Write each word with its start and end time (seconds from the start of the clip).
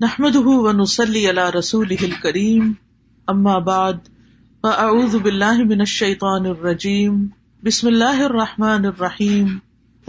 نحمد 0.00 0.36
ونسلی 0.36 1.30
علی 1.30 1.40
رسول 1.58 1.94
کریم 2.22 2.72
اما 3.28 3.58
بعد 3.58 3.92
فاعوذ 4.62 5.14
باللہ 5.14 5.62
من 5.64 5.80
الشیطان 5.80 6.46
الرجیم 6.46 7.26
بسم 7.62 7.86
اللہ 7.86 8.22
الرحمن 8.22 8.86
الرحیم 8.86 9.58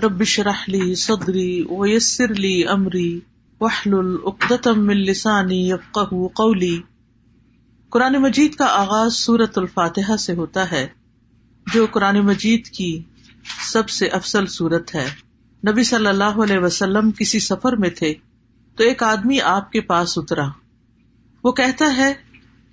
رب 0.04 0.24
شرح 0.24 0.64
لی 0.68 0.96
صدری 0.96 1.64
ویسر 1.70 2.34
لی 2.34 2.68
امری 2.68 3.20
وحلل 3.62 4.16
اقدتم 4.24 4.86
من 4.86 4.98
لسانی 4.98 5.70
یفقہ 5.70 6.28
قولی 6.28 6.82
قرآن 7.90 8.14
مجید 8.14 8.56
کا 8.56 8.66
آغاز 8.66 9.14
سورت 9.14 9.58
الفاتحہ 9.58 10.18
سے 10.18 10.34
ہوتا 10.34 10.72
ہے، 10.72 10.88
جو 11.74 11.86
قرآن 11.92 12.20
مجید 12.20 12.68
کی 12.68 13.04
سب 13.72 13.90
سے 13.90 14.08
افضل 14.08 14.46
صورت 14.46 14.96
ہے۔ 14.96 15.08
نبی 15.72 15.84
صلی 15.84 16.08
اللہ 16.08 16.44
علیہ 16.44 16.60
وسلم 16.60 17.12
کسی 17.12 17.40
سفر 17.40 17.74
میں 17.74 17.90
تھے۔ 17.90 18.14
تو 18.80 18.86
ایک 18.86 19.04
آدمی 19.04 19.42
آپ 19.42 19.72
کے 19.72 19.82
پاس 19.82 20.18
اترا۔ 20.18 20.46
وہ 21.44 21.52
کہتا 21.52 21.98
ہے 21.98 22.14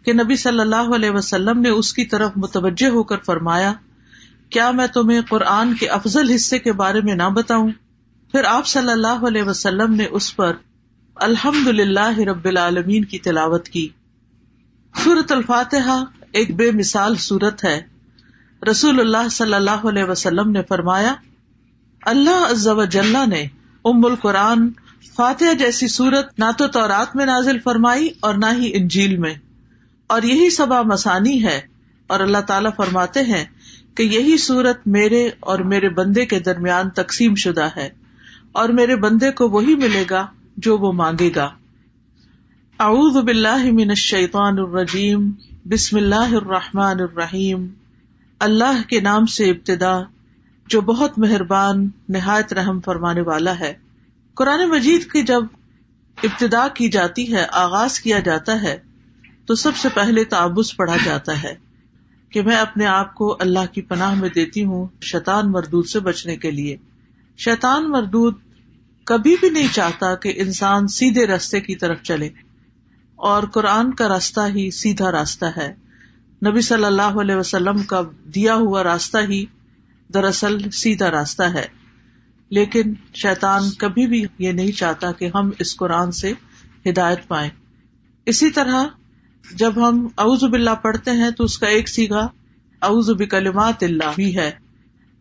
کہ 0.05 0.13
نبی 0.13 0.37
صلی 0.37 0.61
اللہ 0.61 0.95
علیہ 0.95 1.11
وسلم 1.11 1.61
نے 1.61 1.69
اس 1.69 1.93
کی 1.93 2.05
طرف 2.05 2.33
متوجہ 2.37 2.87
ہو 2.87 3.03
کر 3.03 3.17
فرمایا، 3.19 3.73
کیا 4.51 4.71
میں 4.71 4.87
تمہیں 4.87 5.21
قرآن 5.29 5.75
کے 5.75 5.89
افضل 5.89 6.31
حصے 6.31 6.59
کے 6.59 6.73
بارے 6.73 7.01
میں 7.01 7.15
نہ 7.15 7.29
بتاؤں؟ 7.35 7.71
پھر 8.33 8.45
آپ 8.45 8.67
صلی 8.67 8.91
اللہ 8.91 9.27
علیہ 9.27 9.43
وسلم 9.43 9.95
نے 9.95 10.07
اس 10.11 10.37
پر 10.37 10.53
الحمد 11.15 11.67
للہ 11.67 12.19
رب 12.19 12.45
العالمین 12.45 13.05
کی 13.05 13.19
تلاوت 13.19 13.69
کی۔ 13.69 13.89
سورت 15.05 15.33
الفاتحہ 15.33 16.05
ایک 16.33 16.57
بے 16.57 16.71
مثال 16.71 17.17
صورت 17.17 17.65
ہے۔ 17.65 17.83
رسول 18.71 19.01
اللہ 19.01 19.29
صلی 19.29 19.55
اللہ 19.55 19.87
علیہ 19.89 20.05
وسلم 20.05 20.51
نے 20.51 20.63
فرمایا، 20.63 21.15
اللہ 22.03 23.27
نے 23.27 23.47
ام 23.85 24.05
القرآن 24.05 24.71
فاتح 25.17 25.53
جیسی 25.59 25.89
صورت 25.89 26.39
نہ 26.39 26.45
تو 26.59 26.69
تورات 26.69 27.17
میں 27.17 27.27
نازل 27.27 27.59
فرمائی 27.59 28.09
اور 28.21 28.35
نہ 28.35 28.47
ہی 28.53 28.71
انجیل 28.75 29.17
میں۔ 29.17 29.35
اور 30.07 30.23
یہی 30.23 30.51
سبا 30.51 30.83
مسانی 30.83 31.45
ہے۔ 31.45 31.61
اور 32.07 32.21
اللہ 32.21 32.39
تعالیٰ 32.39 32.71
فرماتے 32.77 33.21
ہیں 33.21 33.45
کہ 33.95 34.03
یہی 34.03 34.37
صورت 34.39 34.81
میرے 34.87 35.31
اور 35.41 35.59
میرے 35.59 35.89
بندے 35.89 36.27
کے 36.27 36.41
درمیان 36.41 36.91
تقسیم 36.91 37.35
شدہ 37.35 37.69
ہے۔ 37.77 37.89
اور 38.53 38.69
میرے 38.69 38.97
بندے 38.97 39.31
کو 39.31 39.49
وہی 39.49 39.75
ملے 39.75 40.05
گا 40.11 40.27
جو 40.57 40.79
وہ 40.79 40.93
مانگے 40.93 41.31
گا۔ 41.37 41.51
اعوذ 42.81 43.25
باللہ 43.25 43.73
من 43.73 43.89
الشیطان 43.89 44.59
الرجیم۔ 44.59 45.31
بسم 45.65 45.97
اللہ 45.97 46.35
الرحمن 46.35 47.01
الرحیم۔ 47.01 47.67
اللہ 48.41 48.89
کے 48.89 49.01
نام 49.01 49.27
سے 49.27 49.51
ابتدا، 49.51 50.01
جو 50.67 50.81
بہت 50.81 51.19
مہربان، 51.19 51.89
نہایت 52.09 52.53
رحم 52.53 52.81
فرمانے 52.81 53.21
والا 53.21 53.59
ہے۔ 53.59 53.86
قرآن 54.37 54.69
مجید 54.69 55.05
کی 55.13 55.23
جب 55.23 55.45
ابتدا 56.19 56.67
کی 56.69 56.89
جاتی 56.89 57.33
ہے، 57.35 57.45
آغاز 57.53 57.99
کیا 58.01 58.19
جاتا 58.19 58.61
ہے، 58.63 58.77
تو 59.47 59.55
سب 59.55 59.77
سے 59.77 59.89
پہلے 59.95 60.25
تعبض 60.25 60.75
پڑھا 60.77 60.97
جاتا 61.05 61.43
ہے 61.43 61.55
کہ 62.33 62.43
میں 62.43 62.57
اپنے 62.57 62.87
آپ 62.87 63.15
کو 63.15 63.37
اللہ 63.41 63.73
کی 63.73 63.83
پناہ 63.83 64.15
میں 64.15 64.29
دیتی 64.29 64.65
ہوں 64.65 64.87
شیطان 65.03 65.51
مردود 65.53 65.87
سے 65.87 66.01
بچنے 66.01 66.37
کے 66.37 66.51
لیے۔ 66.51 66.77
شیطان 67.39 67.91
مردود 67.91 68.35
کبھی 69.07 69.37
بھی 69.41 69.51
نہیں 69.51 69.69
چاہتا 69.73 70.15
کہ 70.15 70.33
انسان 70.37 70.89
سیدھے 70.89 71.27
راستے 71.27 71.61
کی 71.61 71.77
طرف 71.77 72.03
چلے، 72.03 72.29
اور 73.19 73.43
قرآن 73.43 73.95
کا 73.95 74.09
راستہ 74.09 74.41
ہی 74.55 74.71
سیدھا 74.71 75.13
راستہ 75.13 75.47
ہے۔ 75.57 75.73
نبی 76.43 76.61
صلی 76.61 76.85
اللہ 76.85 77.21
علیہ 77.21 77.37
وسلم 77.37 77.83
کا 77.83 78.03
دیا 78.35 78.55
ہوا 78.55 78.85
راستہ 78.85 79.19
ہی 79.29 79.45
دراصل 80.15 80.71
سیدھا 80.71 81.11
راستہ 81.11 81.43
ہے۔ 81.43 81.67
لیکن 82.51 82.95
شیطان 83.15 83.63
کبھی 83.79 84.07
بھی 84.07 84.25
یہ 84.39 84.53
نہیں 84.53 84.73
چاہتا 84.73 85.13
کہ 85.13 85.31
ہم 85.35 85.51
اس 85.59 85.77
قرآن 85.77 86.13
سے 86.13 86.33
ہدایت 86.87 87.29
پائیں۔ 87.29 87.51
اسی 88.27 88.51
طرح 88.51 88.85
جب 89.55 89.89
ہم 89.89 90.09
اعوذ 90.19 90.45
باللہ 90.45 90.75
پڑھتے 90.83 91.11
ہیں 91.11 91.31
تو 91.31 91.45
اس 91.45 91.59
کا 91.59 91.67
ایک 91.67 91.89
سیگا 91.89 92.29
اعوذ 92.83 93.11
بکلمات 93.11 93.83
اللہ 93.83 94.11
بھی 94.15 94.39
ہے۔ 94.39 94.51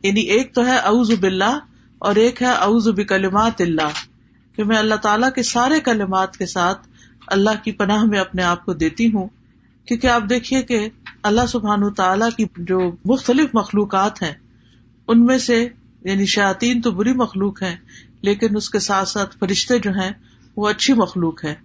یعنی 0.04 0.22
ایک 0.22 0.56
تو 0.56 0.66
ہے 0.66 0.78
اعوذ 0.78 1.12
باللہ 1.20 1.60
اور 2.00 2.16
ایک 2.16 2.42
ہے 2.42 2.48
اعوذ 2.48 2.88
بکلمات 2.88 3.62
اللہ۔ 3.62 3.90
کہ 4.56 4.64
میں 4.64 4.78
اللہ 4.78 4.96
تعالیٰ 4.96 5.30
کے 5.36 5.44
سارے 5.44 5.80
کلمات 5.80 6.38
کے 6.38 6.46
ساتھ 6.46 6.88
اللہ 7.28 7.64
کی 7.64 7.72
پناہ 7.72 8.04
میں 8.04 8.20
اپنے 8.20 8.44
آپ 8.44 8.66
کو 8.66 8.74
دیتی 8.74 9.14
ہوں۔ 9.14 9.28
کیونکہ 9.86 10.08
آپ 10.08 10.24
دیکھیے 10.30 10.62
کہ 10.62 10.90
اللہ 11.24 11.46
سبحان 11.48 11.94
تعالیٰ 11.94 12.30
کی 12.38 12.46
جو 12.58 12.80
مختلف 13.06 13.50
مخلوقات 13.54 14.22
ہیں، 14.22 14.34
ان 15.08 15.26
میں 15.26 15.38
سے 15.38 15.68
یعنی 16.06 16.26
شاطین 16.26 16.82
تو 16.82 16.92
بری 16.92 17.14
مخلوق 17.14 17.64
ہے 17.64 17.76
لیکن 18.22 18.56
اس 18.56 18.70
کے 18.70 18.80
ساتھ 18.80 19.10
ساتھ 19.10 19.38
فرشتے 19.38 19.80
جو 19.80 19.92
ہیں، 19.92 20.12
وہ 20.58 20.70
اچھی 20.70 20.94
مخلوق 20.94 21.46
ہے 21.46 21.56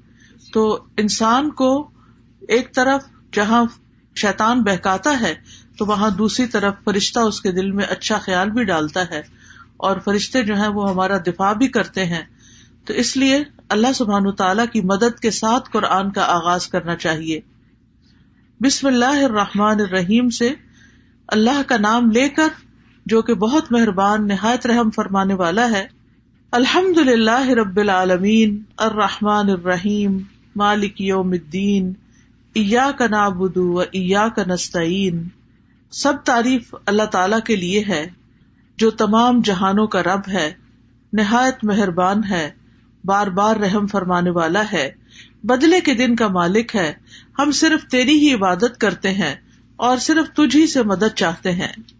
تو 0.53 0.85
انسان 0.97 1.51
کو 1.51 1.91
ایک 2.49 2.75
طرف 2.75 3.05
جہاں 3.33 3.65
شیتان 4.17 4.63
بہکاتا 4.63 5.21
ہے، 5.21 5.35
تو 5.79 5.87
وہاں 5.87 6.11
دوسری 6.11 6.47
طرف 6.47 6.75
فرشتہ 6.85 7.19
اس 7.19 7.41
کے 7.41 7.53
دل 7.53 7.71
میں 7.71 7.85
اچھا 7.85 8.19
خیال 8.19 8.51
بھی 8.51 8.65
ڈالتا 8.65 9.03
ہے۔ 9.11 9.23
اور 9.77 9.97
فرشتے 9.99 10.43
جو 10.43 10.55
ہیں، 10.55 10.69
وہ 10.69 10.91
ہمارا 10.91 11.19
دفاع 11.19 11.53
بھی 11.53 11.69
کرتے 11.69 12.05
ہیں۔ 12.05 12.23
تو 12.85 12.93
اس 12.93 13.17
لیے 13.17 13.45
اللہ 13.69 13.93
سبحان 13.95 14.33
تعالی 14.33 14.63
کی 14.73 14.81
مدد 14.81 15.19
کے 15.19 15.31
ساتھ 15.31 15.71
قرآن 15.71 16.13
کا 16.13 16.23
آغاز 16.23 16.67
کرنا 16.67 16.97
چاہیے۔ 16.97 17.41
بسم 18.61 18.87
اللہ 18.87 19.25
الرحمن 19.25 19.81
الرحیم 19.81 20.31
سے 20.31 20.55
اللہ 21.29 21.63
کا 21.67 21.77
نام 21.77 22.11
لے 22.11 22.29
کر 22.29 22.49
جو 23.11 23.23
کہ 23.23 23.35
بہت 23.35 23.73
مہربان 23.73 24.29
نہایت 24.29 24.67
رحم 24.67 24.91
فرمانے 24.91 25.35
والا 25.35 25.71
ہے 25.71 25.87
الحمد 26.51 26.99
للہ 26.99 27.49
رب 27.49 27.77
العالمین، 27.77 28.63
الرحمٰن 28.77 29.51
الرحیم، 29.51 30.19
مالک 30.57 31.01
یوم 31.01 31.31
الدین 31.31 31.93
ایا 32.53 32.91
کا 32.99 33.07
نابود 33.07 33.57
و 33.57 33.79
ایا 33.79 34.29
کا 34.37 34.43
نستعین۔ 34.47 35.29
سب 35.91 36.13
تعریف 36.25 36.75
اللہ 36.87 37.03
تعالی 37.03 37.37
کے 37.45 37.57
لیے 37.57 37.85
ہے، 37.89 38.11
جو 38.77 38.91
تمام 38.91 39.41
جہانوں 39.41 39.87
کا 39.87 40.03
رب 40.03 40.29
ہے، 40.29 40.53
نہایت 41.13 41.65
مہربان 41.65 42.25
ہے، 42.25 42.51
بار 43.05 43.27
بار 43.27 43.57
رحم 43.57 43.87
فرمانے 43.87 44.31
والا 44.31 44.63
ہے۔ 44.73 44.91
بدلے 45.45 45.81
کے 45.81 45.95
دن 45.95 46.17
کا 46.17 46.29
مالک 46.29 46.77
ہے، 46.77 46.93
ہم 47.39 47.51
صرف 47.51 47.91
تیری 47.91 48.19
ہی 48.19 48.35
عبادت 48.35 48.79
کرتے 48.79 49.11
ہیں 49.11 49.35
اور 49.77 49.97
صرف 49.97 50.37
تجھ 50.37 50.57
ہی 50.57 50.67
سے 50.67 50.83
مدد 50.83 51.15
چاہتے 51.15 51.53
ہیں۔ 51.53 52.00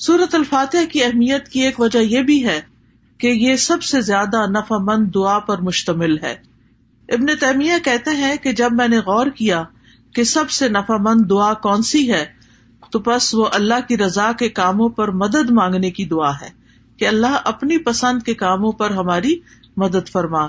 سورت 0.00 0.34
الفاتح 0.34 0.78
کی 0.92 1.04
اہمیت 1.04 1.48
کی 1.48 1.60
ایک 1.60 1.80
وجہ 1.80 1.98
یہ 1.98 2.22
بھی 2.22 2.46
ہے 2.46 2.60
کہ 3.18 3.26
یہ 3.26 3.56
سب 3.56 3.82
سے 3.82 4.00
زیادہ 4.00 4.46
نفع 4.46 4.78
مند 4.78 5.14
دعا 5.14 5.38
پر 5.38 5.58
مشتمل 5.58 6.18
ہے۔ 6.18 6.36
ابن 7.08 7.26
تیمیہ 7.40 7.72
کہتے 7.84 8.10
ہیں 8.10 8.36
کہ 8.36 8.52
جب 8.52 8.72
میں 8.72 8.88
نے 8.88 8.98
غور 8.98 9.26
کیا 9.26 9.64
کہ 10.14 10.24
سب 10.24 10.50
سے 10.50 10.68
نفع 10.68 10.96
مند 10.96 11.30
دعا 11.30 11.54
کون 11.54 11.82
سی 11.82 12.12
ہے، 12.12 12.24
تو 12.90 12.98
بس 12.98 13.34
وہ 13.34 13.46
اللہ 13.52 13.74
کی 13.88 13.96
رضا 13.96 14.32
کے 14.32 14.48
کاموں 14.48 14.88
پر 14.88 15.10
مدد 15.10 15.50
مانگنے 15.50 15.90
کی 15.90 16.04
دعا 16.04 16.30
ہے 16.30 16.50
کہ 16.96 17.06
اللہ 17.06 17.36
اپنی 17.44 17.78
پسند 17.78 18.22
کے 18.22 18.34
کاموں 18.34 18.72
پر 18.72 18.90
ہماری 18.90 19.40
مدد 19.76 20.08
فرما۔ 20.08 20.46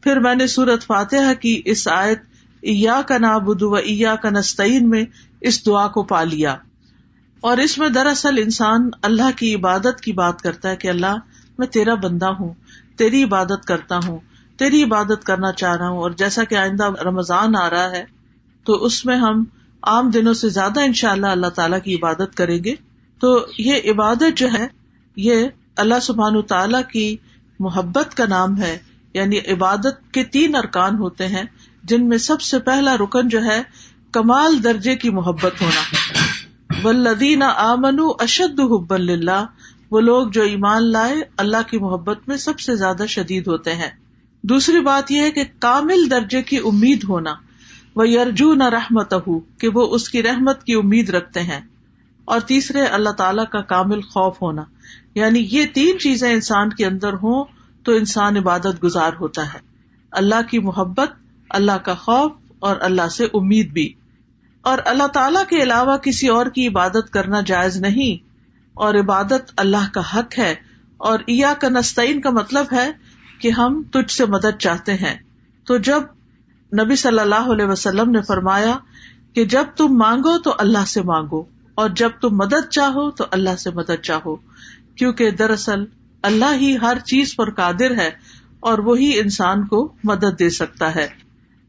پھر 0.00 0.20
میں 0.20 0.34
نے 0.34 0.46
سورت 0.46 0.86
فاتح 0.86 1.32
کی 1.40 1.62
اس 1.64 1.88
آیت 1.88 2.20
ایا 2.60 3.00
کا 3.08 3.18
نابود 3.18 3.62
و 3.62 3.74
ایا 3.74 4.14
کا 4.14 4.30
نستعین 4.30 4.90
میں 4.90 5.04
اس 5.40 5.66
دعا 5.66 5.88
کو 5.88 6.02
پا 6.02 6.24
لیا۔ 6.24 6.56
اور 7.40 7.56
اس 7.56 7.78
میں 7.78 7.88
دراصل 7.88 8.38
انسان 8.38 8.90
اللہ 9.02 9.30
کی 9.36 9.54
عبادت 9.54 10.00
کی 10.00 10.12
بات 10.12 10.42
کرتا 10.42 10.70
ہے 10.70 10.76
کہ 10.76 10.88
اللہ 10.88 11.16
میں 11.58 11.66
تیرا 11.66 11.94
بندہ 11.94 12.26
ہوں، 12.26 12.54
تیری 12.96 13.24
عبادت 13.24 13.64
کرتا 13.66 13.98
ہوں، 14.06 14.18
تیری 14.56 14.82
عبادت 14.82 15.24
کرنا 15.24 15.52
چاہ 15.52 15.76
رہا 15.76 15.88
ہوں، 15.88 15.98
اور 15.98 16.10
جیسا 16.10 16.44
کہ 16.44 16.54
آئندہ 16.54 16.90
رمضان 17.04 17.56
آ 17.56 17.70
رہا 17.70 17.90
ہے، 17.90 18.04
تو 18.64 18.72
اس 18.72 19.06
میں 19.06 19.16
ہم 19.16 19.44
عام 19.82 20.10
دنوں 20.10 20.34
سے 20.34 20.48
زیادہ 20.48 20.80
ان 20.80 20.92
شاء 20.92 21.10
اللہ 21.10 21.26
اللہ 21.26 21.46
تعالیٰ 21.46 21.78
کی 21.84 21.94
عبادت 21.94 22.34
کریں 22.34 22.64
گے۔ 22.64 22.74
تو 23.20 23.46
یہ 23.58 23.74
عبادت 23.90 24.36
جو 24.36 24.48
ہے، 24.52 24.66
یہ 25.16 25.46
اللہ 25.76 26.00
سبحان 26.02 26.42
تعالیٰ 26.42 26.82
کی 26.92 27.16
محبت 27.60 28.16
کا 28.16 28.24
نام 28.28 28.60
ہے۔ 28.62 28.78
یعنی 29.14 29.38
عبادت 29.38 30.12
کے 30.12 30.24
تین 30.24 30.54
ارکان 30.54 30.96
ہوتے 30.96 31.26
ہیں، 31.26 31.44
جن 31.84 32.08
میں 32.08 32.18
سب 32.18 32.40
سے 32.40 32.58
پہلا 32.58 32.96
رکن 32.96 33.28
جو 33.28 33.44
ہے، 33.44 33.62
کمال 34.12 34.64
درجے 34.64 34.96
کی 34.96 35.10
محبت 35.10 35.62
ہونا۔ 35.62 36.25
ولدین 36.84 37.42
آمن 37.42 38.00
اشد 38.18 38.60
حب 38.60 38.94
اللہ 38.94 39.46
وہ 39.90 40.00
لوگ 40.00 40.28
جو 40.28 40.42
ایمان 40.42 40.92
لائے 40.92 41.14
اللہ 41.36 41.56
کی 41.70 41.78
محبت 41.78 42.28
میں 42.28 42.36
سب 42.36 42.60
سے 42.60 42.76
زیادہ 42.76 43.06
شدید 43.08 43.46
ہوتے 43.46 43.74
ہیں۔ 43.74 43.90
دوسری 44.42 44.80
بات 44.80 45.10
یہ 45.10 45.20
ہے 45.20 45.30
کہ 45.30 45.44
کامل 45.58 46.10
درجے 46.10 46.42
کی 46.42 46.56
امید 46.56 47.04
ہونا 47.08 47.34
وہ 47.96 48.08
یرجو 48.08 48.54
نہ 48.54 48.64
رحمت 48.64 49.14
کہ 49.60 49.68
وہ 49.68 49.94
اس 49.94 50.08
کی 50.08 50.22
رحمت 50.22 50.64
کی 50.64 50.74
امید 50.74 51.10
رکھتے 51.10 51.42
ہیں۔ 51.42 51.60
اور 52.24 52.40
تیسرے، 52.40 52.82
اللہ 52.82 53.10
تعالی 53.10 53.42
کا 53.52 53.60
کامل 53.60 54.00
خوف 54.00 54.42
ہونا۔ 54.42 54.62
یعنی 55.14 55.48
یہ 55.50 55.64
تین 55.74 55.98
چیزیں 55.98 56.32
انسان 56.32 56.70
کے 56.70 56.86
اندر 56.86 57.12
ہوں 57.12 57.44
تو 57.82 57.92
انسان 57.92 58.36
عبادت 58.36 58.84
گزار 58.84 59.10
ہوتا 59.20 59.54
ہے۔ 59.54 59.58
اللہ 60.10 60.48
کی 60.50 60.58
محبت، 60.58 61.10
اللہ 61.50 61.72
کا 61.72 61.94
خوف 61.94 62.32
اور 62.58 62.76
اللہ 62.80 63.08
سے 63.08 63.24
امید 63.24 63.72
بھی۔ 63.72 63.92
اور 64.66 64.78
اللہ 64.84 65.06
تعالی 65.06 65.38
کے 65.48 65.62
علاوہ 65.62 65.96
کسی 65.96 66.28
اور 66.28 66.46
کی 66.46 66.66
عبادت 66.68 67.10
کرنا 67.10 67.40
جائز 67.40 67.76
نہیں۔ 67.76 68.24
اور 68.74 68.94
عبادت 68.94 69.52
اللہ 69.56 69.88
کا 69.92 70.00
حق 70.14 70.38
ہے 70.38 70.54
اور 70.96 71.18
ایا 71.26 71.52
کا 71.60 71.68
نستعین 71.68 72.20
کا 72.20 72.30
مطلب 72.30 72.66
ہے 72.72 72.90
کہ 73.40 73.50
ہم 73.50 73.82
تجھ 73.92 74.12
سے 74.12 74.26
مدد 74.26 74.58
چاہتے 74.58 74.94
ہیں۔ 74.94 75.14
تو 75.64 75.76
جب 75.76 76.02
نبی 76.72 76.96
صلی 76.96 77.18
اللہ 77.18 77.52
علیہ 77.52 77.64
وسلم 77.64 78.10
نے 78.10 78.22
فرمایا 78.22 78.78
کہ 79.34 79.44
جب 79.44 79.64
تم 79.76 79.88
مانگو 79.88 80.38
تو 80.38 80.54
اللہ 80.58 80.84
سے 80.86 81.02
مانگو، 81.02 81.44
اور 81.74 81.88
جب 81.88 82.10
تم 82.20 82.36
مدد 82.36 82.68
چاہو 82.70 83.10
تو 83.10 83.24
اللہ 83.30 83.56
سے 83.56 83.70
مدد 83.70 84.02
چاہو، 84.02 84.36
کیونکہ 84.96 85.30
دراصل 85.30 85.84
اللہ 86.22 86.52
ہی 86.54 86.76
ہر 86.82 86.98
چیز 87.06 87.36
پر 87.36 87.50
قادر 87.50 87.94
ہے 87.96 88.10
اور 88.60 88.78
وہی 88.78 89.18
انسان 89.18 89.66
کو 89.66 89.92
مدد 90.04 90.38
دے 90.38 90.50
سکتا 90.50 90.94
ہے۔ 90.94 91.25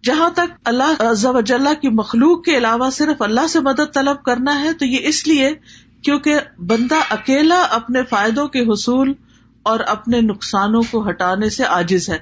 جہاں 0.07 0.29
تک 0.29 0.51
اللہ 0.63 1.73
کی 1.81 1.89
مخلوق 1.89 2.43
کے 2.43 2.57
علاوہ 2.57 2.89
صرف 2.89 3.21
اللہ 3.21 3.47
سے 3.47 3.59
مدد 3.59 3.93
طلب 3.93 4.23
کرنا 4.23 4.61
ہے، 4.61 4.73
تو 4.73 4.85
یہ 4.85 4.97
اس 5.01 5.27
لیے 5.27 5.53
کیونکہ 6.01 6.35
بندہ 6.59 6.95
اکیلا 7.09 7.61
اپنے 7.61 8.03
فائدوں 8.03 8.47
کے 8.47 8.59
حصول 8.59 9.13
اور 9.63 9.79
اپنے 9.79 10.21
نقصانوں 10.21 10.81
کو 10.91 11.09
ہٹانے 11.09 11.49
سے 11.49 11.63
عاجز 11.63 12.09
ہے۔ 12.09 12.17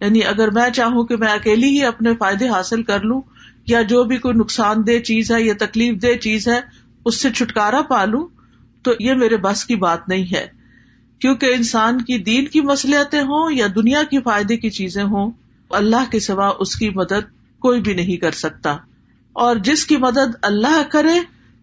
یعنی 0.00 0.24
اگر 0.24 0.50
میں 0.50 0.70
چاہوں 0.70 1.04
کہ 1.04 1.16
میں 1.16 1.28
اکیلی 1.28 1.68
ہی 1.68 1.84
اپنے 1.84 2.10
فائدے 2.18 2.48
حاصل 2.48 2.82
کر 2.82 3.00
لوں 3.00 3.20
یا 3.66 3.82
جو 3.82 4.04
بھی 4.04 4.16
کوئی 4.16 4.34
نقصان 4.34 4.86
دہ 4.86 4.98
چیز 4.98 5.32
ہے 5.32 5.42
یا 5.42 5.54
تکلیف 5.58 6.02
دہ 6.02 6.16
چیز 6.16 6.48
ہے، 6.48 6.60
اس 7.04 7.20
سے 7.20 7.30
چھٹکارا 7.30 7.82
پالوں 7.82 8.26
تو 8.82 8.90
یہ 9.00 9.14
میرے 9.14 9.36
بس 9.36 9.64
کی 9.64 9.76
بات 9.76 10.08
نہیں 10.08 10.34
ہے۔ 10.34 10.46
کیونکہ 11.18 11.46
انسان 11.56 12.00
کی 12.00 12.18
دین 12.18 12.46
کی 12.46 12.60
مسلحتیں 12.60 13.22
ہوں 13.22 13.52
یا 13.52 13.66
دنیا 13.74 14.02
کی 14.02 14.18
فائدے 14.20 14.56
کی 14.56 14.70
چیزیں 14.70 15.04
ہوں 15.04 15.30
اللہ 15.70 16.10
کے 16.10 16.20
سوا 16.20 16.52
اس 16.58 16.76
کی 16.76 16.90
مدد 16.90 17.36
کوئی 17.58 17.80
بھی 17.80 17.94
نہیں 17.94 18.16
کر 18.16 18.30
سکتا۔ 18.30 18.76
اور 19.32 19.56
جس 19.56 19.86
کی 19.86 19.96
مدد 19.96 20.36
اللہ 20.42 20.82
کرے، 20.90 21.20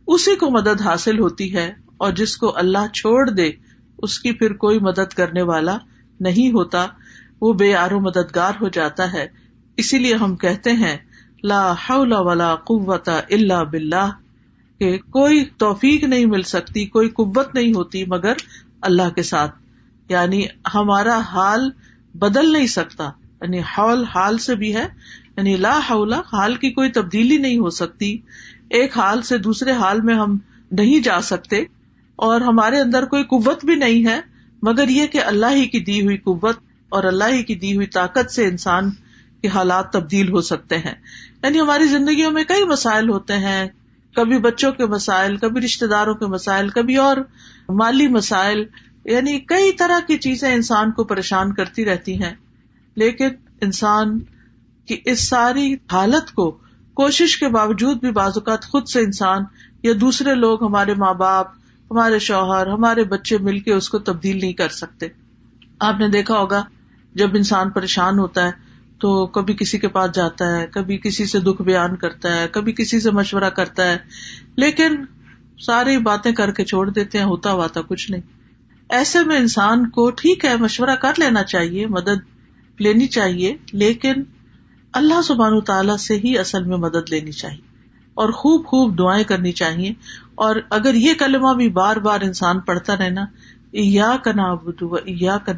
اسی 0.07 0.35
کو 0.35 0.49
مدد 0.49 0.81
حاصل 0.81 1.19
ہوتی 1.19 1.55
ہے۔ 1.55 1.73
اور 1.97 2.11
جس 2.11 2.37
کو 2.37 2.57
اللہ 2.57 2.87
چھوڑ 2.93 3.29
دے، 3.29 3.51
اس 3.97 4.19
کی 4.19 4.31
پھر 4.31 4.53
کوئی 4.53 4.79
مدد 4.79 5.13
کرنے 5.13 5.41
والا 5.41 5.77
نہیں 6.19 6.51
ہوتا۔ 6.51 6.85
وہ 7.41 7.53
بے 7.53 7.75
آرو 7.75 7.99
مددگار 7.99 8.53
ہو 8.61 8.69
جاتا 8.69 9.13
ہے۔ 9.13 9.27
اسی 9.77 9.97
لیے 9.97 10.15
ہم 10.15 10.35
کہتے 10.35 10.71
ہیں، 10.71 10.97
لا 11.43 11.71
حول 11.71 12.13
ولا 12.15 12.55
قوت 12.55 13.09
اللہ 13.09 13.63
بلّہ 13.63 14.11
کہ 14.79 14.97
کوئی 14.97 15.45
توفیق 15.57 16.03
نہیں 16.03 16.25
مل 16.25 16.41
سکتی، 16.41 16.85
کوئی 16.85 17.09
قوت 17.09 17.55
نہیں 17.55 17.73
ہوتی 17.73 18.05
مگر 18.05 18.33
اللہ 18.81 19.09
کے 19.15 19.23
ساتھ۔ 19.23 19.55
یعنی 20.09 20.45
ہمارا 20.73 21.19
حال 21.19 21.69
بدل 22.13 22.51
نہیں 22.51 22.67
سکتا۔ 22.67 23.11
یعنی 23.43 23.59
حول 23.59 24.03
حال 24.03 24.37
سے 24.37 24.55
بھی 24.55 24.75
ہے 24.75 24.87
یعنی 25.37 25.55
لا 25.55 25.79
حول، 25.89 26.13
حال 26.13 26.55
کی 26.55 26.69
کوئی 26.69 26.91
تبدیلی 26.91 27.37
نہیں 27.37 27.57
ہو 27.57 27.69
سکتی۔ 27.69 28.17
ایک 28.69 28.97
حال 28.97 29.21
سے 29.21 29.37
دوسرے 29.37 29.71
حال 29.71 30.01
میں 30.01 30.15
ہم 30.15 30.37
نہیں 30.71 30.99
جا 30.99 31.21
سکتے 31.21 31.63
اور 32.15 32.41
ہمارے 32.41 32.79
اندر 32.79 33.05
کوئی 33.05 33.23
قوت 33.23 33.65
بھی 33.65 33.75
نہیں 33.75 34.05
ہے، 34.07 34.21
مگر 34.61 34.87
یہ 34.87 35.07
کہ 35.07 35.23
اللہ 35.23 35.45
ہی 35.55 35.65
کی 35.65 35.79
دی 35.79 36.01
ہوئی 36.01 36.17
قوت 36.17 36.57
اور 36.89 37.03
اللہ 37.03 37.23
ہی 37.23 37.43
کی 37.43 37.55
دی 37.55 37.75
ہوئی 37.75 37.87
طاقت 37.87 38.31
سے 38.31 38.47
انسان 38.47 38.91
کے 39.41 39.47
حالات 39.47 39.91
تبدیل 39.91 40.31
ہو 40.31 40.41
سکتے 40.41 40.77
ہیں۔ 40.77 40.95
یعنی 41.43 41.59
ہماری 41.59 41.85
زندگیوں 41.85 42.31
میں 42.31 42.43
کئی 42.43 42.65
مسائل 42.65 43.09
ہوتے 43.09 43.33
ہیں، 43.33 43.67
کبھی 44.15 44.37
بچوں 44.37 44.71
کے 44.71 44.85
مسائل، 44.85 45.37
کبھی 45.37 45.61
رشتے 45.61 45.87
داروں 45.87 46.15
کے 46.15 46.25
مسائل، 46.25 46.69
کبھی 46.69 46.97
اور 46.97 47.17
مالی 47.69 48.07
مسائل۔ 48.07 48.63
یعنی 49.05 49.39
کئی 49.39 49.71
طرح 49.71 49.99
کی 50.07 50.17
چیزیں 50.17 50.53
انسان 50.53 50.91
کو 50.91 51.03
پریشان 51.03 51.53
کرتی 51.53 51.85
رہتی 51.85 52.23
ہیں۔ 52.23 52.33
لیکن 52.95 53.27
انسان 53.61 54.19
کی 54.85 54.97
اس 55.05 55.27
ساری 55.27 55.75
حالت 55.91 56.31
کو 56.31 56.57
کوشش 56.93 57.37
کے 57.37 57.47
باوجود 57.47 57.99
بھی 57.99 58.11
بعض 58.11 58.31
اوقات 58.35 58.65
خود 58.65 58.87
سے 58.87 58.99
انسان 58.99 59.43
یا 59.83 59.93
دوسرے 60.01 60.35
لوگ 60.35 60.63
ہمارے 60.63 60.93
ماں 60.93 61.13
باپ، 61.13 61.47
ہمارے 61.91 62.19
شوہر، 62.19 62.67
ہمارے 62.67 63.03
بچے 63.03 63.37
مل 63.37 63.59
کے 63.59 63.73
اس 63.73 63.89
کو 63.89 63.99
تبدیل 63.99 64.37
نہیں 64.37 64.53
کر 64.53 64.69
سکتے۔ 64.69 65.07
آپ 65.79 65.99
نے 65.99 66.07
دیکھا 66.07 66.37
ہوگا، 66.37 66.63
جب 67.15 67.29
انسان 67.35 67.69
پریشان 67.69 68.19
ہوتا 68.19 68.45
ہے 68.45 68.51
تو 68.99 69.25
کبھی 69.25 69.53
کسی 69.53 69.77
کے 69.77 69.87
پاس 69.87 70.15
جاتا 70.15 70.57
ہے، 70.57 70.67
کبھی 70.67 70.97
کسی 70.97 71.25
سے 71.25 71.39
دکھ 71.39 71.61
بیان 71.61 71.95
کرتا 71.95 72.37
ہے، 72.37 72.47
کبھی 72.51 72.73
کسی 72.73 72.99
سے 72.99 73.11
مشورہ 73.11 73.49
کرتا 73.49 73.83
ہے، 73.83 73.97
لیکن 74.55 74.95
ساری 75.59 75.97
باتیں 75.97 76.31
کر 76.31 76.51
کے 76.51 76.65
چھوڑ 76.65 76.89
دیتے 76.89 77.17
ہیں، 77.17 77.25
ہوتا 77.25 77.51
ہوا 77.51 77.67
کچھ 77.87 78.11
نہیں۔ 78.11 78.21
ایسے 78.89 79.23
میں 79.23 79.37
انسان 79.37 79.89
کو 79.89 80.11
ٹھیک 80.11 80.45
ہے، 80.45 80.57
مشورہ 80.57 80.95
کر 80.95 81.11
لینا 81.17 81.43
چاہیے، 81.43 81.87
مدد 81.87 82.32
لینی 82.79 83.07
چاہیے، 83.07 83.55
لیکن 83.71 84.13
اللہ 84.93 85.21
سبحان 85.21 85.61
تعالی 85.61 85.97
سے 85.97 86.17
ہی 86.17 86.37
اصل 86.37 86.63
میں 86.63 86.77
مدد 86.77 87.09
لینی 87.09 87.31
چاہیے 87.31 87.73
اور 88.13 88.29
خوب 88.29 88.65
خوب 88.65 88.97
دعائیں 88.97 89.23
کرنی 89.23 89.51
چاہیے۔ 89.51 89.93
اور 90.35 90.55
اگر 90.69 90.93
یہ 90.93 91.13
کلمہ 91.13 91.53
بھی 91.53 91.69
بار 91.69 91.95
بار 91.95 92.21
انسان 92.21 92.59
پڑھتا 92.59 92.97
رہنا 92.97 93.25
یا 93.73 94.17
کا 94.23 94.55
یا 95.05 95.37
کا 95.37 95.51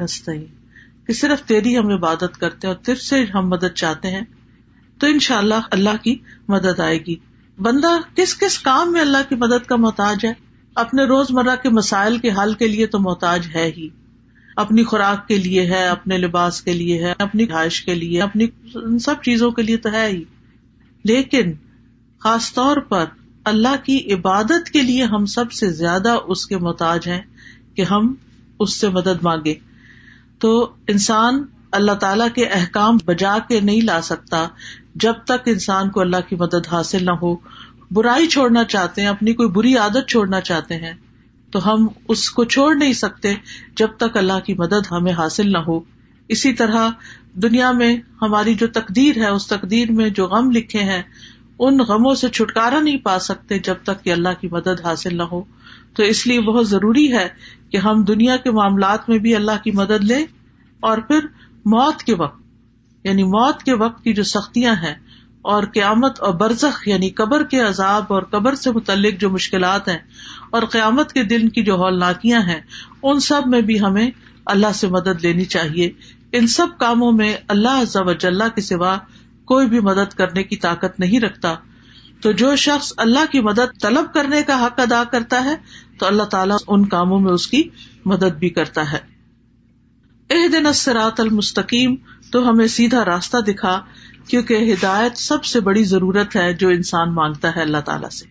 کہ 1.06 1.12
صرف 1.12 1.42
تیری 1.42 1.78
ہم 1.78 1.88
عبادت 1.88 2.38
کرتے 2.40 2.66
ہیں 2.66 2.74
اور 2.74 2.84
تیر 2.84 2.94
سے 2.94 3.24
ہم 3.34 3.48
مدد 3.48 3.74
چاہتے 3.74 4.10
ہیں، 4.10 4.20
تو 4.98 5.06
ان 5.06 5.18
شاء 5.18 5.38
اللہ 5.38 5.54
اللہ 5.70 6.02
کی 6.02 6.18
مدد 6.48 6.80
آئے 6.80 6.98
گی۔ 6.98 7.14
بندہ، 7.58 7.98
کس 8.14 8.38
کس 8.38 8.58
کام 8.58 8.92
میں 8.92 9.00
اللہ 9.00 9.18
کی 9.28 9.34
مدد 9.34 9.66
کا 9.66 9.76
محتاج 9.76 10.26
ہے؟ 10.26 10.32
اپنے 10.74 11.04
روز 11.04 11.26
مرہ 11.30 11.56
کے 11.62 11.68
مسائل 11.68 12.18
کے 12.18 12.30
حل 12.30 12.54
کے 12.54 12.68
لیے 12.68 12.86
تو 12.86 12.98
محتاج 12.98 13.48
ہے 13.54 13.72
ہی۔ 13.76 13.88
اپنی 14.56 14.84
خوراک 14.84 15.28
کے 15.28 15.38
لیے 15.38 15.66
ہے، 15.66 15.88
اپنے 15.88 16.18
لباس 16.18 16.62
کے 16.62 16.72
لیے 16.72 17.04
ہے، 17.04 17.14
اپنی 17.18 17.46
خواہش 17.46 17.82
کے 17.82 17.94
لیے، 17.94 18.22
اپنی 18.22 18.46
ان 18.74 18.98
سب 18.98 19.14
چیزوں 19.22 19.50
کے 19.50 19.62
لیے 19.62 19.76
تو 19.76 19.92
ہے 19.92 20.06
ہی۔ 20.06 20.24
لیکن 21.04 21.52
خاص 22.18 22.54
طور 22.54 22.76
پر 22.76 23.04
اللہ 23.44 23.84
کی 23.84 24.12
عبادت 24.14 24.70
کے 24.70 24.82
لیے 24.82 25.04
ہم 25.04 25.26
سب 25.26 25.52
سے 25.52 25.70
زیادہ 25.70 26.16
اس 26.26 26.46
کے 26.46 26.58
محتاج 26.58 27.08
ہیں 27.08 27.20
کہ 27.74 27.82
ہم 27.82 28.14
اس 28.60 28.80
سے 28.80 28.88
مدد 28.88 29.22
مانگے 29.22 29.54
تو 30.38 30.72
انسان 30.88 31.42
اللہ 31.72 31.92
تعالی 31.92 32.24
کے 32.34 32.46
احکام 32.46 32.96
بجا 33.04 33.38
کے 33.48 33.60
نہیں 33.60 33.80
لا 33.80 34.00
سکتا 34.00 34.48
جب 34.94 35.12
تک 35.24 35.42
انسان 35.46 35.90
کو 35.90 36.00
اللہ 36.00 36.28
کی 36.28 36.36
مدد 36.36 36.66
حاصل 36.72 37.04
نہ 37.04 37.10
ہو۔ 37.10 37.36
برائی 37.90 38.26
چھوڑنا 38.26 38.64
چاہتے 38.64 39.00
ہیں، 39.00 39.08
اپنی 39.08 39.32
کوئی 39.32 39.48
بری 39.48 39.76
عادت 39.76 40.08
چھوڑنا 40.08 40.40
چاہتے 40.40 40.74
ہیں۔ 40.74 40.92
تو 41.50 41.72
ہم 41.72 41.86
اس 42.08 42.30
کو 42.30 42.44
چھوڑ 42.44 42.74
نہیں 42.74 42.92
سکتے 42.92 43.34
جب 43.76 43.88
تک 43.96 44.16
اللہ 44.16 44.40
کی 44.44 44.54
مدد 44.54 44.92
ہمیں 44.92 45.12
حاصل 45.12 45.52
نہ 45.52 45.58
ہو۔ 45.58 45.80
اسی 46.28 46.52
طرح 46.52 46.90
دنیا 47.34 47.72
میں 47.72 47.96
ہماری 48.22 48.54
جو 48.54 48.66
تقدیر 48.66 49.16
ہے، 49.16 49.28
اس 49.28 49.46
تقدیر 49.46 49.92
میں 49.92 50.08
جو 50.08 50.26
غم 50.26 50.50
لکھے 50.50 50.80
ہیں، 50.80 51.02
ان 51.58 51.78
غموں 51.78 52.14
سے 52.14 52.28
چھٹکارا 52.28 52.80
نہیں 52.80 52.96
پا 52.96 53.18
سکتے 53.18 53.58
جب 53.58 53.74
تک 53.82 54.04
کہ 54.04 54.12
اللہ 54.12 54.28
کی 54.40 54.48
مدد 54.48 54.80
حاصل 54.84 55.16
نہ 55.16 55.22
ہو۔ 55.22 55.42
تو 55.94 56.02
اس 56.02 56.26
لیے 56.26 56.40
بہت 56.40 56.68
ضروری 56.68 57.12
ہے 57.12 57.28
کہ 57.70 57.76
ہم 57.76 58.04
دنیا 58.04 58.36
کے 58.36 58.50
معاملات 58.50 59.08
میں 59.08 59.18
بھی 59.18 59.36
اللہ 59.36 59.64
کی 59.64 59.70
مدد 59.70 60.04
لیں 60.04 60.26
اور 60.80 60.98
پھر 60.98 61.18
موت 61.64 62.02
کے 62.02 62.14
وقت 62.14 62.40
یعنی 63.04 63.22
موت 63.22 63.62
کے 63.62 63.74
وقت 63.74 64.04
کی 64.04 64.12
جو 64.12 64.22
سختیاں 64.22 64.74
ہیں 64.74 64.94
اور 65.46 65.62
قیامت 65.62 66.20
اور 66.20 66.34
برزخ 66.34 66.88
یعنی 66.88 67.10
قبر 67.10 67.44
کے 67.44 67.60
عذاب 67.60 68.04
اور 68.08 68.22
قبر 68.22 68.54
سے 68.54 68.70
متعلق 68.70 69.20
جو 69.20 69.30
مشکلات 69.30 69.88
ہیں 69.88 69.98
اور 70.50 70.62
قیامت 70.62 71.12
کے 71.12 71.24
دن 71.24 71.48
کی 71.48 71.62
جو 71.62 71.74
ہولناکیاں 71.74 72.40
ہیں، 72.40 72.60
ان 73.02 73.20
سب 73.20 73.42
میں 73.46 73.60
بھی 73.60 73.80
ہمیں 73.80 74.10
اللہ 74.46 74.66
سے 74.74 74.88
مدد 74.88 75.24
لینی 75.24 75.44
چاہیے۔ 75.44 75.90
ان 76.32 76.46
سب 76.46 76.66
کاموں 76.78 77.12
میں 77.12 77.36
اللہ 77.48 77.96
اللہ 77.98 78.48
کے 78.54 78.60
سوا 78.60 78.98
کوئی 79.44 79.66
بھی 79.66 79.80
مدد 79.80 80.14
کرنے 80.14 80.42
کی 80.42 80.56
طاقت 80.56 81.00
نہیں 81.00 81.20
رکھتا۔ 81.20 81.54
تو 82.20 82.32
جو 82.32 82.56
شخص 82.56 82.92
اللہ 82.96 83.32
کی 83.32 83.40
مدد 83.40 83.80
طلب 83.82 84.14
کرنے 84.14 84.42
کا 84.42 84.66
حق 84.66 84.80
ادا 84.80 85.02
کرتا 85.04 85.44
ہے، 85.44 85.56
تو 85.98 86.06
اللہ 86.06 86.22
تعالیٰ 86.22 86.56
ان 86.68 86.86
کاموں 86.86 87.20
میں 87.20 87.32
اس 87.32 87.46
کی 87.46 87.62
مدد 88.04 88.38
بھی 88.38 88.48
کرتا 88.48 88.92
ہے۔ 88.92 88.98
اح 90.30 90.46
دن 90.52 90.66
اسرات 90.66 91.20
المستقیم، 91.20 91.94
تو 92.32 92.50
ہمیں 92.50 92.66
سیدھا 92.66 93.04
راستہ 93.04 93.36
دکھا۔ 93.36 93.82
کیونکہ 94.28 94.72
ہدایت 94.72 95.18
سب 95.18 95.44
سے 95.44 95.60
بڑی 95.60 95.84
ضرورت 95.84 96.36
ہے 96.36 96.52
جو 96.52 96.68
انسان 96.68 97.14
مانگتا 97.14 97.56
ہے 97.56 97.62
اللہ 97.62 97.78
تعالیٰ 97.78 98.08
سے۔ 98.08 98.26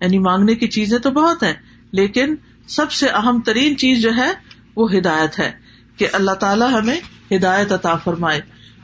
یعنی 0.00 0.18
مانگنے 0.18 0.54
کی 0.54 0.68
چیزیں 0.68 0.98
تو 0.98 1.10
بہت 1.10 1.42
ہے 1.42 1.54
لیکن 1.92 2.34
سب 2.68 2.92
سے 2.92 3.08
اہم 3.08 3.40
ترین 3.40 3.76
چیز 3.76 4.02
جو 4.02 4.10
ہے 4.16 4.32
وہ 4.76 4.94
ہدایت 4.94 5.38
ہے 5.38 5.52
کہ 5.96 6.06
اللہ 6.12 6.30
تعالیٰ 6.30 6.70
ہمیں 6.72 7.00
ہدایت 7.34 7.72
عطا 7.72 7.94
فرمائے۔ 7.96 8.40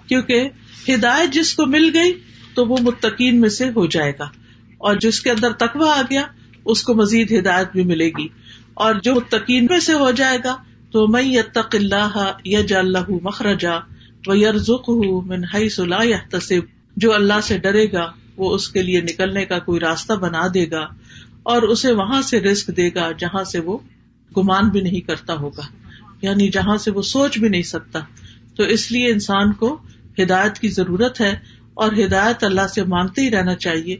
کیونکہ 0.06 0.48
ہدایت 0.88 1.30
جس 1.30 1.54
کو 1.54 1.66
مل 1.66 1.90
گئی 1.94 2.12
تو 2.54 2.66
وہ 2.66 2.76
متقین 2.80 3.40
میں 3.40 3.48
سے 3.48 3.68
ہو 3.68 3.86
جائے 3.86 4.12
گا۔ 4.18 4.24
اور 4.78 4.96
جس 4.96 5.20
کے 5.20 5.30
اندر 5.30 5.52
تقوا 5.52 5.98
آ 5.98 6.02
گیا، 6.10 6.22
اس 6.64 6.82
کو 6.82 6.94
مزید 6.94 7.32
ہدایت 7.32 7.72
بھی 7.72 7.84
ملے 7.84 8.08
گی۔ 8.08 8.28
اور 8.74 8.94
جو 8.94 9.14
متقین 9.14 9.66
میں 9.70 9.80
سے 9.80 9.92
ہو 9.92 10.10
جائے 10.10 10.38
گا 10.44 10.56
تو 10.90 11.08
میں 11.08 11.22
یتق 11.22 11.74
اللہ 11.74 12.32
یج 12.44 12.72
اللہ 12.72 13.10
مخرجا 13.22 13.78
من 14.28 15.44
حیث 15.54 15.78
لا 15.78 16.02
يحتسب۔ 16.02 16.76
جو 16.96 17.14
اللہ 17.14 17.40
سے 17.42 17.58
ڈرے 17.58 17.92
گا، 17.92 18.12
وہ 18.36 18.54
اس 18.54 18.68
کے 18.68 18.82
لیے 18.82 19.00
نکلنے 19.00 19.44
کا 19.44 19.58
کوئی 19.58 19.80
راستہ 19.80 20.12
بنا 20.12 20.42
دے 20.54 20.70
گا 20.70 20.86
اور 21.42 21.62
اسے 21.62 21.92
وہاں 21.92 22.22
سے 22.22 22.40
رسک 22.40 22.76
دے 22.76 22.90
گا 22.94 23.12
جہاں 23.18 23.44
سے 23.44 23.60
وہ 23.60 23.78
گمان 24.36 24.68
بھی 24.68 24.80
نہیں 24.80 25.00
کرتا 25.00 25.34
ہوگا۔ 25.34 25.62
یعنی 26.22 26.48
جہاں 26.48 26.76
سے 26.76 26.90
وہ 26.90 27.02
سوچ 27.02 27.38
بھی 27.38 27.48
نہیں 27.48 27.62
سکتا۔ 27.62 27.98
تو 28.56 28.62
اس 28.62 28.92
لیے 28.92 29.10
انسان 29.10 29.52
کو 29.52 29.78
ہدایت 30.18 30.58
کی 30.58 30.68
ضرورت 30.68 31.20
ہے 31.20 31.36
اور 31.74 31.92
ہدایت 31.92 32.44
اللہ 32.44 32.66
سے 32.74 32.82
مانگتے 32.82 33.22
ہی 33.22 33.30
رہنا 33.30 33.54
چاہیے۔ 33.54 33.96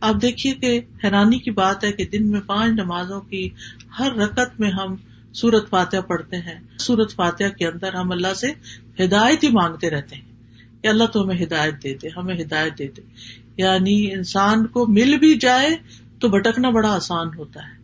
آپ 0.00 0.22
دیکھیے 0.22 0.52
کہ 0.52 0.80
حیرانی 1.04 1.38
کی 1.38 1.50
بات 1.50 1.84
ہے 1.84 1.92
کہ 1.92 2.04
دن 2.04 2.30
میں 2.30 2.40
پانچ 2.40 2.72
نمازوں 2.72 3.20
کی 3.20 3.48
ہر 3.98 4.12
رکت 4.12 4.60
میں 4.60 4.70
ہم 4.70 4.96
سورت 5.32 5.70
فاتح 5.70 5.96
پڑھتے 5.96 6.36
ہیں۔ 6.36 6.60
سورت 6.78 7.12
فاتح 7.14 7.44
کے 7.58 7.66
اندر 7.66 7.92
ہم 7.92 8.12
اللہ 8.12 8.34
سے 8.34 8.46
ہدایت 9.04 9.44
ہی 9.44 9.48
مانگتے 9.48 9.90
رہتے 9.90 10.16
ہیں 10.16 10.32
یا 10.82 10.90
اللہ 10.90 11.04
تو 11.04 11.22
ہمیں 11.22 11.42
ہدایت 11.42 11.82
دے 11.82 11.94
دے، 11.94 12.08
ہمیں 12.16 12.34
ہدایت 12.34 12.78
دے 12.78 12.88
دے۔ 12.88 13.02
یعنی 13.56 14.12
انسان 14.12 14.66
کو 14.66 14.86
مل 14.86 15.18
بھی 15.18 15.38
جائے 15.38 15.68
تو 16.20 16.28
بھٹکنا 16.28 16.70
بڑا 16.70 16.94
آسان 16.94 17.28
ہوتا 17.38 17.60
ہے۔ 17.62 17.80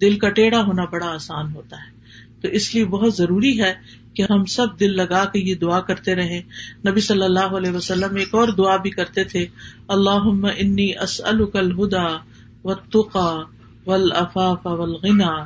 دل 0.00 0.18
کا 0.18 0.28
ٹیڑھا 0.28 0.60
ہونا 0.62 0.84
بڑا 0.84 1.06
آسان 1.06 1.54
ہوتا 1.54 1.76
ہے۔ 1.76 1.92
تو 2.40 2.48
اس 2.48 2.74
لیے 2.74 2.84
بہت 2.84 3.16
ضروری 3.16 3.60
ہے 3.62 3.74
کہ 4.14 4.22
ہم 4.22 4.44
سب 4.44 4.80
دل 4.80 4.96
لگا 4.96 5.24
کے 5.24 5.38
یہ 5.38 5.54
دعا 5.54 5.80
کرتے 5.80 6.14
رہے 6.14 6.42
نبی 6.88 7.00
صلی 7.00 7.22
اللہ 7.22 7.56
علیہ 7.56 7.70
وسلم 7.70 8.16
ایک 8.16 8.34
اور 8.34 8.48
دعا 8.48 8.76
بھی 8.76 8.90
کرتے 8.90 9.24
تھے 9.24 9.46
اللہ 9.88 10.46
انی 10.56 10.92
الہدا 11.24 12.16
و 12.64 12.74
تقا 12.74 13.40
ولافاف 13.86 14.66
ولغنا 14.66 15.44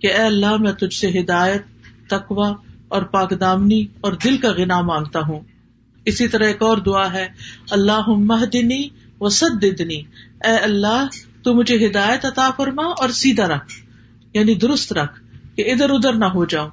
کہ 0.00 0.06
اے 0.06 0.22
اللہ 0.22 0.56
میں 0.56 0.72
تجھ 0.72 0.94
سے 0.94 1.20
ہدایت 1.20 1.62
تقوا 2.10 2.54
اور 2.88 3.02
پاک 3.02 3.40
دامنی 3.40 3.86
اور 4.00 4.12
دل 4.12 4.36
کا 4.36 4.52
گنا 4.52 4.80
مانگتا 4.80 5.20
ہوں۔ 5.20 5.40
اسی 6.04 6.28
طرح 6.28 6.44
ایک 6.44 6.62
اور 6.62 6.76
دعا 6.76 7.12
ہے 7.12 7.28
اللہ 7.70 8.08
مہدنی 8.08 8.88
و 9.20 9.28
سدنی 9.28 10.02
اے 10.44 10.56
اللہ، 10.56 11.06
تو 11.42 11.54
مجھے 11.54 11.86
ہدایت 11.86 12.24
عطا 12.24 12.50
فرما 12.56 12.82
اور 12.82 13.08
سیدھا 13.08 13.48
رکھ 13.48 13.72
یعنی 14.34 14.54
درست 14.54 14.92
رکھ 14.92 15.20
کہ 15.56 15.72
ادھر 15.72 15.90
ادھر 15.90 16.12
نہ 16.12 16.24
ہو 16.24 16.44
جاؤ 16.44 16.68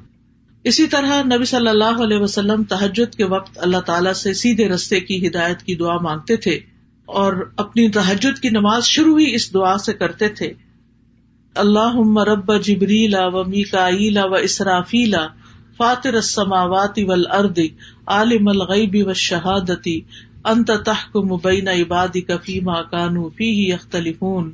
اسی 0.63 0.87
طرح 0.87 1.23
نبی 1.23 1.45
صلی 1.45 1.67
اللہ 1.67 2.03
علیہ 2.03 2.17
وسلم 2.17 2.63
تحجد 2.63 3.15
کے 3.15 3.23
وقت 3.23 3.57
اللہ 3.61 3.77
تعالیٰ 3.77 4.13
سے 4.13 4.33
سیدھے 4.33 4.69
رستے 4.69 4.99
کی 4.99 5.27
ہدایت 5.27 5.63
کی 5.63 5.75
دعا 5.75 5.97
مانگتے 5.97 6.35
تھے 6.35 6.59
اور 7.05 7.51
اپنی 7.57 7.89
تحجد 7.89 8.39
کی 8.39 8.49
نماز 8.49 8.85
شروع 8.85 9.19
ہی 9.19 9.35
اس 9.35 9.53
دعا 9.53 9.77
سے 9.77 9.93
کرتے 9.93 10.29
تھے۔ 10.29 10.53
اللہ 11.55 11.97
رب 12.27 12.51
جبریلا 12.63 13.27
و 13.27 13.43
میکا 13.43 13.87
و 14.23 14.35
اسرافیلا 14.35 15.25
فاطر 15.77 16.13
السماوات 16.13 16.99
والارض 17.07 17.59
عالم 18.07 18.47
الغیب 18.47 18.95
والشہادتی 19.07 19.99
انت 20.45 20.71
تحکم 20.85 21.35
بین 21.43 21.67
عبادک 21.67 22.31
فیما 22.45 22.81
کانوا 22.81 23.29
فیہ 23.37 23.73
یختلفون. 23.73 24.51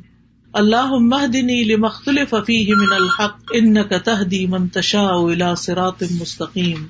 اللہ 0.54 0.94
مہدنی 1.00 1.64
لمختلف 1.64 2.34
فیہ 2.46 2.76
من 2.76 2.94
الحق، 2.94 3.52
انک 3.54 3.94
تہدی 4.06 4.46
من 4.48 4.68
تشاء 4.68 5.12
الى 5.12 5.54
صراط 5.58 6.04
مستقیم. 6.12 6.86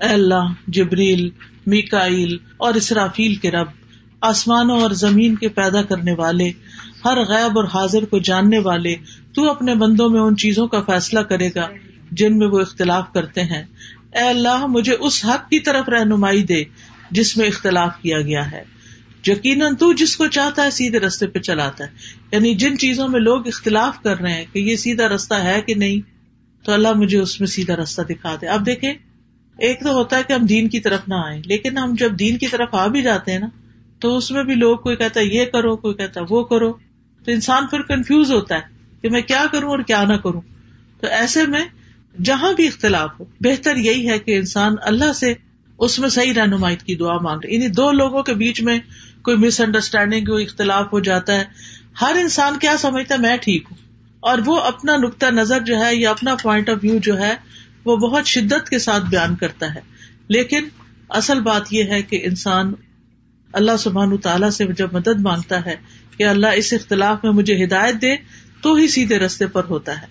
اے 0.00 0.08
اللہ، 0.08 0.52
جبریل، 0.66 1.28
میکائیل 1.66 2.36
اور 2.56 2.74
اسرافیل 2.74 3.34
کے 3.34 3.50
رب، 3.50 3.68
آسمانوں 4.20 4.80
اور 4.80 4.90
زمین 4.90 5.34
کے 5.36 5.48
پیدا 5.48 5.82
کرنے 5.82 6.12
والے 6.12 6.50
ہر 7.04 7.18
غیب 7.20 7.58
اور 7.58 7.64
حاضر 7.64 8.04
کو 8.04 8.18
جاننے 8.18 8.58
والے 8.58 8.94
تو 9.34 9.50
اپنے 9.50 9.74
بندوں 9.74 10.08
میں 10.08 10.20
ان 10.20 10.36
چیزوں 10.36 10.66
کا 10.66 10.80
فیصلہ 10.80 11.20
کرے 11.20 11.48
گا 11.54 11.68
جن 12.10 12.38
میں 12.38 12.46
وہ 12.46 12.60
اختلاف 12.60 13.12
کرتے 13.12 13.42
ہیں۔ 13.42 13.62
اے 14.14 14.28
اللہ، 14.28 14.66
مجھے 14.66 14.96
اس 15.00 15.24
حق 15.24 15.48
کی 15.48 15.60
طرف 15.60 15.88
رہنمائی 15.88 16.42
دے 16.42 16.64
جس 17.10 17.36
میں 17.36 17.46
اختلاف 17.46 17.90
کیا 18.02 18.20
گیا 18.20 18.50
ہے۔ 18.52 18.62
یقیناً 19.26 19.76
تو 19.76 19.92
جس 19.92 20.16
کو 20.16 20.26
چاہتا 20.26 20.64
ہے 20.64 20.70
سیدھے 20.70 20.98
رستے 20.98 21.26
پہ 21.26 21.38
چلاتا 21.38 21.84
ہے۔ 21.84 21.88
یعنی 22.32 22.54
جن 22.54 22.78
چیزوں 22.78 23.08
میں 23.08 23.20
لوگ 23.20 23.46
اختلاف 23.46 24.02
کر 24.02 24.20
رہے 24.20 24.32
ہیں 24.32 24.44
کہ 24.52 24.58
یہ 24.58 24.76
سیدھا 24.76 25.08
رستہ 25.08 25.34
ہے 25.34 25.60
کہ 25.66 25.74
نہیں، 25.74 26.00
تو 26.64 26.72
اللہ 26.72 26.92
مجھے 26.92 27.18
اس 27.18 27.40
میں 27.40 27.48
سیدھا 27.48 27.76
رستہ 27.76 28.02
دکھا 28.02 28.36
دے۔ 28.40 28.46
اب 28.46 28.66
دیکھیں، 28.66 28.92
ایک 29.58 29.80
تو 29.80 29.92
ہوتا 29.92 30.16
ہے 30.16 30.22
کہ 30.28 30.32
ہم 30.32 30.46
دین 30.46 30.68
کی 30.68 30.80
طرف 30.80 31.00
نہ 31.08 31.14
آئے 31.14 31.42
لیکن 31.46 31.78
ہم 31.78 31.94
جب 31.98 32.18
دین 32.18 32.38
کی 32.38 32.46
طرف 32.46 32.68
آ 32.72 32.86
بھی 32.86 33.02
جاتے 33.02 33.32
ہیں 33.32 33.38
نا، 33.38 33.48
تو 33.98 34.16
اس 34.16 34.30
میں 34.30 34.44
بھی 34.44 34.54
لوگ، 34.54 34.76
کوئی 34.76 34.96
کہتا 34.96 35.20
ہے 35.20 35.24
یہ 35.24 35.44
کرو، 35.44 35.76
کوئی 35.76 35.94
کہتا 35.94 36.20
ہے 36.20 36.24
وہ 36.30 36.44
کرو۔ 36.44 36.72
تو 37.24 37.32
انسان 37.32 37.66
پھر 37.66 37.82
کنفیوز 37.82 38.32
ہوتا 38.32 38.54
ہے 38.54 38.60
کہ 39.02 39.10
میں 39.10 39.22
کیا 39.22 39.44
کروں 39.52 39.70
اور 39.70 39.78
کیا 39.78 40.04
نہ 40.04 40.12
کروں۔ 40.12 40.40
تو 41.00 41.06
ایسے 41.06 41.46
میں 41.46 41.64
جہاں 42.22 42.52
بھی 42.52 42.66
اختلاف 42.66 43.10
ہو، 43.20 43.24
بہتر 43.40 43.76
یہی 43.76 44.10
ہے 44.10 44.18
کہ 44.18 44.36
انسان 44.36 44.74
اللہ 44.82 45.12
سے 45.12 45.34
اس 45.78 45.98
میں 45.98 46.08
صحیح 46.08 46.34
رہنمائی 46.34 46.76
کی 46.76 46.96
دعا 46.96 47.18
مانگ 47.18 47.40
رہے 47.44 47.54
یعنی 47.54 47.68
دو 47.68 47.92
لوگوں 47.92 48.22
کے 48.22 48.34
بیچ 48.34 48.62
میں 48.62 48.78
کوئی 49.22 49.36
مس 49.36 49.60
انڈرسٹینڈنگ 49.60 50.24
کوئی 50.24 50.44
اختلاف 50.44 50.92
ہو 50.92 51.00
جاتا 51.00 51.34
ہے۔ 51.34 51.44
ہر 52.00 52.16
انسان 52.20 52.58
کیا 52.58 52.76
سمجھتا 52.78 53.14
ہے؟ 53.14 53.20
میں 53.20 53.36
ٹھیک 53.36 53.64
ہوں۔ 53.70 53.78
اور 54.20 54.38
وہ 54.44 54.60
اپنا 54.60 54.96
نقطۂ 54.96 55.26
نظر 55.26 55.60
جو 55.60 55.78
ہے 55.78 55.96
یا 55.96 56.10
اپنا 56.10 56.34
پوائنٹ 56.42 56.68
آف 56.68 56.78
ویو 56.82 56.98
جو 56.98 57.18
ہے، 57.18 57.34
وہ 57.84 57.96
بہت 57.96 58.26
شدت 58.26 58.68
کے 58.68 58.78
ساتھ 58.78 59.04
بیان 59.04 59.36
کرتا 59.36 59.74
ہے۔ 59.74 59.80
لیکن 60.28 60.68
اصل 61.08 61.40
بات 61.40 61.72
یہ 61.72 61.84
ہے 61.84 62.02
کہ 62.02 62.20
انسان 62.24 62.72
اللہ 63.52 63.76
سبحان 63.78 64.16
تعالیٰ 64.16 64.50
سے 64.50 64.66
جب 64.66 64.92
مدد 64.92 65.20
مانگتا 65.20 65.66
ہے 65.66 65.76
کہ 66.20 66.24
اللہ 66.24 66.46
اس 66.46 66.72
اختلاف 66.72 67.24
میں 67.24 67.32
مجھے 67.32 67.64
ہدایت 67.64 68.02
دے، 68.02 68.16
تو 68.62 68.74
ہی 68.74 68.88
سیدھے 68.88 69.18
رستے 69.18 69.46
پر 69.46 69.62
ہوتا 69.64 70.02
ہے۔ 70.02 70.06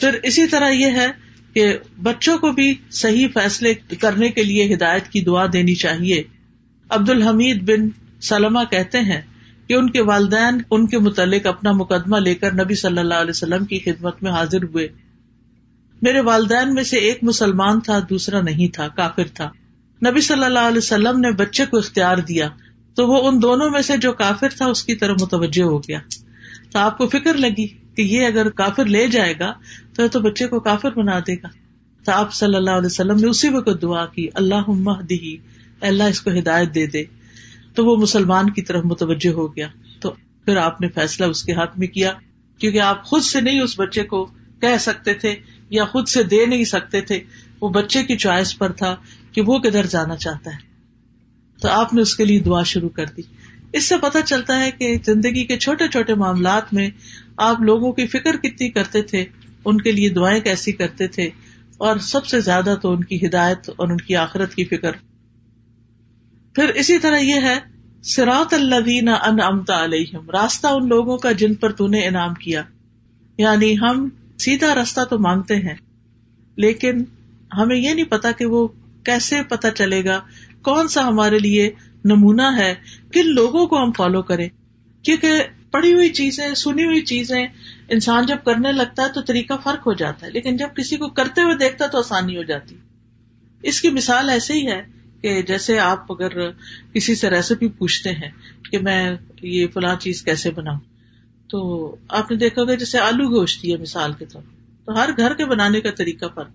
پھر 0.00 0.18
اسی 0.22 0.46
طرح 0.46 0.70
یہ 0.70 0.86
ہے 0.86 1.06
کہ 1.54 1.76
بچوں 2.02 2.38
کو 2.38 2.52
بھی 2.52 2.74
صحیح 2.90 3.28
فیصلے 3.34 3.74
کرنے 3.74 4.28
کے 4.28 4.42
لیے 4.42 4.74
ہدایت 4.74 5.08
کی 5.08 5.20
دعا 5.20 5.46
دینی 5.52 5.74
چاہیے۔ 5.74 6.22
عبد 6.88 7.10
الحمید 7.10 7.62
بن 7.62 7.88
سلما 8.20 8.64
کہتے 8.64 9.00
ہیں 9.00 9.20
کہ 9.68 9.74
ان 9.74 9.90
کے 9.90 10.02
والدین، 10.02 10.62
ان 10.70 10.86
کے 10.86 10.98
متعلق 10.98 11.46
اپنا 11.46 11.72
مقدمہ 11.72 12.16
لے 12.16 12.34
کر 12.34 12.54
نبی 12.54 12.74
صلی 12.74 12.98
اللہ 12.98 13.14
علیہ 13.14 13.30
وسلم 13.30 13.64
کی 13.64 13.78
خدمت 13.78 14.22
میں 14.22 14.30
حاضر 14.30 14.62
ہوئے۔ 14.62 14.88
میرے 16.02 16.20
والدین 16.20 16.74
میں 16.74 16.82
سے 16.82 16.98
ایک 16.98 17.18
مسلمان 17.22 17.80
تھا، 17.80 17.98
دوسرا 18.10 18.40
نہیں 18.40 18.74
تھا، 18.74 18.88
کافر 18.88 19.28
تھا۔ 19.34 19.50
نبی 20.10 20.20
صلی 20.20 20.44
اللہ 20.44 20.58
علیہ 20.58 20.78
وسلم 20.78 21.20
نے 21.20 21.32
بچے 21.32 21.66
کو 21.66 21.78
اختیار 21.78 22.16
دیا۔ 22.16 22.48
تو 22.96 23.06
وہ 23.06 23.28
ان 23.28 23.42
دونوں 23.42 23.70
میں 23.70 23.82
سے 23.82 23.96
جو 23.96 24.12
کافر 24.12 24.48
تھا 24.48 24.66
اس 24.66 24.84
کی 24.84 24.94
طرف 24.94 25.22
متوجہ 25.22 25.62
ہو 25.62 25.78
گیا۔ 25.78 25.98
تو 26.70 26.78
آپ 26.78 26.98
کو 26.98 27.08
فکر 27.08 27.34
لگی 27.34 27.66
کہ 27.66 28.02
یہ 28.02 28.26
اگر 28.26 28.50
کافر 28.50 28.84
لے 28.84 29.06
جائے 29.06 29.34
گا 29.40 29.52
تو 29.94 30.08
تو 30.08 30.20
بچے 30.20 30.46
کو 30.46 30.60
کافر 30.60 30.90
بنا 30.90 31.18
دے 31.18 31.34
گا۔ 31.34 31.48
تو 32.04 32.12
آپ 32.12 32.34
صلی 32.34 32.54
اللہ 32.54 32.70
علیہ 32.70 32.86
وسلم 32.86 33.16
نے 33.16 33.26
اسی 33.26 33.48
وقت 33.48 33.82
دعا 33.82 34.06
کی 34.06 34.28
اللہ 34.34 35.02
دی 35.10 35.36
اللہ 35.80 36.02
اس 36.02 36.20
کو 36.20 36.30
ہدایت 36.30 36.74
دے 36.74 36.86
دے۔ 36.86 37.04
تو 37.74 37.86
وہ 37.86 37.96
مسلمان 37.96 38.50
کی 38.50 38.62
طرف 38.62 38.84
متوجہ 38.84 39.32
ہو 39.32 39.56
گیا۔ 39.56 39.68
تو 40.00 40.10
پھر 40.44 40.56
آپ 40.56 40.80
نے 40.80 40.88
فیصلہ 40.88 41.26
اس 41.26 41.42
کے 41.42 41.52
حق 41.52 41.78
میں 41.78 41.86
کیا، 41.86 42.12
کیونکہ 42.58 42.80
آپ 42.80 43.04
خود 43.04 43.22
سے 43.22 43.40
نہیں 43.40 43.60
اس 43.60 43.80
بچے 43.80 44.02
کو 44.02 44.24
کہہ 44.60 44.78
سکتے 44.80 45.14
تھے 45.14 45.34
یا 45.70 45.84
خود 45.84 46.08
سے 46.08 46.22
دے 46.22 46.46
نہیں 46.46 46.64
سکتے 46.64 47.00
تھے۔ 47.00 47.20
وہ 47.60 47.68
بچے 47.68 48.04
کی 48.04 48.16
چوائس 48.16 48.58
پر 48.58 48.72
تھا 48.72 48.96
کہ 49.32 49.42
وہ 49.42 49.58
کدھر 49.58 49.86
جانا 49.86 50.16
چاہتا 50.16 50.50
ہے۔ 50.50 50.65
تو 51.62 51.68
آپ 51.68 51.94
نے 51.94 52.02
اس 52.02 52.14
کے 52.16 52.24
لیے 52.24 52.40
دعا 52.40 52.62
شروع 52.62 52.88
کر 52.88 53.06
دی۔ 53.16 53.22
اس 53.72 53.88
سے 53.88 53.94
پتا 54.02 54.22
چلتا 54.22 54.60
ہے 54.60 54.70
کہ 54.70 54.96
زندگی 55.06 55.44
کے 55.44 55.56
چھوٹے 55.56 55.88
چھوٹے 55.88 56.14
معاملات 56.14 56.72
میں 56.74 56.88
آپ 57.36 57.60
لوگوں 57.60 57.92
کی 57.92 58.06
فکر 58.06 58.36
کتنی 58.36 58.70
کرتے 58.70 59.02
تھے، 59.02 59.24
ان 59.64 59.80
کے 59.80 59.92
لیے 59.92 60.08
دعائیں 60.08 60.40
کیسی 60.40 60.72
کرتے 60.72 61.06
تھے، 61.06 61.30
اور 61.78 61.96
سب 61.96 62.26
سے 62.26 62.40
زیادہ 62.40 62.74
تو 62.82 62.92
ان 62.92 63.04
کی 63.04 63.26
ہدایت 63.26 63.70
اور 63.76 63.88
ان 63.88 63.96
کی 63.96 64.16
آخرت 64.16 64.54
کی 64.54 64.64
فکر۔ 64.64 64.92
پھر 66.54 66.68
اسی 66.74 66.98
طرح 66.98 67.18
یہ 67.18 67.40
ہے 67.42 67.58
سراط 68.02 68.54
اللہ 68.54 68.88
ان 69.24 69.40
امتا 69.40 69.84
علیہم، 69.84 70.30
راستہ 70.30 70.66
ان 70.66 70.88
لوگوں 70.88 71.16
کا 71.18 71.32
جن 71.32 71.54
پر 71.54 71.72
تو 71.72 71.86
نے 71.86 72.06
انعام 72.06 72.34
کیا۔ 72.34 72.62
یعنی 73.38 73.78
ہم 73.78 74.08
سیدھا 74.38 74.74
راستہ 74.74 75.00
تو 75.10 75.18
مانگتے 75.18 75.56
ہیں، 75.56 75.74
لیکن 76.56 77.04
ہمیں 77.54 77.76
یہ 77.76 77.94
نہیں 77.94 78.04
پتا 78.04 78.30
کہ 78.32 78.46
وہ 78.46 78.66
کیسے 79.04 79.42
پتا 79.42 79.70
چلے 79.70 80.04
گا 80.04 80.20
کون 80.66 80.88
سا 80.88 81.06
ہمارے 81.08 81.38
لیے 81.38 81.70
نمونہ 82.04 82.48
ہے 82.56 82.72
کن 83.12 83.34
لوگوں 83.34 83.66
کو 83.66 83.82
ہم 83.82 83.92
فالو 83.92 84.22
کریں؟ 84.24 84.48
کیونکہ 85.04 85.42
پڑھی 85.70 85.92
ہوئی 85.92 86.08
چیزیں، 86.10 86.54
سنی 86.56 86.84
ہوئی 86.84 87.00
چیزیں 87.04 87.46
انسان 87.88 88.26
جب 88.26 88.44
کرنے 88.44 88.72
لگتا 88.72 89.02
ہے 89.02 89.12
تو 89.12 89.20
طریقہ 89.22 89.54
فرق 89.62 89.86
ہو 89.86 89.92
جاتا 89.94 90.26
ہے، 90.26 90.30
لیکن 90.32 90.56
جب 90.56 90.76
کسی 90.76 90.96
کو 90.96 91.08
کرتے 91.10 91.42
ہوئے 91.42 91.56
دیکھتا 91.56 91.86
تو 91.86 91.98
آسانی 91.98 92.36
ہو 92.36 92.42
جاتی۔ 92.44 92.76
اس 93.62 93.80
کی 93.80 93.90
مثال 93.90 94.28
ایسے 94.28 94.54
ہی 94.54 94.66
ہے 94.66 94.80
کہ 95.22 95.40
جیسے 95.42 95.78
آپ 95.80 96.12
اگر 96.12 96.50
کسی 96.92 97.14
سے 97.14 97.30
ریسیپی 97.30 97.68
پوچھتے 97.78 98.10
ہیں 98.12 98.30
کہ 98.70 98.78
میں 98.78 99.02
یہ 99.42 99.66
فلاں 99.74 99.94
چیز 100.00 100.22
کیسے 100.22 100.50
بناؤں؟ 100.50 100.80
تو 101.50 101.60
آپ 102.08 102.30
نے 102.30 102.36
دیکھا 102.36 102.64
گا 102.64 102.74
جیسے 102.74 102.98
آلو 102.98 103.28
گوشت 103.30 103.64
ہے 103.64 103.76
مثال 103.76 104.12
کے 104.12 104.24
طور 104.24 104.42
تو 104.86 104.96
ہر 104.96 105.10
گھر 105.16 105.34
کے 105.34 105.44
بنانے 105.44 105.80
کا 105.80 105.90
طریقہ 105.90 106.26
فرق، 106.34 106.50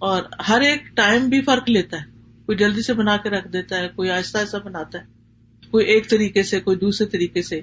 اور 0.00 0.22
ہر 0.48 0.60
ایک 0.60 0.86
ٹائم 0.96 1.28
بھی 1.28 1.40
فرق 1.42 1.70
لیتا 1.70 1.96
ہے۔ 1.96 2.13
کوئی 2.46 2.58
جلدی 2.58 2.82
سے 2.82 2.92
بنا 2.92 3.16
کے 3.16 3.30
رکھ 3.30 3.48
دیتا 3.48 3.76
ہے، 3.76 3.88
کوئی 3.88 4.10
آہستہ 4.10 4.38
آہستہ 4.38 4.56
بناتا 4.64 4.98
ہے، 4.98 5.04
کوئی 5.70 5.86
ایک 5.86 6.10
طریقے 6.10 6.42
سے، 6.42 6.60
کوئی 6.60 6.76
دوسرے 6.76 7.06
طریقے 7.06 7.42
سے۔ 7.42 7.60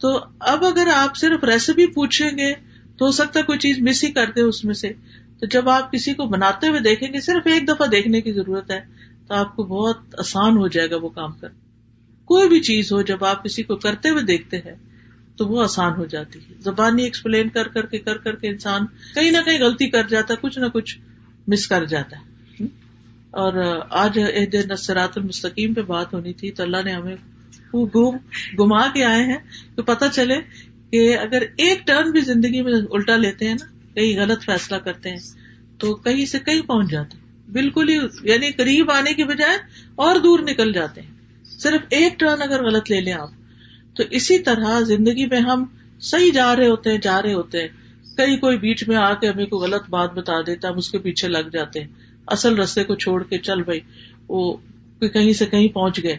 تو 0.00 0.20
اب 0.38 0.64
اگر 0.64 0.88
آپ 0.94 1.16
صرف 1.16 1.44
ریسیپی 1.44 1.86
پوچھیں 1.86 2.30
گے، 2.30 2.54
تو 2.98 3.06
ہو 3.06 3.10
سکتا 3.10 3.40
ہے 3.40 3.44
کوئی 3.44 3.58
چیز 3.58 3.78
مس 3.78 4.04
ہی 4.04 4.12
کر 4.12 4.30
دے 4.36 4.40
اس 4.40 4.64
میں 4.64 4.74
سے۔ 4.74 4.92
تو 5.40 5.46
جب 5.46 5.68
آپ 5.68 5.92
کسی 5.92 6.14
کو 6.14 6.26
بناتے 6.26 6.68
ہوئے 6.68 6.80
دیکھیں 6.80 7.12
گے، 7.12 7.20
صرف 7.20 7.46
ایک 7.46 7.68
دفعہ 7.68 7.86
دیکھنے 7.86 8.20
کی 8.20 8.32
ضرورت 8.32 8.70
ہے، 8.70 8.80
تو 9.28 9.34
آپ 9.34 9.56
کو 9.56 9.62
بہت 9.62 10.14
آسان 10.18 10.56
ہو 10.56 10.68
جائے 10.68 10.90
گا 10.90 10.96
وہ 10.96 11.08
کام 11.08 11.32
کر 11.32 11.48
کوئی 12.24 12.48
بھی 12.48 12.60
چیز 12.60 12.92
ہو، 12.92 13.02
جب 13.02 13.24
آپ 13.24 13.44
کسی 13.44 13.62
کو 13.62 13.76
کرتے 13.76 14.08
ہوئے 14.08 14.22
دیکھتے 14.22 14.58
ہیں، 14.58 14.74
تو 15.36 15.46
وہ 15.46 15.62
آسان 15.62 15.92
ہو 15.96 16.04
جاتی 16.04 16.38
ہے۔ 16.38 16.54
زبانی 16.60 17.02
ایکسپلین 17.02 17.48
کر 17.48 17.68
کر 17.68 17.86
کے، 17.86 17.98
کر 17.98 18.18
کر 18.18 18.36
کے 18.36 18.48
انسان 18.48 18.86
کہیں 19.14 19.30
نہ 19.30 19.38
کہیں 19.44 19.58
غلطی 19.58 19.90
کر 19.90 20.08
جاتا 20.08 20.34
ہے 20.34 20.38
کچھ 20.42 20.58
نہ 20.58 20.66
کچھ 20.66 20.98
مس 21.48 21.66
کر 21.66 21.84
جاتا 21.84 22.16
ہے۔ 22.16 22.31
اور 23.32 23.52
آج 23.90 24.18
نسرات 24.70 25.18
المستقیم 25.18 25.74
پہ 25.74 25.82
بات 25.82 26.14
ہونی 26.14 26.32
تھی 26.32 26.50
تو 26.50 26.62
اللہ 26.62 26.76
نے 26.84 26.92
ہمیں 26.92 27.16
گما 28.58 28.86
کے 28.88 29.04
آئے 29.04 29.24
ہیں۔ 29.24 29.38
تو 29.76 29.82
پتا 29.82 30.08
چلے 30.08 30.36
کہ 30.90 31.18
اگر 31.18 31.42
ایک 31.56 31.86
ٹرن 31.86 32.10
بھی 32.10 32.20
زندگی 32.20 32.62
میں 32.62 32.72
الٹا 32.90 33.16
لیتے 33.16 33.48
ہیں 33.48 33.54
نا 33.54 33.66
کہیں 33.94 34.18
غلط 34.20 34.44
فیصلہ 34.44 34.76
کرتے 34.76 35.10
ہیں، 35.10 35.18
تو 35.78 35.94
کہیں 35.94 36.26
سے 36.26 36.38
کہیں 36.38 36.60
پہنچ 36.60 36.90
جاتے 36.90 37.16
بالکل 37.52 37.88
ہی 37.88 37.96
یعنی 38.22 38.50
قریب 38.52 38.90
آنے 38.90 39.12
کی 39.14 39.24
بجائے 39.24 39.56
اور 39.94 40.16
دور 40.16 40.38
نکل 40.38 40.72
جاتے 40.72 41.00
ہیں۔ 41.00 41.10
صرف 41.58 41.80
ایک 41.90 42.18
ٹرن 42.20 42.42
اگر 42.42 42.64
غلط 42.64 42.90
لے 42.90 43.00
لیں 43.00 43.12
آپ، 43.12 43.96
تو 43.96 44.02
اسی 44.10 44.38
طرح 44.38 44.80
زندگی 44.80 45.26
میں 45.26 45.40
ہم 45.40 45.64
صحیح 46.00 46.30
جا 46.34 46.56
رہے 46.56 46.68
ہوتے 46.68 46.90
ہیں، 46.90 46.98
جا 46.98 47.22
رہے 47.22 47.32
ہوتے 47.34 47.60
ہیں۔ 47.60 47.68
کئی 48.16 48.36
کوئی 48.36 48.56
بیچ 48.58 48.88
میں 48.88 48.96
آ 48.96 49.14
کے 49.14 49.28
ہمیں 49.28 49.46
کوئی 49.46 49.62
غلط 49.62 49.90
بات 49.90 50.12
بتا 50.14 50.40
دیتا، 50.46 50.68
ہم 50.68 50.76
اس 50.76 50.90
کے 50.90 50.98
پیچھے 50.98 51.28
لگ 51.28 51.48
جاتے 51.52 51.80
ہیں۔ 51.80 51.88
اصل 52.26 52.58
رستے 52.58 52.84
کو 52.84 52.94
چھوڑ 52.94 53.22
کے 53.22 53.38
چل 53.38 53.62
بھائی، 53.62 53.80
وہ 54.28 54.56
کہیں 55.00 55.32
سے 55.32 55.46
کہیں 55.46 55.68
پہنچ 55.68 56.02
گئے۔ 56.02 56.18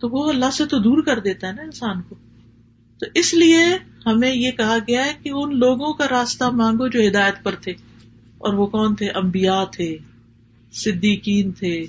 تو 0.00 0.08
وہ 0.08 0.28
اللہ 0.28 0.50
سے 0.52 0.66
تو 0.66 0.78
دور 0.78 1.02
کر 1.02 1.18
دیتا 1.18 1.46
ہے 1.48 1.52
نا 1.52 1.62
انسان 1.62 2.02
کو۔ 2.02 2.14
تو 3.00 3.06
اس 3.14 3.34
لیے 3.34 3.64
ہمیں 4.06 4.34
یہ 4.34 4.50
کہا 4.50 4.78
گیا 4.88 5.06
ہے 5.06 5.12
کہ 5.22 5.30
ان 5.34 5.58
لوگوں 5.58 5.92
کا 5.92 6.06
راستہ 6.10 6.44
مانگو 6.44 6.88
جو 6.88 7.00
ہدایت 7.08 7.34
پر 7.42 7.54
تھے۔ 7.54 7.72
اور 8.38 8.52
وہ 8.52 8.66
کون 8.66 8.94
تھے؟ 8.94 9.08
امبیا 9.08 9.64
تھے، 9.64 9.96
صدیقین 10.72 11.52
تھے 11.52 11.86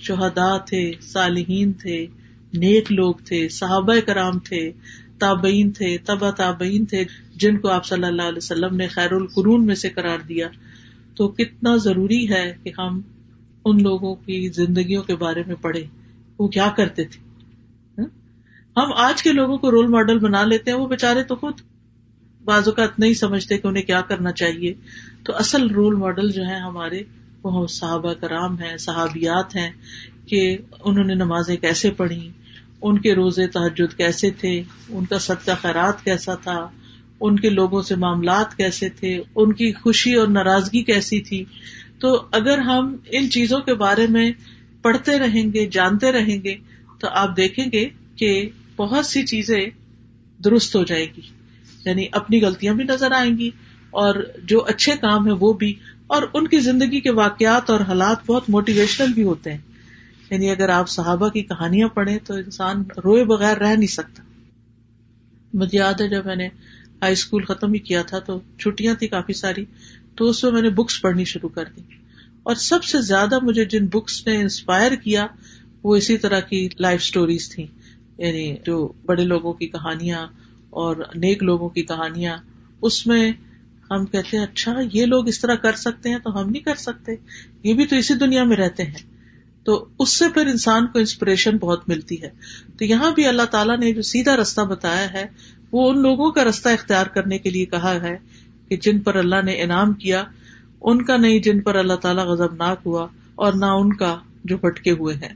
شہدا 0.00 0.58
تھے، 0.58 0.92
صالحین 1.00 1.72
تھے، 1.72 2.06
نیک 2.54 2.92
لوگ 2.92 3.14
تھے، 3.14 3.48
صحابہ 3.48 3.94
کرام 4.06 4.38
تھے، 4.38 4.72
تابعین 5.18 5.70
تھے، 5.70 5.98
تبا 5.98 6.30
تابعین 6.30 6.84
تھے، 6.84 7.04
جن 7.34 7.58
کو 7.58 7.68
آپ 7.68 7.86
صلی 7.86 8.04
اللہ 8.04 8.22
علیہ 8.22 8.36
وسلم 8.36 8.76
نے 8.76 8.88
خیر 8.88 9.12
القرون 9.12 9.66
میں 9.66 9.74
سے 9.74 9.90
قرار 9.90 10.18
دیا۔ 10.18 10.48
تو 11.14 11.28
کتنا 11.28 11.76
ضروری 11.76 12.28
ہے 12.28 12.56
کہ 12.62 12.70
ہم 12.78 13.00
ان 13.64 13.82
لوگوں 13.82 14.14
کی 14.14 14.48
زندگیوں 14.48 15.02
کے 15.02 15.16
بارے 15.16 15.42
میں 15.46 15.54
پڑھے 15.54 15.84
وہ 16.38 16.48
کیا 16.48 16.72
کرتے 16.76 17.04
تھے؟ 17.04 17.20
ہاں؟ 17.98 18.06
ہم 18.76 18.92
آج 18.92 19.22
کے 19.22 19.32
لوگوں 19.32 19.58
کو 19.58 19.70
رول 19.70 19.86
ماڈل 19.86 20.18
بنا 20.18 20.44
لیتے 20.44 20.70
ہیں، 20.70 20.78
وہ 20.78 20.86
بےچارے 20.86 21.22
تو 21.22 21.36
خود۔ 21.36 21.54
بعض 22.44 22.68
اوقات 22.68 22.98
نہیں 22.98 23.14
سمجھتے 23.14 23.58
کہ 23.58 23.66
انہیں 23.66 23.82
کیا 23.82 24.00
کرنا 24.00 24.32
چاہیے۔ 24.32 24.74
تو 25.24 25.36
اصل 25.36 25.70
رول 25.70 25.94
ماڈل 25.94 26.30
جو 26.30 26.42
ہے 26.44 26.56
ہمارے، 26.56 27.02
وہ 27.42 27.66
صحابہ 27.66 28.12
کرام 28.12 28.58
ہیں، 28.58 28.76
صحابیات 28.76 29.56
ہیں 29.56 29.70
کہ 30.26 30.58
انہوں 30.84 31.04
نے 31.04 31.14
نمازیں 31.14 31.56
کیسے 31.56 31.90
پڑھی 31.90 32.30
ان 32.82 32.98
کے 32.98 33.14
روزے 33.14 33.46
تحجد 33.46 33.96
کیسے 33.96 34.30
تھے، 34.30 34.62
ان 34.88 35.04
کا 35.04 35.18
صدقہ 35.18 35.50
خیرات 35.62 36.04
کیسا 36.04 36.34
تھا 36.34 36.70
ان 37.22 37.38
کے 37.38 37.50
لوگوں 37.50 37.82
سے 37.82 37.96
معاملات 37.96 38.56
کیسے 38.56 38.88
تھے، 38.88 39.22
ان 39.34 39.52
کی 39.52 39.72
خوشی 39.72 40.14
اور 40.14 40.28
ناراضگی 40.28 40.82
کیسی 40.82 41.20
تھی۔ 41.20 41.44
تو 41.98 42.24
اگر 42.32 42.58
ہم 42.58 42.96
ان 43.10 43.30
چیزوں 43.30 43.60
کے 43.60 43.74
بارے 43.74 44.06
میں 44.06 44.32
پڑھتے 44.82 45.18
رہیں 45.18 45.52
گے، 45.52 45.66
جانتے 45.66 46.12
رہیں 46.12 46.44
گے، 46.44 46.54
تو 46.98 47.08
آپ 47.10 47.36
دیکھیں 47.36 47.66
گے 47.72 47.88
کہ 48.16 48.48
بہت 48.76 49.06
سی 49.06 49.22
چیزیں 49.26 49.66
درست 50.44 50.76
ہو 50.76 50.84
جائے 50.84 51.06
گی۔ 51.06 51.22
یعنی 51.84 52.06
اپنی 52.12 52.42
غلطیاں 52.42 52.74
بھی 52.74 52.84
نظر 52.84 53.12
آئیں 53.12 53.38
گی 53.38 53.48
اور 53.90 54.14
جو 54.44 54.64
اچھے 54.64 54.92
کام 54.92 55.26
ہے 55.26 55.32
وہ 55.32 55.52
بھی۔ 55.52 55.74
اور 56.06 56.22
ان 56.34 56.48
کی 56.48 56.58
زندگی 56.58 57.00
کے 57.00 57.10
واقعات 57.10 57.70
اور 57.70 57.80
حالات 57.80 58.26
بہت 58.26 58.50
موٹیویشنل 58.50 59.12
بھی 59.12 59.22
ہوتے 59.22 59.50
ہیں۔ 59.50 59.58
یعنی 60.30 60.50
اگر 60.50 60.68
آپ 60.68 60.88
صحابہ 60.88 61.28
کی 61.28 61.42
کہانیاں 61.42 61.88
پڑھیں 61.88 62.18
تو 62.24 62.34
انسان 62.34 62.82
روئے 63.04 63.24
بغیر 63.24 63.56
رہ 63.56 63.76
نہیں 63.76 63.86
سکتا۔ 63.86 64.22
مجھے 65.54 65.78
یاد 65.78 66.00
ہے 66.00 66.08
جب 66.08 66.26
میں 66.26 66.36
نے 66.36 66.48
ہائی 67.02 67.12
اسکول 67.12 67.44
ختم 67.44 67.72
ہی 67.72 67.78
کیا 67.78 68.02
تھا 68.02 68.18
تو 68.18 68.40
چھٹیاں 68.58 68.94
تھی 68.94 69.08
کافی 69.08 69.32
ساری، 69.32 69.64
تو 70.14 70.28
اس 70.28 70.44
میں 70.44 70.52
میں 70.52 70.62
نے 70.62 70.70
بکس 70.70 71.02
پڑھنی 71.02 71.24
شروع 71.24 71.48
کر 71.48 71.64
دی۔ 71.76 71.80
اور 72.42 72.54
سب 72.54 72.84
سے 72.84 73.00
زیادہ 73.00 73.38
مجھے 73.42 73.64
جن 73.64 73.86
بکس 73.86 74.26
نے 74.26 74.36
انسپائر 74.36 74.92
کیا، 74.92 75.26
وہ 75.82 75.96
اسی 75.96 76.18
طرح 76.18 76.40
کی 76.40 76.68
لائف 76.80 77.00
اسٹوریز 77.00 77.50
تھی 77.50 77.66
یعنی 78.18 78.56
جو 78.66 78.92
بڑے 79.06 79.24
لوگوں 79.24 79.52
کی 79.52 79.66
کہانیاں 79.66 80.26
اور 80.70 80.96
نیک 81.14 81.42
لوگوں 81.42 81.68
کی 81.68 81.82
کہانیاں، 81.82 82.36
اس 82.82 83.06
میں 83.06 83.32
ہم 83.90 84.06
کہتے 84.06 84.36
ہیں 84.36 84.44
اچھا 84.44 84.74
یہ 84.92 85.06
لوگ 85.06 85.28
اس 85.28 85.40
طرح 85.40 85.54
کر 85.54 85.72
سکتے 85.72 86.08
ہیں 86.08 86.18
تو 86.18 86.40
ہم 86.40 86.50
نہیں 86.50 86.62
کر 86.62 86.74
سکتے۔ 86.74 87.12
یہ 87.62 87.74
بھی 87.74 87.86
تو 87.86 87.96
اسی 87.96 88.14
دنیا 88.14 88.44
میں 88.44 88.56
رہتے 88.56 88.82
ہیں۔ 88.82 89.12
تو 89.64 89.86
اس 89.98 90.08
سے 90.18 90.24
پھر 90.34 90.46
انسان 90.46 90.86
کو 90.86 90.98
انسپریشن 90.98 91.56
بہت 91.56 91.88
ملتی 91.88 92.22
ہے۔ 92.22 92.30
تو 92.78 92.84
یہاں 92.84 93.10
بھی 93.10 93.26
اللہ 93.26 93.42
تعالیٰ 93.42 93.78
نے 93.78 93.92
جو 93.92 94.02
سیدھا 94.02 94.36
رستہ 94.36 94.60
بتایا 94.60 95.12
ہے 95.12 95.26
وہ 95.72 95.90
ان 95.90 96.02
لوگوں 96.02 96.30
کا 96.30 96.44
رستہ 96.44 96.68
اختیار 96.68 97.06
کرنے 97.06 97.38
کے 97.38 97.50
لیے 97.50 97.64
کہا 97.64 97.94
ہے 97.94 98.18
کہ 98.68 98.76
جن 98.76 99.00
پر 99.00 99.14
اللہ 99.14 99.42
نے 99.44 99.62
انعام 99.62 99.92
کیا، 99.92 100.24
ان 100.80 101.04
کا 101.04 101.16
نہیں 101.16 101.38
جن 101.38 101.60
پر 101.60 101.74
اللہ 101.74 101.92
تعالیٰ 101.92 102.24
غزب 102.24 102.54
ناک 102.54 102.78
ہوا 102.86 103.06
اور 103.34 103.52
نہ 103.52 103.64
ان 103.64 103.92
کا 103.92 104.18
جو 104.44 104.56
بھٹکے 104.56 104.90
ہوئے 104.90 105.14
ہیں۔ 105.14 105.34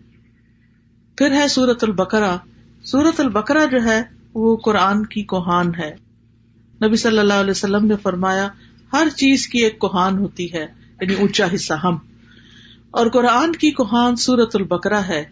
پھر 1.16 1.32
ہے 1.32 1.48
سورت 1.48 1.84
البکرا 1.84 2.36
سورت 2.84 3.20
البکرا 3.20 3.64
جو 3.64 3.84
ہے، 3.84 4.02
وہ 4.34 4.56
قرآن 4.56 5.06
کی 5.06 5.22
کوہان 5.22 5.74
ہے۔ 5.74 5.94
نبی 6.86 6.96
صلی 6.96 7.18
اللہ 7.18 7.34
علیہ 7.34 7.50
وسلم 7.50 7.86
نے 7.86 7.94
فرمایا، 8.02 8.48
ہر 8.92 9.08
چیز 9.16 9.48
کی 9.48 9.58
ایک 9.58 9.78
کوہان 9.78 10.18
ہوتی 10.18 10.52
ہے 10.52 10.66
یعنی 11.00 11.14
اونچا 11.14 11.46
حصہ 11.54 11.74
ہم۔ 11.74 11.98
اور 12.90 13.06
قرآن 13.06 13.52
کی 13.52 13.70
کوہان 13.70 14.16
سورت 14.16 14.56
البکرا 14.56 15.08
ہے۔ 15.08 15.24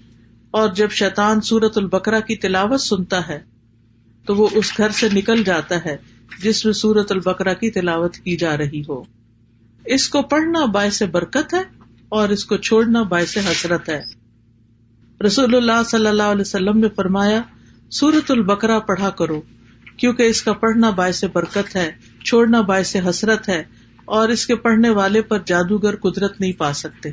اور 0.51 0.69
جب 0.69 0.91
شیطان 0.91 1.41
سورت 1.41 1.79
البکرا 1.79 2.21
کی 2.21 2.37
تلاوت 2.37 2.81
سنتا 2.81 3.29
ہے 3.29 3.54
تو 4.27 4.35
وہ 4.35 4.49
اس 4.53 4.73
گھر 4.77 4.89
سے 4.89 5.09
نکل 5.13 5.45
جاتا 5.45 5.85
ہے 5.85 5.97
جس 6.43 6.65
میں 6.65 6.73
سورت 6.73 7.13
البکرا 7.13 7.53
کی 7.53 7.71
تلاوت 7.71 8.17
کی 8.17 8.37
جا 8.37 8.57
رہی 8.57 8.83
ہو۔ 8.89 9.03
اس 9.85 10.09
کو 10.09 10.23
پڑھنا 10.23 10.65
باعث 10.65 11.03
برکت 11.03 11.55
ہے 11.55 11.63
اور 12.09 12.29
اس 12.29 12.45
کو 12.45 12.57
چھوڑنا 12.57 13.03
باعث 13.03 13.37
حسرت 13.37 13.89
ہے۔ 13.89 14.03
رسول 15.27 15.55
اللہ 15.55 15.83
صلی 15.87 16.07
اللہ 16.07 16.23
علیہ 16.23 16.41
وسلم 16.41 16.79
نے 16.79 16.89
فرمایا 16.97 17.43
سورت 17.91 18.31
البکرا 18.31 18.79
پڑھا 18.79 19.11
کرو، 19.11 19.43
کیونکہ 19.97 20.23
اس 20.23 20.43
کا 20.43 20.53
پڑھنا 20.53 20.91
باعث 20.91 21.25
برکت 21.25 21.77
ہے، 21.77 21.93
چھوڑنا 22.25 22.61
باعث 22.61 22.97
حسرت 23.11 23.49
ہے، 23.49 23.65
اور 24.05 24.29
اس 24.29 24.47
کے 24.47 24.57
پڑھنے 24.57 24.91
والے 24.91 25.23
پر 25.23 25.39
جادوگر 25.47 25.97
قدرت 25.97 26.41
نہیں 26.41 26.53
پا 26.53 26.73
سکتے۔ 26.73 27.09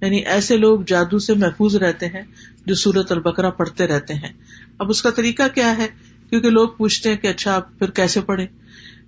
یعنی 0.00 0.16
ایسے 0.16 0.56
لوگ 0.56 0.80
جادو 0.86 1.18
سے 1.18 1.34
محفوظ 1.34 1.76
رہتے 1.76 2.06
ہیں 2.06 2.22
جو 2.66 2.74
سورت 2.74 3.12
البکرا 3.12 3.50
پڑھتے 3.50 3.86
رہتے 3.86 4.14
ہیں۔ 4.14 4.32
اب 4.78 4.90
اس 4.90 5.02
کا 5.02 5.10
طریقہ 5.10 5.42
کیا 5.54 5.78
ہے؟ 5.78 5.86
کیونکہ 6.30 6.50
لوگ 6.50 6.68
پوچھتے 6.68 7.08
ہیں 7.08 7.16
کہ 7.16 7.26
اچھا 7.26 7.54
آپ 7.54 7.78
پھر 7.78 7.90
کیسے 7.90 8.20
پڑھیں؟ 8.20 8.46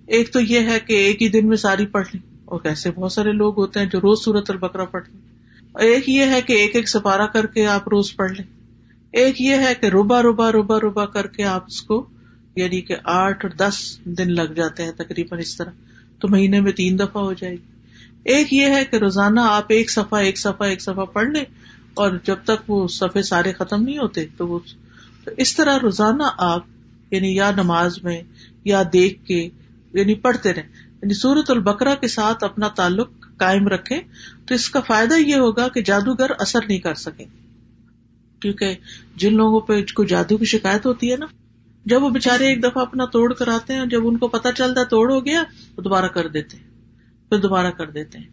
ایک 0.07 0.33
تو 0.33 0.39
یہ 0.39 0.59
ہے 0.59 0.79
کہ 0.79 0.93
ایک 0.93 1.21
ہی 1.21 1.29
دن 1.29 1.47
میں 1.47 1.57
ساری 1.57 1.85
پڑھ 1.85 2.07
لیں۔ 2.13 2.35
اور 2.45 2.59
کیسے 2.59 2.91
بہت 2.91 3.11
سارے 3.11 3.31
لوگ 3.31 3.57
ہوتے 3.57 3.79
ہیں 3.79 3.87
جو 3.87 3.99
روز 3.99 4.23
سورت 4.23 4.49
البکرا 4.49 4.85
پڑھ 4.85 5.09
لیں۔ 5.09 5.21
ایک 5.79 6.09
یہ 6.09 6.25
ہے 6.25 6.41
کہ 6.41 6.53
ایک 6.53 6.75
ایک 6.75 6.89
سپارہ 6.89 7.27
کر 7.27 7.45
کے 7.45 7.67
آپ 7.67 7.87
روز 7.87 8.15
پڑھ 8.15 8.31
لیں۔ 8.31 8.45
ایک 9.11 9.41
یہ 9.41 9.55
ہے 9.55 9.73
کہ 9.81 9.85
روبا 9.85 10.21
روبا 10.21 10.51
روبا 10.51 10.79
روبا 10.79 11.05
کر 11.05 11.27
کے 11.27 11.43
آپ 11.43 11.63
اس 11.67 11.81
کو 11.81 12.05
یعنی 12.55 12.81
کہ 12.81 12.95
آٹھ 13.03 13.45
اور 13.45 13.55
دس 13.55 13.99
دن 14.03 14.31
لگ 14.33 14.53
جاتے 14.53 14.83
ہیں 14.83 14.91
تقریباً 14.91 15.39
اس 15.39 15.57
طرح۔ 15.57 15.71
تو 16.19 16.27
مہینے 16.27 16.61
میں 16.61 16.71
تین 16.71 16.99
دفعہ 16.99 17.23
ہو 17.23 17.33
جائے 17.33 17.53
گی۔ 17.53 17.79
ایک 18.23 18.53
یہ 18.53 18.65
ہے 18.65 18.85
کہ 18.85 18.95
روزانہ 18.95 19.39
آپ 19.39 19.65
ایک 19.67 19.91
صفحہ 19.91 20.17
ایک 20.17 20.37
صفحہ 20.37 20.63
ایک 20.63 20.81
صفحہ 20.81 21.05
پڑھ 21.05 21.27
لیں۔ 21.27 21.45
اور 21.93 22.11
جب 22.23 22.35
تک 22.43 22.69
وہ 22.71 22.87
صفحے 22.87 23.21
سارے 23.21 23.53
ختم 23.53 23.83
نہیں 23.83 23.97
ہوتے 23.97 24.25
تو 24.37 24.47
وہ 24.47 24.59
تو 25.23 25.31
اس 25.37 25.55
طرح 25.55 25.77
روزانہ 25.81 26.23
آپ 26.37 26.63
یعنی 27.11 27.35
یا 27.35 27.51
نماز 27.51 28.03
میں 28.03 28.21
یا 28.65 28.83
دیکھ 28.93 29.25
کے 29.25 29.49
یعنی 29.93 30.13
پڑھتے 30.13 30.53
رہیں۔ 30.53 30.63
یعنی 30.87 31.13
سورت 31.13 31.51
البکرا 31.51 31.95
کے 31.95 32.07
ساتھ 32.07 32.43
اپنا 32.43 32.67
تعلق 32.67 33.09
قائم 33.37 33.67
رکھے 33.67 34.01
تو 34.47 34.55
اس 34.55 34.69
کا 34.69 34.79
فائدہ 34.79 35.13
یہ 35.13 35.35
ہوگا 35.35 35.67
کہ 35.67 35.81
جادوگر 35.81 36.31
اثر 36.39 36.59
نہیں 36.67 36.77
کر 36.77 36.93
سکے 36.93 37.25
کیونکہ 38.39 38.75
جن 39.15 39.35
لوگوں 39.35 39.59
پہ 39.59 39.81
کوئی 39.93 40.07
جادو 40.07 40.37
کی 40.37 40.45
شکایت 40.45 40.85
ہوتی 40.85 41.11
ہے 41.11 41.17
نا، 41.17 41.25
جب 41.85 42.03
وہ 42.03 42.09
بےچارے 42.09 42.47
ایک 42.47 42.63
دفعہ 42.63 42.81
اپنا 42.81 43.05
توڑ 43.05 43.33
کر 43.33 43.47
آتے 43.47 43.73
ہیں، 43.73 43.85
جب 43.85 44.07
ان 44.07 44.17
کو 44.17 44.27
پتا 44.27 44.51
چلتا 44.51 44.81
ہے 44.81 44.85
توڑ 44.85 45.11
ہو 45.11 45.25
گیا 45.25 45.43
تو 45.75 45.81
دوبارہ 45.81 46.05
کر 46.05 46.27
دیتے 46.27 46.57
ہیں۔ 46.57 46.63
پھر 47.29 47.37
دوبارہ 47.37 47.71
کر 47.71 47.89
دیتے 47.89 48.17
ہیں۔ 48.17 48.25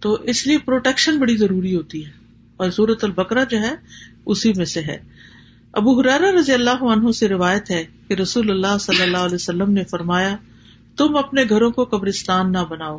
تو 0.00 0.12
اس 0.12 0.46
لیے 0.46 0.58
پروٹیکشن 0.58 1.18
بڑی 1.18 1.36
ضروری 1.36 1.76
ہوتی 1.76 2.06
ہے۔ 2.06 2.10
اور 2.56 2.70
سورت 2.70 3.04
البکرا 3.04 3.44
جو 3.44 3.58
ہے، 3.58 3.74
اسی 4.26 4.52
میں 4.56 4.64
سے 4.64 4.80
ہے۔ 4.80 4.98
ابو 5.72 6.00
حرارا 6.00 6.30
رضی 6.40 6.52
اللہ 6.52 6.82
عنہ 6.82 7.12
سے 7.12 7.28
روایت 7.28 7.70
ہے 7.70 7.84
کہ 8.10 8.14
رسول 8.14 8.50
اللہ 8.50 8.78
صلی 8.80 9.02
اللہ 9.02 9.16
علیہ 9.16 9.34
وسلم 9.34 9.70
نے 9.70 9.84
فرمایا، 9.84 10.36
تم 10.96 11.16
اپنے 11.16 11.42
گھروں 11.48 11.70
کو 11.70 11.84
قبرستان 11.84 12.52
نہ 12.52 12.58
بناؤ، 12.68 12.98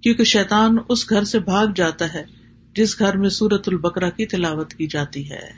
کیونکہ 0.00 0.24
شیطان 0.24 0.76
اس 0.88 1.10
گھر 1.10 1.24
سے 1.24 1.38
بھاگ 1.38 1.66
جاتا 1.76 2.14
ہے، 2.14 2.24
جس 2.74 2.98
گھر 2.98 3.16
میں 3.16 3.28
سورت 3.28 3.68
البکرا 3.68 4.10
کی 4.10 4.26
تلاوت 4.26 4.74
کی 4.74 4.86
جاتی 4.86 5.30
ہے۔ 5.30 5.48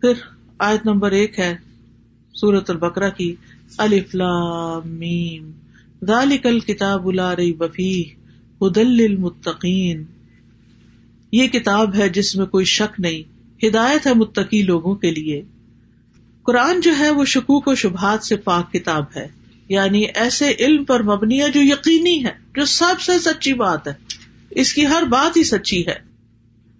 پھر 0.00 0.12
آیت 0.58 0.86
نمبر 0.86 1.10
ایک 1.10 1.38
ہے 1.38 1.56
سورت 2.34 2.70
البکرا 2.70 3.08
کی 3.08 3.34
میم۔ 4.84 5.50
ذالک 6.06 6.46
الکتاب 6.46 7.10
لا 7.10 7.36
ریب 7.36 7.64
فیہ، 7.74 8.04
ہدل 8.62 8.86
للمتقین۔ 8.86 10.04
یہ 11.32 11.46
کتاب 11.46 11.94
ہے 11.94 12.08
جس 12.08 12.36
میں 12.36 12.46
کوئی 12.46 12.64
شک 12.64 13.00
نہیں، 13.00 13.22
ہدایت 13.66 14.06
ہے 14.06 14.14
متقی 14.14 14.62
لوگوں 14.62 14.94
کے 14.94 15.10
لیے۔ 15.10 15.42
قرآن 16.50 16.80
جو 16.80 16.98
ہے 16.98 17.10
وہ 17.10 17.24
شکوک 17.24 17.68
و 17.68 17.74
شبہات 17.74 18.24
سے 18.24 18.36
پاک 18.36 18.72
کتاب 18.72 19.04
ہے۔ 19.16 19.28
یعنی 19.68 20.04
ایسے 20.14 20.52
علم 20.58 20.84
پر 20.84 21.02
مبنی 21.02 21.42
ہے 21.42 21.50
جو 21.50 21.60
یقینی 21.62 22.24
ہے، 22.24 22.30
جو 22.56 22.64
سب 22.64 23.00
سے 23.00 23.18
سچی 23.18 23.54
بات 23.54 23.88
ہے۔ 23.88 23.92
اس 24.50 24.72
کی 24.72 24.86
ہر 24.86 25.02
بات 25.02 25.36
ہی 25.36 25.44
سچی 25.44 25.86
ہے۔ 25.86 25.94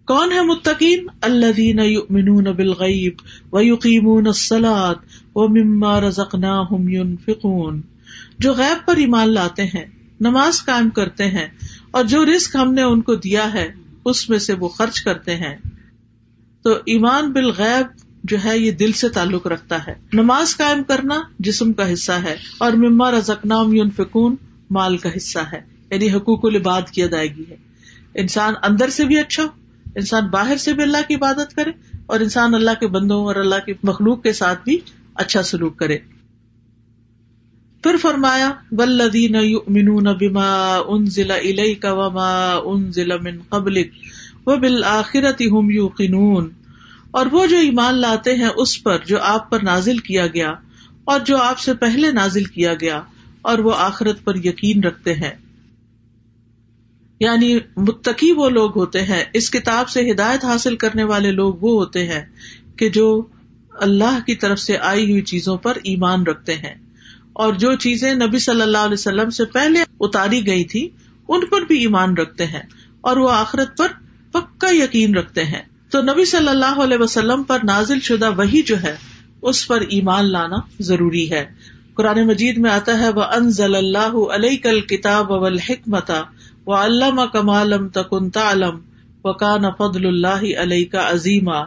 کون 0.07 0.33
ہے 0.33 0.43
متقین؟ 0.43 1.07
اللہ 1.21 1.53
دین 1.53 1.77
بالغیب 2.45 3.13
و 3.53 3.61
یقین 3.61 4.27
السلاد 4.27 4.95
و 5.35 5.49
مما 5.49 6.01
رزقناہم 6.01 7.17
فکون 7.17 7.81
جو 8.39 8.53
غیب 8.53 8.87
پر 8.87 8.97
ایمان 8.97 9.29
لاتے 9.29 9.65
ہیں، 9.65 9.85
نماز 10.21 10.65
قائم 10.65 10.91
کرتے 10.91 11.25
ہیں، 11.25 11.47
اور 11.91 12.05
جو 12.05 12.25
رسک 12.25 12.57
ہم 12.57 12.75
نے 12.75 12.83
ان 12.83 13.01
کو 13.01 13.15
دیا 13.15 13.55
ہے، 13.55 13.73
اس 14.05 14.31
میں 14.31 14.39
سے 14.39 14.55
وہ 14.55 14.69
خرچ 14.69 15.01
کرتے 15.01 15.37
ہیں۔ 15.37 15.57
تو 16.63 16.71
ایمان 16.71 17.33
بالغیب 17.33 18.10
جو 18.25 18.37
ہے 18.45 18.59
یہ 18.59 18.71
دل 18.71 18.93
سے 18.93 19.09
تعلق 19.09 19.47
رکھتا 19.47 19.87
ہے۔ 19.87 19.95
نماز 20.13 20.57
قائم 20.57 20.83
کرنا 20.83 21.21
جسم 21.39 21.73
کا 21.73 21.93
حصہ 21.93 22.13
ہے 22.13 22.37
اور 22.59 22.73
مما 22.73 23.11
رزکنام 23.11 23.75
یون 23.75 23.91
فکون 23.91 24.37
مال 24.71 24.97
کا 24.97 25.09
حصہ 25.17 25.39
ہے۔ 25.53 25.61
یعنی 25.91 26.11
حقوق 26.11 26.45
العباد 26.45 26.83
کی 26.83 27.03
ادائیگی 27.03 27.45
ہے۔ 27.51 27.57
انسان 28.15 28.55
اندر 28.63 28.89
سے 28.89 29.05
بھی 29.05 29.19
اچھا 29.19 29.43
ہو، 29.43 29.49
انسان 29.95 30.27
باہر 30.27 30.57
سے 30.57 30.73
بھی 30.73 30.83
اللہ 30.83 30.97
کی 31.09 31.15
عبادت 31.15 31.57
کرے 31.57 31.71
اور 32.07 32.21
انسان 32.21 32.55
اللہ 32.55 32.71
کے 32.81 32.87
بندوں 32.87 33.25
اور 33.25 33.37
اللہ 33.37 33.55
کی 33.67 33.73
مخلوق 33.83 34.23
کے 34.23 34.33
ساتھ 34.33 34.65
بھی 34.65 34.79
اچھا 35.15 35.43
سلوک 35.43 35.77
کرے۔ 35.77 35.99
پھر 37.83 37.97
فرمایا 37.97 38.51
ولدین 38.73 39.33
بما 40.21 40.77
انزل 40.89 41.31
الیک 41.31 41.87
وما 41.89 42.53
انزل 42.65 43.19
من 43.19 43.39
قبلک 43.49 43.93
وبالآخرۃ 44.47 45.61
هم 45.61 45.71
یوقنون 45.71 46.51
اور 47.11 47.27
وہ 47.33 47.47
جو 47.47 47.57
ایمان 47.57 47.95
لاتے 47.95 48.35
ہیں 48.35 48.49
اس 48.57 48.83
پر 48.83 48.99
جو 49.07 49.21
آپ 49.21 49.51
پر 49.51 49.59
نازل 49.63 49.99
کیا 49.99 50.27
گیا 50.27 50.53
اور 51.05 51.21
جو 51.21 51.37
آپ 51.37 51.59
سے 51.59 51.75
پہلے 51.75 52.13
نازل 52.13 52.45
کیا 52.45 52.75
گیا 52.75 53.03
اور 53.43 53.59
وہ 53.59 53.73
آخرت 53.77 54.25
پر 54.25 54.37
یقین 54.37 54.85
رکھتے 54.85 55.15
ہیں۔ 55.15 55.31
یعنی 57.21 57.59
متقی 57.77 58.33
وہ 58.33 58.49
لوگ 58.49 58.79
ہوتے 58.79 59.03
ہیں، 59.03 59.25
اس 59.33 59.51
کتاب 59.51 59.89
سے 59.89 60.13
ہدایت 60.13 60.45
حاصل 60.45 60.77
کرنے 60.77 61.05
والے 61.05 61.31
لوگ 61.31 61.55
وہ 61.61 61.73
ہوتے 61.73 62.07
ہیں 62.07 62.23
کہ 62.77 62.89
جو 62.89 63.27
اللہ 63.73 64.19
کی 64.27 64.35
طرف 64.35 64.59
سے 64.59 64.79
آئی 64.79 65.11
ہوئی 65.11 65.23
چیزوں 65.23 65.57
پر 65.57 65.79
ایمان 65.85 66.23
رکھتے 66.23 66.55
ہیں۔ 66.55 66.75
اور 67.33 67.53
جو 67.55 67.75
چیزیں 67.75 68.15
نبی 68.15 68.39
صلی 68.39 68.63
اللہ 68.63 68.79
علیہ 68.79 68.93
وسلم 68.93 69.31
سے 69.31 69.45
پہلے 69.45 69.79
اتاری 70.01 70.47
گئی 70.47 70.65
تھی 70.65 70.89
ان 71.29 71.47
پر 71.47 71.61
بھی 71.61 71.79
ایمان 71.79 72.17
رکھتے 72.17 72.47
ہیں 72.47 72.63
اور 73.01 73.17
وہ 73.17 73.31
آخرت 73.31 73.77
پر 73.77 73.87
پکا 74.33 74.69
یقین 74.71 75.15
رکھتے 75.17 75.45
ہیں۔ 75.45 75.63
تو 75.91 76.03
نبی 76.03 76.25
صلی 76.25 76.49
اللہ 76.49 76.81
علیہ 76.81 76.97
وسلم 76.99 77.43
پر 77.43 77.59
نازل 77.65 78.01
شدہ 78.01 78.31
وہی 78.37 78.63
جو 78.63 78.83
ہے، 78.83 78.97
اس 79.43 79.69
پر 79.69 79.81
ایمان 79.81 80.33
لانا 80.33 80.57
ضروری 80.81 81.31
ہے۔ 81.31 81.47
قرآن 81.95 82.27
مجید 82.27 82.59
میں 82.59 82.71
آتا 82.71 82.99
ہے 82.99 83.09
وہ 83.09 83.23
ان 83.23 83.51
ضل 83.51 83.77
اللہ 83.77 84.35
علیہ 84.35 84.57
کل 84.63 84.81
کتاب 84.81 85.33
اول 85.33 85.59
حکمت 85.59 86.11
و 86.67 86.73
علامہ 86.75 87.23
کمالم 87.33 87.89
تکن 87.89 88.31
تعلم 88.31 88.79
و 89.25 89.33
کان 89.33 89.63
فضل 89.79 90.07
اللہ 90.07 90.59
علیہ 90.59 90.85
کا 90.93 91.11
عظیمہ 91.11 91.65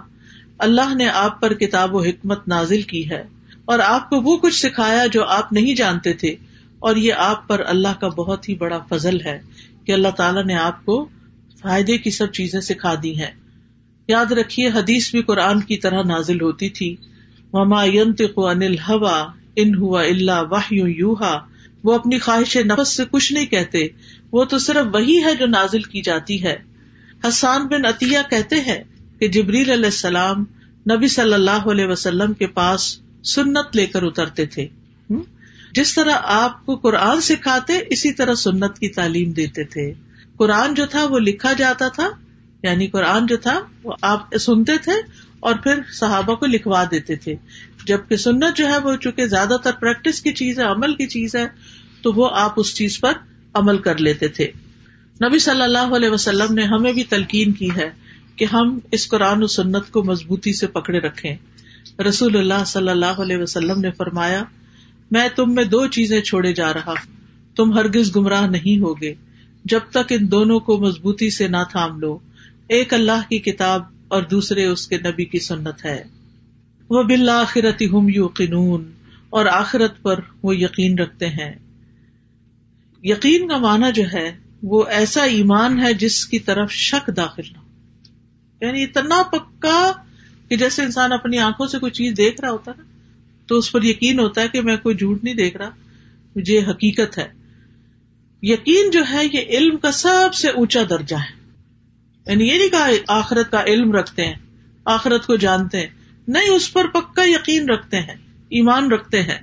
اللہ 0.60 0.96
نے 0.96 1.10
آپ 1.10 1.42
پر 1.42 1.54
کتاب 1.54 1.96
و 1.96 2.02
حکمت 2.02 2.48
نازل 2.48 2.82
کی 2.82 3.10
ہے۔ 3.10 3.24
اور 3.66 3.80
آپ 3.80 4.10
کو 4.10 4.22
وہ 4.22 4.38
کچھ 4.38 4.56
سکھایا 4.56 5.06
جو 5.06 5.26
آپ 5.26 5.54
نہیں 5.54 5.76
جانتے 5.76 6.14
تھے۔ 6.14 6.36
اور 6.80 6.96
یہ 6.96 7.14
آپ 7.14 7.48
پر 7.48 7.62
اللہ 7.66 8.00
کا 8.02 8.08
بہت 8.08 8.50
ہی 8.50 8.56
بڑا 8.56 8.80
فضل 8.90 9.22
ہے 9.26 9.42
کہ 9.86 9.92
اللہ 9.92 10.08
تعالیٰ 10.08 10.46
نے 10.46 10.56
آپ 10.56 10.86
کو 10.86 11.08
فائدے 11.62 11.98
کی 11.98 12.12
سب 12.12 12.32
چیزیں 12.32 12.62
سکھا 12.62 12.96
دی 13.04 13.20
ہیں۔ 13.20 13.32
یاد 14.14 14.32
رکھیے، 14.32 14.68
حدیث 14.68 15.12
بھی 15.12 15.22
قرآن 15.22 15.60
کی 15.62 15.78
طرح 15.78 16.04
نازل 16.04 16.42
ہوتی 16.42 16.70
تھی۔ 16.70 16.96
مما 17.54 17.86
کو 18.36 18.48
انل 18.48 18.76
ان 19.56 19.76
ہوا 19.76 20.04
اللہ 20.04 20.42
واہ 20.50 20.74
یوہا 20.74 21.40
وہ 21.84 21.94
اپنی 21.94 22.20
خواہش 22.20 22.58
نفس 22.58 22.90
سے 22.98 23.04
کچھ 23.12 23.34
نہیں 23.34 23.46
کہتے، 23.46 23.88
وہ 24.32 24.46
تو 24.46 24.58
صرف 24.58 24.86
وہی 24.94 25.24
ہے 25.24 25.36
جو 25.36 25.46
نازل 25.48 25.82
کی 25.82 26.02
جاتی 26.02 26.44
ہے۔ 26.44 26.56
حسان 27.28 27.68
بن 27.68 27.86
عطیہ 27.86 28.20
کہتے 28.30 28.56
ہیں 28.56 28.84
کہ 29.20 29.28
جبریل 29.28 29.72
علیہ 29.72 29.94
السلام 29.94 30.46
نبی 30.92 31.08
صلی 31.08 31.34
اللہ 31.34 31.70
علیہ 31.72 31.86
وسلم 31.86 32.34
کے 32.34 32.48
پاس 32.48 33.00
سنت 33.24 33.76
لے 33.76 33.86
کر 33.86 34.04
اترتے 34.04 34.46
تھے۔ 34.46 34.68
جس 35.72 35.94
طرح 35.94 36.16
آپ 36.24 36.66
کو 36.66 36.76
قرآن 36.76 37.22
سکھاتے، 37.22 37.74
اسی 37.90 38.14
طرح 38.14 38.34
سنت 38.34 38.80
کی 38.80 38.90
تعلیم 38.90 39.32
دیتے 39.32 39.64
تھے۔ 39.64 39.94
قرآن 40.38 40.74
جو 40.74 40.86
تھا 40.86 41.06
وہ 41.06 41.20
لکھا 41.20 41.54
جاتا 41.54 41.88
تھا 41.88 42.08
یعنی 42.64 42.88
قرآن 42.88 43.26
جو 43.26 43.38
تھا، 43.38 43.60
وہ 43.84 43.94
آپ 44.02 44.36
سنتے 44.36 44.78
تھے 44.78 44.92
اور 45.40 45.56
پھر 45.56 45.80
صحابہ 45.94 46.36
کو 46.36 46.46
لکھوا 46.46 46.84
دیتے 46.92 47.16
تھے۔ 47.16 47.36
جبکہ 47.86 48.16
سنت 48.16 48.58
جو 48.58 48.68
ہے، 48.68 48.78
وہ 48.78 48.96
چونکہ 48.96 49.28
زیادہ 49.28 49.58
تر 49.64 49.72
پریکٹس 49.80 50.22
کی 50.22 50.32
چیز 50.32 50.60
ہے، 50.60 50.64
عمل 50.64 50.96
کی 50.96 51.08
چیز 51.08 51.36
ہے، 51.36 51.48
تو 52.02 52.14
وہ 52.14 52.30
آپ 52.34 52.54
اس 52.56 52.76
چیز 52.76 53.00
پر 53.00 53.12
عمل 53.54 53.78
کر 53.78 53.98
لیتے 53.98 54.28
تھے۔ 54.28 54.52
نبی 55.26 55.40
صلی 55.40 55.62
اللہ 55.62 55.96
علیہ 55.96 56.10
وسلم 56.10 56.54
نے 56.54 56.64
ہمیں 56.64 56.94
بھی 56.94 57.04
تلقین 57.04 57.52
کی 57.52 57.70
ہے 57.76 57.90
کہ 58.36 58.46
ہم 58.54 58.80
اس 58.92 59.08
قرآن 59.08 59.44
و 59.44 59.48
سنت 59.48 59.92
کو 59.92 60.04
مضبوطی 60.04 60.54
سے 60.54 60.68
پکڑے 60.68 61.00
رکھے 61.00 61.36
رسول 62.10 62.38
اللہ 62.38 62.64
صلی 62.66 62.90
اللہ 62.90 63.06
علیہ 63.06 63.38
وسلم 63.38 63.80
نے 63.80 63.92
فرمایا، 63.92 64.44
میں 65.12 65.30
تم 65.36 65.56
میں 65.56 65.64
دو 65.64 65.88
چیزیں 65.88 66.22
چھوڑے 66.22 66.54
جا 66.54 66.74
رہا 66.74 66.94
تم 67.56 67.74
ہرگز 67.74 68.16
گمراہ 68.16 68.48
نہیں 68.48 68.80
ہوگے۔ 68.80 69.14
جب 69.66 69.80
تک 69.90 70.14
ان 70.20 70.32
دونوں 70.32 70.60
کو 70.60 70.78
مضبوطی 70.78 71.30
سے 71.30 71.48
نہ 71.48 71.64
تھام 71.72 72.00
لو۔ 72.00 72.20
ایک 72.70 72.94
اللہ 72.94 73.30
کی 73.30 73.40
کتاب 73.40 73.82
اور 74.08 74.24
دوسرے 74.24 74.66
اس 74.66 74.88
کے 74.88 74.98
نبی 74.98 75.26
کی 75.26 75.40
سنت 75.40 75.86
ہے۔ 75.86 76.04
وہ 76.90 77.04
بالآخرت 77.04 77.82
ہم 77.94 78.10
یو 78.10 78.30
اور 79.30 79.46
آخرت 79.46 80.02
پر 80.02 80.20
وہ 80.44 80.58
یقین 80.58 81.00
رکھتے 81.00 81.30
ہیں۔ 81.30 81.54
یقین 83.04 83.48
کا 83.48 83.58
معنی 83.58 83.92
جو 83.94 84.04
ہے، 84.14 84.38
وہ 84.64 84.86
ایسا 84.88 85.24
ایمان 85.24 85.80
ہے 85.80 85.94
جس 85.94 86.26
کی 86.26 86.40
طرف 86.40 86.72
شک 86.72 87.10
داخل 87.18 87.44
نہ 87.52 87.58
یعنی 88.66 88.84
اتنا 88.84 89.24
پکا 89.24 89.92
کہ 90.50 90.58
جیسے 90.58 90.84
انسان 90.84 91.12
اپنی 91.12 91.38
آنکھوں 91.40 91.68
سے 91.68 91.80
کوئی 91.80 91.92
چیز 91.92 92.14
دیکھ 92.18 92.42
رہا 92.42 92.52
ہوتا 92.52 92.72
نا، 92.78 92.84
تو 93.48 93.58
اس 93.58 93.72
پر 93.72 93.84
یقین 93.84 94.20
ہوتا 94.20 94.42
ہے 94.42 94.48
کہ 94.48 94.62
میں 94.62 94.78
کوئی 94.78 94.96
جھوٹ 94.96 95.24
نہیں 95.24 95.34
دیکھ 95.34 95.58
رہا۔ 95.58 95.70
مجھے 96.36 96.60
حقیقت 96.60 97.18
ہے۔ 97.18 97.28
یقین 98.42 98.92
جو 98.92 99.04
ہے، 99.12 99.26
یہ 99.34 99.42
علم 99.50 99.78
کا 99.78 99.92
سب 99.92 100.34
سے 100.34 100.50
اونچا 100.50 100.82
درجہ 100.90 101.16
ہے۔ 101.16 101.43
یعنی 102.28 102.48
یہ 102.48 102.58
نہیں 102.58 102.70
کہا 102.70 102.90
آخرت 103.08 103.52
کا 103.52 103.64
علم 103.64 103.92
رکھتے 103.92 104.26
ہیں، 104.26 104.36
آخرت 104.86 105.26
کو 105.26 105.36
جانتے 105.36 105.80
ہیں۔ 105.80 105.88
نہیں، 106.28 106.50
اس 106.50 106.74
پر 106.74 106.88
پکا 106.88 107.24
یقین 107.24 107.70
رکھتے 107.70 107.98
ہیں، 107.98 108.16
ایمان 108.50 108.92
رکھتے 108.92 109.24
ہیں۔ 109.24 109.40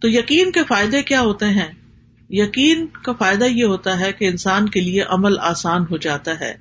تو 0.00 0.08
یقین 0.08 0.52
کے 0.52 0.60
فائدے 0.64 1.02
کیا 1.02 1.20
ہوتے 1.20 1.46
ہیں؟ 1.46 1.72
یقین 2.30 2.86
کا 2.86 3.12
فائدہ 3.12 3.44
یہ 3.44 3.64
ہوتا 3.64 4.00
ہے 4.00 4.12
کہ 4.12 4.24
انسان 4.24 4.68
کے 4.68 4.80
لیے 4.80 5.02
عمل 5.02 5.38
آسان 5.38 5.82
ہو 5.90 5.96
جاتا 5.96 6.40
ہے۔ 6.40 6.54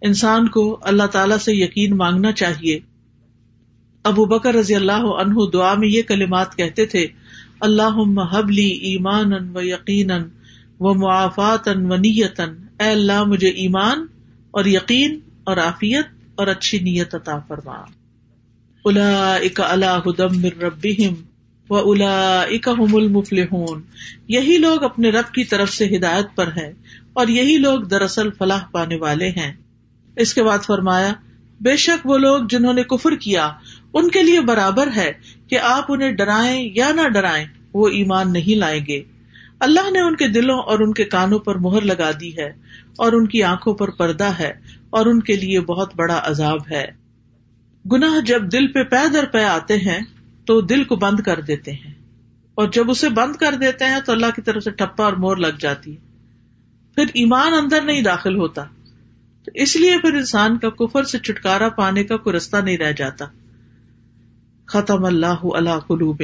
انسان 0.00 0.48
کو 0.48 0.78
اللہ 0.82 1.06
تعالی 1.06 1.34
سے 1.40 1.54
یقین 1.54 1.96
مانگنا 1.96 2.32
چاہیے۔ 2.32 2.78
ابو 4.02 4.24
بکر 4.24 4.54
رضی 4.54 4.74
اللہ 4.74 4.92
عنہ 4.92 5.34
دعا 5.52 5.74
میں 5.74 5.88
یہ 5.88 6.02
کلمات 6.02 6.56
کہتے 6.56 6.86
تھے 6.86 7.06
اللہ 7.60 8.22
حبلی 8.32 8.66
ایمان 8.66 9.56
و 9.56 9.60
یقین 9.60 10.10
و 10.80 10.94
معافات 10.94 11.68
و 11.68 11.96
نیتن 11.96 12.54
اے 12.80 12.90
اللہ 12.90 13.24
مجھے 13.24 13.48
ایمان 13.48 14.06
اور 14.58 14.66
یقین 14.66 15.20
اور 15.44 15.56
عافیت 15.56 16.06
اور 16.34 16.46
اچھی 16.46 16.78
نیت 16.78 17.14
عطا 17.14 17.38
فرما۔ 17.38 17.76
الا 18.84 19.34
اک 19.34 19.60
اللہ 19.60 19.98
ہدم 20.06 20.44
ربیم 20.44 21.14
و 21.70 21.92
الا 21.92 22.42
اکم 22.42 22.96
المفل 22.96 23.44
یہی 24.28 24.56
لوگ 24.56 24.82
اپنے 24.82 25.10
رب 25.10 25.34
کی 25.34 25.44
طرف 25.44 25.70
سے 25.70 25.96
ہدایت 25.96 26.36
پر 26.36 26.46
ہیں 26.46 26.72
اور 27.12 27.28
یہی 27.28 27.56
لوگ 27.56 27.80
دراصل 27.80 28.30
فلاح 28.38 28.64
پانے 28.72 28.96
والے 28.96 29.28
ہیں۔ 29.28 29.52
اس 30.16 30.34
کے 30.34 30.42
بعد 30.42 30.58
فرمایا، 30.66 31.12
بے 31.60 31.76
شک 31.76 32.06
وہ 32.06 32.18
لوگ 32.18 32.40
جنہوں 32.50 32.72
نے 32.72 32.82
کفر 32.82 33.14
کیا، 33.14 33.52
ان 33.94 34.10
کے 34.10 34.22
لیے 34.22 34.40
برابر 34.40 34.88
ہے 34.96 35.12
کہ 35.48 35.58
آپ 35.58 35.84
انہیں 35.88 36.10
ڈرائیں 36.10 36.70
یا 36.74 36.92
نہ 36.92 37.08
ڈرائیں، 37.08 37.46
وہ 37.74 37.88
ایمان 37.88 38.32
نہیں 38.32 38.58
لائیں 38.58 38.86
گے۔ 38.88 39.02
اللہ 39.60 39.90
نے 39.90 40.00
ان 40.00 40.16
کے 40.16 40.28
دلوں 40.28 40.58
اور 40.58 40.78
ان 40.78 40.92
کے 40.92 41.04
کانوں 41.04 41.38
پر 41.38 41.54
مہر 41.54 41.80
لگا 41.80 42.10
دی 42.20 42.36
ہے 42.38 42.48
اور 42.98 43.12
ان 43.12 43.28
کی 43.28 43.42
آنکھوں 43.42 43.74
پر 43.74 43.90
پردہ 43.90 44.30
ہے 44.38 44.52
اور 44.90 45.06
ان 45.06 45.20
کے 45.20 45.36
لیے 45.36 45.60
بہت 45.60 45.94
بڑا 45.96 46.20
عذاب 46.24 46.58
ہے۔ 46.70 46.84
گناہ 47.92 48.20
جب 48.20 48.52
دل 48.52 48.72
پہ 48.72 48.82
پے 48.82 49.08
در 49.12 49.24
پے 49.24 49.44
آتے 49.44 49.76
ہیں 49.76 50.00
تو 50.46 50.60
دل 50.60 50.84
کو 50.84 50.96
بند 50.96 51.20
کر 51.20 51.40
دیتے 51.40 51.72
ہیں 51.72 51.94
اور 52.54 52.68
جب 52.68 52.90
اسے 52.90 53.08
بند 53.08 53.36
کر 53.36 53.54
دیتے 53.60 53.84
ہیں 53.84 54.00
تو 54.06 54.12
اللہ 54.12 54.26
کی 54.36 54.42
طرف 54.42 54.62
سے 54.62 54.70
ٹپا 54.70 55.04
اور 55.04 55.12
مور 55.12 55.36
لگ 55.36 55.58
جاتی 55.60 55.92
ہے۔ 55.92 55.96
پھر 56.94 57.04
ایمان 57.14 57.54
اندر 57.54 57.80
نہیں 57.82 58.02
داخل 58.02 58.36
ہوتا۔ 58.36 58.64
تو 59.44 59.50
اس 59.54 59.76
لیے 59.76 59.98
پھر 59.98 60.14
انسان 60.14 60.58
کا 60.58 60.70
کفر 60.70 61.02
سے 61.02 61.18
چھٹکارا 61.18 61.68
پانے 61.68 62.04
کا 62.04 62.16
کوئی 62.16 62.36
رستہ 62.36 62.56
نہیں 62.56 62.78
رہ 62.78 62.92
جاتا۔ 62.92 63.24
ختم 64.66 65.04
اللہ 65.04 65.44
اللہ 65.44 65.78
قلوب 65.78 66.22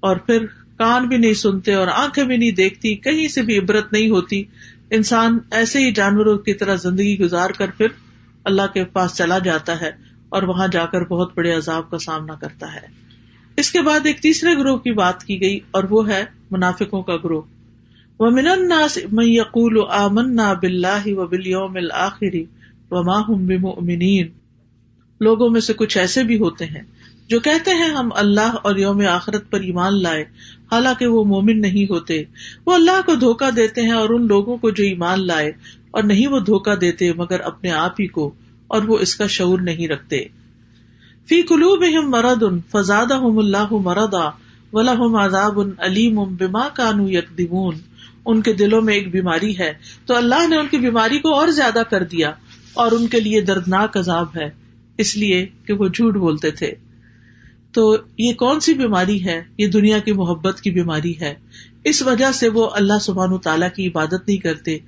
اور 0.00 0.16
پھر 0.16 0.46
کان 0.78 1.08
بھی 1.08 1.16
نہیں 1.16 1.34
سنتے 1.34 1.74
اور 1.74 1.86
آنکھیں 1.86 2.24
بھی 2.24 2.36
نہیں 2.36 2.50
دیکھتی، 2.50 2.94
کہیں 2.94 3.28
سے 3.28 3.42
بھی 3.42 3.58
عبرت 3.58 3.92
نہیں 3.92 4.10
ہوتی۔ 4.10 4.44
انسان 4.90 5.38
ایسے 5.50 5.78
ہی 5.78 5.92
جانوروں 5.92 6.38
کی 6.38 6.54
طرح 6.54 6.74
زندگی 6.74 7.18
گزار 7.18 7.50
کر 7.50 7.70
پھر 7.76 7.86
اللہ 8.44 8.62
کے 8.74 8.84
پاس 8.84 9.14
چلا 9.14 9.38
جاتا 9.38 9.80
ہے 9.80 9.90
اور 10.28 10.42
وہاں 10.42 10.68
جا 10.72 10.86
کر 10.86 11.04
بہت 11.04 11.32
بڑے 11.36 11.52
عذاب 11.52 11.90
کا 11.90 11.98
سامنا 11.98 12.34
کرتا 12.34 12.74
ہے۔ 12.74 12.86
اس 13.56 13.70
کے 13.70 13.82
بعد 13.82 14.00
ایک 14.04 14.20
تیسرے 14.20 14.58
گروہ 14.58 14.78
کی 14.78 14.92
بات 14.92 15.24
کی 15.24 15.40
گئی 15.40 15.60
اور 15.70 15.84
وہ 15.90 16.08
ہے 16.08 16.24
منافقوں 16.50 17.02
کا 17.02 17.16
گروہ۔ 17.16 17.42
وہ 18.20 18.30
من 18.30 18.48
یقول 19.22 19.78
آمنا 19.90 20.52
بلّہ 20.52 21.06
و 21.06 21.26
بلیوم 21.26 21.76
الآخری 21.76 22.44
و 22.90 23.02
ماہم 23.02 23.50
لوگوں 25.20 25.50
میں 25.50 25.60
سے 25.60 25.72
کچھ 25.72 25.98
ایسے 25.98 26.22
بھی 26.22 26.38
ہوتے 26.38 26.64
ہیں 26.64 26.82
جو 27.28 27.38
کہتے 27.40 27.70
ہیں 27.70 27.88
ہم 27.88 28.08
اللہ 28.14 28.56
اور 28.62 28.76
یوم 28.76 29.00
آخرت 29.10 29.50
پر 29.50 29.60
ایمان 29.60 30.00
لائے، 30.02 30.22
حالانکہ 30.72 31.06
وہ 31.06 31.24
مومن 31.24 31.60
نہیں 31.60 31.90
ہوتے۔ 31.90 32.22
وہ 32.66 32.74
اللہ 32.74 33.00
کو 33.06 33.14
دھوکا 33.14 33.48
دیتے 33.56 33.82
ہیں 33.82 33.92
اور 33.92 34.08
ان 34.08 34.26
لوگوں 34.26 34.56
کو 34.56 34.70
جو 34.70 34.84
ایمان 34.84 35.26
لائے، 35.26 35.50
اور 35.90 36.02
نہیں 36.02 36.26
وہ 36.26 36.40
دھوکا 36.40 36.74
دیتے 36.80 37.12
مگر 37.12 37.40
اپنے 37.40 37.70
آپ 37.70 38.00
ہی 38.00 38.06
کو، 38.06 38.32
اور 38.66 38.82
وہ 38.82 38.98
اس 38.98 39.14
کا 39.16 39.26
شعور 39.26 39.58
نہیں 39.58 39.88
رکھتے۔ 39.88 40.24
فی 41.28 41.42
کلو 41.42 41.74
بہم 41.76 42.10
مرد 42.10 42.42
ان 42.42 42.58
فزاد 42.70 43.12
اللہ 43.12 43.72
مردا 43.72 44.28
ولہم 44.72 45.14
عذاب 45.16 45.60
علیم 45.78 46.22
بما 46.36 46.68
کانو 46.68 47.08
یکدمون 47.10 47.74
ان 48.24 48.42
کے 48.42 48.52
دلوں 48.52 48.82
میں 48.82 48.94
ایک 48.94 49.10
بیماری 49.10 49.58
ہے۔ 49.58 49.72
تو 50.06 50.16
اللہ 50.16 50.46
نے 50.48 50.56
ان 50.56 50.66
کی 50.66 50.78
بیماری 50.78 51.18
کو 51.18 51.34
اور 51.34 51.48
زیادہ 51.48 51.82
کر 51.90 52.02
دیا، 52.02 52.32
اور 52.74 52.92
ان 52.92 53.06
کے 53.06 53.20
لیے 53.20 53.40
دردناک 53.40 53.96
عذاب 53.96 54.36
ہے۔ 54.36 54.50
اس 54.98 55.16
لیے 55.16 55.46
کہ 55.66 55.72
وہ 55.72 55.88
جھوٹ 55.88 56.16
بولتے 56.16 56.50
تھے۔ 56.50 56.74
تو 57.78 57.96
یہ 58.18 58.32
کون 58.32 58.60
سی 58.60 58.74
بیماری 58.74 59.24
ہے؟ 59.24 59.42
یہ 59.58 59.66
دنیا 59.66 59.98
کی 59.98 60.12
محبت 60.12 60.60
کی 60.60 60.70
بیماری 60.70 61.20
ہے۔ 61.20 61.34
اس 61.84 62.02
وجہ 62.02 62.32
سے 62.32 62.48
وہ 62.48 62.70
اللہ 62.72 62.98
سبحان 63.00 63.38
تعالیٰ 63.38 63.68
کی 63.76 63.86
عبادت 63.86 64.28
نہیں 64.28 64.36
کرتے۔ 64.36 64.78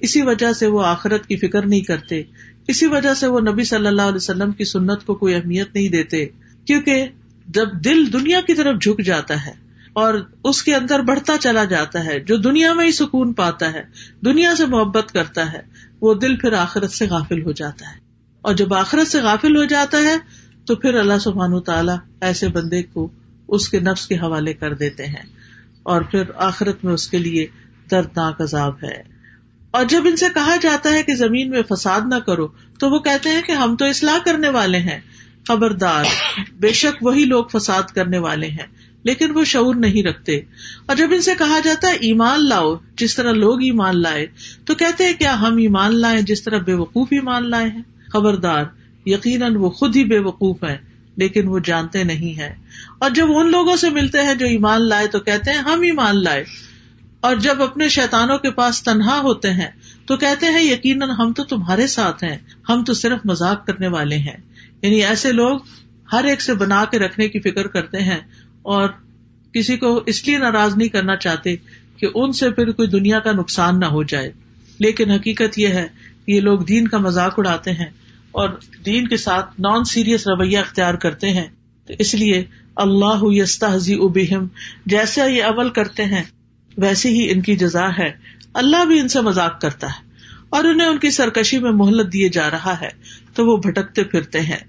اسی 0.00 0.22
وجہ 0.22 0.52
سے 0.52 0.66
وہ 0.66 0.84
آخرت 0.84 1.26
کی 1.26 1.36
فکر 1.36 1.66
نہیں 1.66 1.80
کرتے۔ 1.80 2.22
اسی 2.68 2.86
وجہ 2.86 3.14
سے 3.14 3.26
وہ 3.26 3.40
نبی 3.40 3.64
صلی 3.64 3.86
اللہ 3.86 4.02
علیہ 4.02 4.16
وسلم 4.16 4.52
کی 4.52 4.64
سنت 4.64 5.06
کو 5.06 5.14
کوئی 5.14 5.34
اہمیت 5.34 5.74
نہیں 5.74 5.88
دیتے۔ 5.88 6.26
کیونکہ 6.64 7.06
جب 7.48 7.68
دل 7.84 8.12
دنیا 8.12 8.40
کی 8.46 8.54
طرف 8.54 8.80
جھک 8.80 9.02
جاتا 9.02 9.46
ہے 9.46 9.52
اور 9.92 10.14
اس 10.44 10.62
کے 10.62 10.74
اندر 10.74 11.00
بڑھتا 11.00 11.36
چلا 11.40 11.64
جاتا 11.64 12.04
ہے، 12.04 12.20
جو 12.20 12.36
دنیا 12.36 12.72
میں 12.72 12.86
ہی 12.86 12.92
سکون 12.92 13.32
پاتا 13.32 13.72
ہے، 13.72 13.82
دنیا 14.24 14.54
سے 14.56 14.66
محبت 14.66 15.12
کرتا 15.12 15.52
ہے، 15.52 15.60
وہ 16.00 16.14
دل 16.14 16.36
پھر 16.36 16.52
آخرت 16.52 16.90
سے 16.90 17.06
غافل 17.06 17.42
ہو 17.42 17.52
جاتا 17.52 17.86
ہے۔ 17.86 18.10
اور 18.42 18.54
جب 18.54 18.74
آخرت 18.74 19.06
سے 19.06 19.20
غافل 19.20 19.56
ہو 19.56 19.64
جاتا 19.64 19.98
ہے 19.98 20.39
تو 20.64 20.76
پھر 20.76 20.94
اللہ 20.94 21.18
سبحان 21.18 21.60
تعالیٰ 21.60 21.96
ایسے 22.20 22.48
بندے 22.48 22.82
کو 22.82 23.08
اس 23.48 23.68
کے 23.68 23.80
نفس 23.80 24.06
کے 24.06 24.14
حوالے 24.14 24.54
کر 24.54 24.74
دیتے 24.74 25.06
ہیں 25.06 25.22
اور 25.82 26.02
پھر 26.02 26.22
آخرت 26.36 26.84
میں 26.84 26.92
اس 26.92 27.08
کے 27.08 27.18
لیے 27.18 27.46
دردناک 27.90 28.40
عذاب 28.40 28.84
ہے۔ 28.84 29.02
اور 29.70 29.84
جب 29.84 30.02
ان 30.04 30.16
سے 30.16 30.26
کہا 30.34 30.56
جاتا 30.60 30.92
ہے 30.92 31.02
کہ 31.02 31.14
زمین 31.14 31.50
میں 31.50 31.62
فساد 31.70 32.00
نہ 32.08 32.14
کرو، 32.14 32.48
تو 32.78 32.90
وہ 32.90 32.98
کہتے 32.98 33.28
ہیں 33.28 33.42
کہ 33.42 33.52
ہم 33.52 33.76
تو 33.76 33.84
اصلاح 33.84 34.18
کرنے 34.24 34.48
والے 34.48 34.78
ہیں۔ 34.78 35.00
خبردار، 35.48 36.04
بے 36.58 36.72
شک 36.72 37.06
وہی 37.06 37.24
لوگ 37.24 37.44
فساد 37.44 37.82
کرنے 37.82 38.18
والے 38.18 38.46
ہیں، 38.46 38.66
لیکن 39.02 39.30
وہ 39.30 39.44
شعور 39.44 39.74
نہیں 39.74 40.02
رکھتے۔ 40.02 40.40
اور 40.86 40.96
جب 40.96 41.08
ان 41.12 41.22
سے 41.22 41.30
کہا 41.38 41.58
جاتا 41.64 41.88
ہے 41.88 41.94
ایمان 41.94 42.48
لاؤ، 42.48 42.76
جس 42.96 43.16
طرح 43.16 43.32
لوگ 43.32 43.62
ایمان 43.62 44.02
لائے، 44.02 44.26
تو 44.64 44.74
کہتے 44.74 45.04
ہیں 45.04 45.14
کیا 45.18 45.40
ہم 45.40 45.56
ایمان 45.56 46.00
لائے 46.00 46.22
جس 46.22 46.42
طرح 46.42 46.58
بے 46.58 46.74
وقوف 46.74 47.08
ایمان 47.10 47.50
لائے 47.50 47.68
ہیں؟ 47.68 47.82
خبردار 48.12 48.64
یقیناً 49.06 49.56
وہ 49.56 49.70
خود 49.70 49.96
ہی 49.96 50.04
بے 50.04 50.18
وقوف 50.18 50.64
ہے 50.64 50.78
لیکن 51.16 51.48
وہ 51.48 51.58
جانتے 51.58 52.04
نہیں 52.04 52.38
ہے 52.38 52.54
اور 52.98 53.10
جب 53.10 53.26
ان 53.34 53.50
لوگوں 53.50 53.76
سے 53.76 53.90
ملتے 53.90 54.18
ہیں 54.22 54.34
جو 54.34 54.46
ایمان 54.46 54.88
لائے 54.88 55.06
تو 55.06 55.20
کہتے 55.20 55.50
ہیں، 55.50 55.58
ہم 55.58 55.80
ایمان 55.80 56.22
لائے۔ 56.22 56.44
اور 57.20 57.36
جب 57.36 57.62
اپنے 57.62 57.88
شیتانوں 57.88 58.38
کے 58.38 58.50
پاس 58.50 58.82
تنہا 58.82 59.20
ہوتے 59.20 59.50
ہیں 59.50 59.70
تو 60.06 60.16
کہتے 60.16 60.46
ہیں، 60.46 60.64
یقیناً 60.64 61.10
ہم 61.10 61.32
تو 61.32 61.44
تمہارے 61.44 61.86
ساتھ 61.86 62.24
ہیں، 62.24 62.36
ہم 62.68 62.84
تو 62.84 62.94
صرف 62.94 63.18
مزاق 63.24 63.66
کرنے 63.66 63.88
والے 63.88 64.16
ہیں۔ 64.16 64.36
یعنی 64.82 65.04
ایسے 65.04 65.32
لوگ 65.32 65.58
ہر 66.12 66.24
ایک 66.24 66.42
سے 66.42 66.54
بنا 66.54 66.84
کے 66.84 66.98
رکھنے 66.98 67.28
کی 67.28 67.40
فکر 67.40 67.66
کرتے 67.66 67.98
ہیں 68.00 68.20
اور 68.62 68.88
کسی 69.54 69.76
کو 69.76 70.02
اس 70.06 70.26
لیے 70.26 70.38
ناراض 70.38 70.76
نہیں 70.76 70.88
کرنا 70.88 71.16
چاہتے 71.16 71.56
کہ 71.96 72.06
ان 72.14 72.32
سے 72.32 72.50
پھر 72.50 72.70
کوئی 72.70 72.88
دنیا 72.88 73.18
کا 73.18 73.32
نقصان 73.32 73.80
نہ 73.80 73.84
ہو 73.84 74.02
جائے۔ 74.02 74.32
لیکن 74.78 75.10
حقیقت 75.10 75.58
یہ 75.58 75.68
ہے 75.68 75.88
کہ 76.26 76.32
یہ 76.32 76.40
لوگ 76.40 76.58
دین 76.58 76.88
کا 76.88 76.98
مذاق 76.98 77.34
اڑاتے 77.38 77.70
ہیں۔ 77.70 77.90
اور 78.32 78.48
دین 78.86 79.08
کے 79.08 79.16
ساتھ 79.16 79.60
نان 79.60 79.84
سیریس 79.84 80.26
رویہ 80.26 80.58
اختیار 80.58 80.94
کرتے 80.94 81.30
ہیں، 81.30 81.46
تو 81.86 81.94
اس 81.98 82.14
لیے 82.14 82.44
اللہ 82.76 83.18
یستحزی 83.22 83.94
ابہم 83.94 84.46
جیسے 84.86 85.20
یہ 85.32 85.44
عمل 85.44 85.70
کرتے 85.70 86.04
ہیں، 86.04 86.22
ویسے 86.76 87.08
ہی 87.08 87.30
ان 87.30 87.40
کی 87.40 87.56
جزا 87.56 87.88
ہے۔ 87.98 88.10
اللہ 88.54 88.84
بھی 88.84 89.00
ان 89.00 89.08
سے 89.08 89.20
مذاق 89.20 89.60
کرتا 89.60 89.86
ہے 89.86 90.10
اور 90.48 90.64
انہیں 90.64 90.88
ان 90.88 90.98
کی 90.98 91.10
سرکشی 91.10 91.58
میں 91.58 91.72
مہلت 91.72 92.12
دیے 92.12 92.28
جا 92.28 92.50
رہا 92.50 92.80
ہے، 92.80 92.88
تو 93.34 93.46
وہ 93.46 93.56
بھٹکتے 93.56 94.04
پھرتے 94.04 94.40
ہیں۔ 94.40 94.60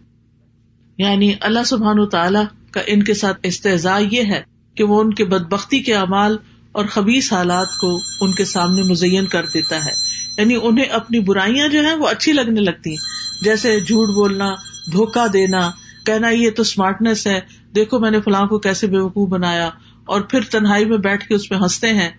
یعنی 0.98 1.34
اللہ 1.42 1.64
سبحان 1.66 2.00
و 2.00 2.06
تعالیٰ 2.06 2.44
کا 2.72 2.82
ان 2.88 3.04
کے 3.04 3.14
ساتھ 3.14 3.40
استحضاء 3.44 4.00
یہ 4.12 4.24
ہے 4.24 4.44
کہ 4.76 4.84
وہ 4.84 5.02
ان 5.02 5.14
کے 5.14 5.26
بد 5.26 5.42
بختی 5.42 5.80
کے 5.80 5.96
اعمال 5.96 6.38
اور 6.72 6.86
خبیص 6.86 7.34
حالات 7.34 7.68
کو 7.82 8.00
ان 8.22 8.32
کے 8.32 8.46
سامنے 8.46 8.84
مزین 8.84 9.26
کر 9.26 9.46
دیتا 9.54 9.86
ہے۔ 9.86 10.11
یعنی 10.42 10.58
انہیں 10.64 10.86
اپنی 10.86 11.20
برائیاں 11.20 11.68
جو 11.68 11.82
ہیں 11.82 11.96
وہ 11.96 12.08
اچھی 12.08 12.34
لگنے 12.34 12.62
لگتی 12.62 12.96
جیسے 13.42 13.80
جھوٹ 13.80 14.10
بولنا 14.10 14.56
دھوکا 14.92 15.26
دینا، 15.34 15.72
کہنا 16.06 16.30
یہ 16.30 16.50
تو 16.50 16.62
اسمارٹنیس 16.62 17.28
ہے، 17.28 17.40
دیکھو 17.76 18.00
میں 18.00 18.12
نے 18.12 18.22
فلاں 18.22 18.46
کو 18.48 18.60
کیسے 18.60 18.88
بے 18.88 18.98
وقوع 18.98 19.28
بنایا، 19.28 19.70
اور 20.06 20.22
پھر 20.22 20.42
تنہائی 20.52 20.86
میں 20.86 20.98
بیٹھ 20.98 21.28
کے 21.28 21.36
اس 21.36 21.50
پہ 21.50 21.56
ہنستے 21.56 21.94
ہیں۔ 21.94 22.10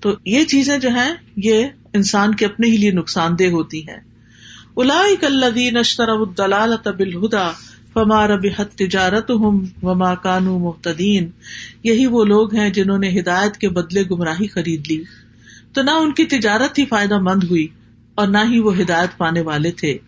تو 0.00 0.12
یہ 0.24 0.44
چیزیں 0.44 0.78
جو 0.78 0.88
ہیں، 0.88 1.10
یہ 1.36 1.66
انسان 1.94 2.34
کے 2.34 2.46
اپنے 2.46 2.68
ہی 2.68 2.76
لیے 2.76 2.90
نقصان 2.90 3.38
دہ 3.38 3.50
ہوتی 3.50 3.88
ہیں۔ 3.88 4.00
الا 4.76 5.02
کلین 5.20 5.76
اشتر 5.76 6.24
دلال 6.38 6.76
طبل 6.76 7.16
ہدا 7.16 7.50
فمار 7.94 8.30
تجارت 8.76 9.30
ہم 9.30 9.64
وما 9.82 10.14
کانو 10.14 10.58
محتدین 10.58 11.30
یہی 11.84 12.06
وہ 12.06 12.24
لوگ 12.24 12.54
ہیں 12.54 12.70
جنہوں 12.70 12.98
نے 12.98 13.20
ہدایت 13.20 13.56
کے 13.56 13.68
بدلے 13.68 14.02
گمراہی 14.10 14.48
خرید 14.48 14.90
لی۔ 14.90 15.02
تو 15.72 15.82
نہ 15.82 15.90
ان 15.90 16.12
کی 16.12 16.24
تجارت 16.24 16.78
ہی 16.78 16.84
فائدہ 16.84 17.18
مند 17.18 17.44
ہوئی 17.44 17.66
اور 18.14 18.28
نہ 18.28 18.38
ہی 18.50 18.58
وہ 18.58 18.78
ہدایت 18.80 19.18
پانے 19.18 19.40
والے 19.40 19.70
تھے۔ 19.70 19.98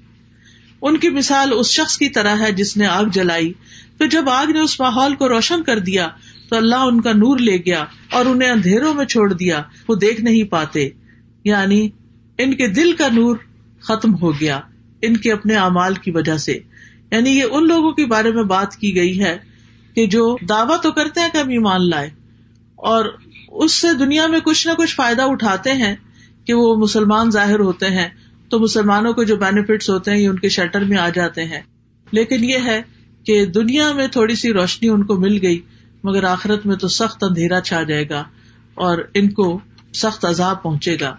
ان 0.83 0.97
کی 0.97 1.09
مثال 1.09 1.53
اس 1.53 1.67
شخص 1.67 1.99
کی 1.99 2.09
طرح 2.09 2.37
ہے 2.41 2.53
جس 2.53 2.77
نے 2.77 2.87
آگ 2.87 3.05
جلائی۔ 3.05 3.53
پھر 3.99 4.07
جب 4.07 4.31
آگ 4.31 4.47
نے 4.47 4.61
اس 4.61 4.81
ماحول 4.81 5.15
کو 5.15 5.29
روشن 5.29 5.63
کر 5.63 5.79
دیا 5.79 6.09
تو 6.49 6.57
اللہ 6.57 6.75
ان 6.75 7.01
کا 7.01 7.13
نور 7.13 7.39
لے 7.39 7.57
گیا 7.57 7.85
اور 8.11 8.27
انہیں 8.27 8.51
اندھیروں 8.51 8.95
میں 8.95 9.05
چھوڑ 9.05 9.33
دیا۔ 9.33 9.63
وہ 9.89 9.95
دیکھ 9.95 10.21
نہیں 10.21 10.43
پاتے۔ 10.43 10.89
یعنی 11.45 11.89
ان 12.39 12.55
کے 12.55 12.69
دل 12.69 12.93
کا 12.93 13.09
نور 13.13 13.37
ختم 13.81 14.15
ہو 14.15 14.41
گیا۔ 14.41 14.61
ان 15.03 15.17
کے 15.17 15.33
اپنے 15.33 15.55
اعمال 15.55 15.95
کی 15.95 16.11
وجہ 16.11 16.37
سے۔ 16.37 16.59
یعنی 17.11 17.31
یہ 17.31 17.45
ان 17.51 17.69
لوگوں 17.69 17.93
کے 17.93 18.07
بارے 18.07 18.33
میں 18.33 18.45
بات 18.45 18.77
کی 18.77 18.95
گئی 18.97 19.25
ہے 19.25 19.39
کہ 19.95 20.07
جو 20.07 20.37
دعوی 20.49 20.75
تو 20.83 20.93
کرتے 20.93 21.21
ہیں 21.21 21.29
کہ 21.33 21.39
ہم 21.39 21.49
ایمان 21.49 21.91
لائے 21.91 22.11
اور 22.77 23.05
اس 23.53 23.73
سے 23.73 23.89
دنیا 23.99 24.27
میں 24.27 24.41
کچھ 24.41 24.69
نہ 24.69 24.73
کچھ 24.73 24.95
فائدہ 24.95 25.23
اٹھاتے 25.23 25.73
ہیں 25.73 25.97
کہ 26.45 26.55
وہ 26.55 26.77
مسلمان 26.77 27.31
ظاہر 27.31 27.61
ہوتے 27.61 27.87
ہیں، 27.87 28.09
تو 28.49 28.59
مسلمانوں 28.59 29.13
کو 29.13 29.23
جو 29.23 29.37
بینیفٹس 29.37 29.91
ہوتے 29.91 30.11
ہیں، 30.11 30.19
یہ 30.19 30.29
ان 30.29 30.39
کے 30.39 30.49
شٹر 30.49 30.81
میں 30.81 30.99
آ 30.99 31.09
جاتے 31.09 31.45
ہیں۔ 31.45 31.61
لیکن 32.13 32.45
یہ 32.45 32.59
ہے 32.65 32.83
کہ 33.25 33.47
دنیا 33.47 33.93
میں 33.93 34.07
تھوڑی 34.07 34.35
سی 34.35 34.53
روشنی 34.53 34.89
ان 34.89 35.05
کو 35.05 35.15
مل 35.15 35.39
گئی، 35.43 35.61
مگر 36.05 36.25
آخرت 36.25 36.67
میں 36.67 36.77
تو 36.77 36.89
سخت 36.89 37.25
اندھیرا 37.25 37.61
چھا 37.61 37.83
جائے 37.83 38.09
گا 38.09 38.25
اور 38.75 38.99
ان 39.15 39.31
کو 39.31 39.61
سخت 39.95 40.25
عذاب 40.25 40.63
پہنچے 40.63 40.97
گا۔ 41.01 41.17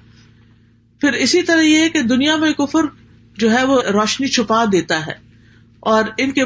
پھر 0.99 1.13
اسی 1.13 1.41
طرح 1.41 1.61
یہ 1.61 1.77
ہے 1.77 1.89
کہ 1.89 2.01
دنیا 2.01 2.35
میں 2.35 2.53
کفر 2.53 2.81
جو 3.37 3.51
ہے 3.51 3.63
وہ 3.63 3.81
روشنی 3.81 4.27
چھپا 4.27 4.65
دیتا 4.71 5.05
ہے 5.05 5.13
اور 5.79 6.03
ان 6.17 6.31
کے 6.31 6.41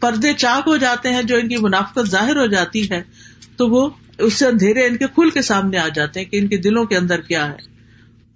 پردے 0.00 0.32
چاک 0.32 0.68
ہو 0.68 0.76
جاتے 0.76 1.12
ہیں، 1.12 1.22
جو 1.22 1.36
ان 1.36 1.48
کی 1.48 1.56
منافقت 1.56 2.10
ظاہر 2.10 2.36
ہو 2.36 2.46
جاتی 2.46 2.90
ہے، 2.90 3.02
تو 3.56 3.68
وہ 3.68 3.88
اس 4.18 4.34
سے 4.34 4.46
اندھیرے 4.46 4.86
ان 4.86 4.96
کے 4.96 5.06
کھل 5.14 5.30
کے 5.30 5.42
سامنے 5.42 5.78
آ 5.78 5.88
جاتے 5.88 6.20
ہیں 6.20 6.30
کہ 6.30 6.36
ان 6.36 6.48
کے 6.48 6.56
دلوں 6.56 6.84
کے 6.84 6.96
اندر 6.96 7.20
کیا 7.20 7.48
ہے۔ 7.48 7.56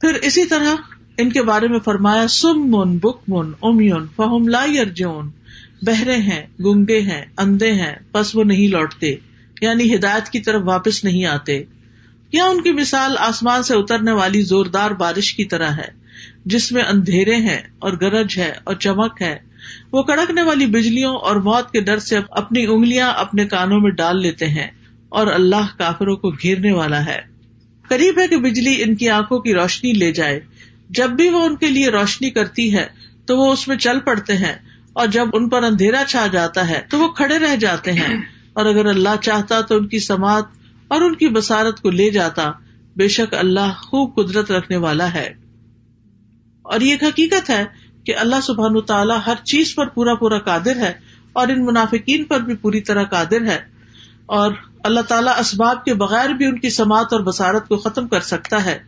پھر 0.01 0.15
اسی 0.15 0.45
طرح 0.45 0.75
ان 1.19 1.31
کے 1.31 1.43
بارے 1.43 1.69
میں 1.69 1.79
فرمایا 1.79 2.29
سم 2.29 2.71
من 2.71 2.99
بک 2.99 3.19
من 3.29 3.53
امیون، 3.63 4.07
فہم 4.17 4.49
لا 4.49 4.63
ارجون 4.63 5.31
بہرے 5.83 6.17
ہیں، 6.17 6.47
گنگے 6.61 7.01
ہیں، 7.01 7.25
اندھے 7.39 7.73
ہیں 7.73 7.95
بس 8.13 8.37
وہ 8.37 8.45
نہیں 8.45 8.69
لوٹتے 8.69 9.15
یعنی 9.61 9.95
ہدایت 9.95 10.29
کی 10.29 10.41
طرف 10.41 10.63
واپس 10.65 11.05
نہیں 11.05 11.25
آتے۔ 11.25 11.63
یا 12.33 12.45
ان 12.45 12.63
کی 12.63 12.73
مثال 12.73 13.17
آسمان 13.19 13.63
سے 13.63 13.77
اترنے 13.77 14.13
والی 14.13 14.43
زوردار 14.43 14.91
بارش 14.91 15.35
کی 15.35 15.45
طرح 15.45 15.71
ہے، 15.71 15.89
جس 16.45 16.73
میں 16.73 16.83
اندھیرے 16.83 17.37
ہیں 17.37 17.59
اور 17.79 17.93
گرج 17.93 18.39
ہے 18.39 18.53
اور 18.65 18.75
چمک 18.75 19.23
ہے۔ 19.23 19.39
وہ 19.93 20.03
کڑکنے 20.03 20.43
والی 20.43 20.67
بجلیوں 20.67 21.17
اور 21.17 21.37
موت 21.37 21.71
کے 21.71 21.81
ڈر 21.81 21.99
سے 21.99 22.19
اپنی 22.31 22.67
انگلیاں 22.67 23.13
اپنے 23.17 23.47
کانوں 23.47 23.81
میں 23.81 23.91
ڈال 23.91 24.23
لیتے 24.23 24.49
ہیں۔ 24.49 24.67
اور 25.13 25.27
اللہ 25.27 25.79
کافروں 25.79 26.17
کو 26.17 26.31
گھیرنے 26.31 26.73
والا 26.73 27.07
ہے۔ 27.07 27.21
قریب 27.89 28.19
ہے 28.19 28.29
کہ 28.29 28.37
بجلی 28.37 28.83
ان 28.83 28.97
کی 28.97 29.09
آنکھوں 29.09 29.39
کی 29.39 29.55
روشنی 29.55 29.93
لے 29.93 30.13
جائے۔ 30.13 30.41
جب 30.91 31.11
بھی 31.11 31.29
وہ 31.29 31.45
ان 31.45 31.57
کے 31.57 31.71
لیے 31.71 31.89
روشنی 31.89 32.31
کرتی 32.31 32.75
ہے، 32.75 32.87
تو 33.27 33.39
وہ 33.39 33.53
اس 33.53 33.69
میں 33.69 33.77
چل 33.77 34.01
پڑتے 34.01 34.37
ہیں۔ 34.37 34.55
اور 34.93 35.07
جب 35.07 35.27
ان 35.33 35.49
پر 35.49 35.63
اندھیرا 35.63 36.03
چھا 36.09 36.27
جاتا 36.27 36.69
ہے، 36.69 36.81
تو 36.91 36.99
وہ 36.99 37.09
کھڑے 37.09 37.39
رہ 37.39 37.57
جاتے 37.57 37.93
ہیں۔ 37.93 38.23
اور 38.53 38.67
اگر 38.67 38.87
اللہ 38.87 39.23
چاہتا 39.23 39.61
تو 39.61 39.77
ان 39.77 39.89
کی 39.89 39.99
سماعت 39.99 40.45
اور 40.89 41.01
ان 41.01 41.15
کی 41.15 41.29
بسارت 41.29 41.81
کو 41.81 41.91
لے 41.91 42.11
جاتا۔ 42.11 42.51
بے 42.97 43.09
شک 43.09 43.35
اللہ 43.35 43.73
خوب 43.77 44.15
قدرت 44.15 44.53
رکھنے 44.53 44.77
والا 44.77 45.15
ہے۔ 45.15 45.35
اور 46.63 46.81
یہ 46.81 46.97
حقیقت 47.03 47.51
ہے 47.51 47.65
کہ 48.05 48.17
اللہ 48.17 48.37
سبحان 48.43 48.81
تعالیٰ 48.81 49.19
ہر 49.27 49.35
چیز 49.45 49.75
پر 49.75 49.87
پورا 49.87 50.15
پورا 50.15 50.39
قادر 50.39 50.77
ہے۔ 50.77 50.93
اور 51.33 51.49
ان 51.49 51.65
منافقین 51.65 52.25
پر 52.25 52.41
بھی 52.41 52.55
پوری 52.55 52.81
طرح 52.81 53.03
قادر 53.03 53.43
ہے۔ 53.43 53.59
اور 54.27 54.53
اللہ 54.83 55.01
تعالیٰ 55.01 55.39
اسباب 55.39 55.85
کے 55.85 55.95
بغیر 55.95 56.29
بھی 56.29 56.47
ان 56.47 56.59
کی 56.59 56.71
سماعت 56.71 57.13
اور 57.13 57.21
بسارت 57.21 57.69
کو 57.69 57.77
ختم 57.77 58.09
کر 58.09 58.21
سکتا 58.21 58.65
ہے۔ 58.65 58.79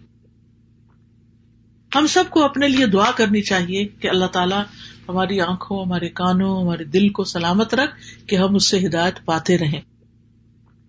ہم 1.94 2.06
سب 2.06 2.24
کو 2.30 2.44
اپنے 2.44 2.68
لیے 2.68 2.86
دعا 2.86 3.10
کرنی 3.16 3.42
چاہیے 3.42 3.84
کہ 3.84 4.08
اللہ 4.08 4.24
تعالیٰ 4.24 4.62
ہماری 5.08 5.40
آنکھوں، 5.40 5.84
ہمارے 5.84 6.08
کانوں، 6.08 6.62
ہمارے 6.62 6.84
دل 6.84 7.08
کو 7.08 7.24
سلامت 7.24 7.74
رکھ 7.74 7.90
کہ 8.26 8.36
ہم 8.36 8.54
اس 8.54 8.70
سے 8.70 8.86
ہدایت 8.86 9.24
پاتے 9.24 9.58
رہیں۔ 9.58 9.80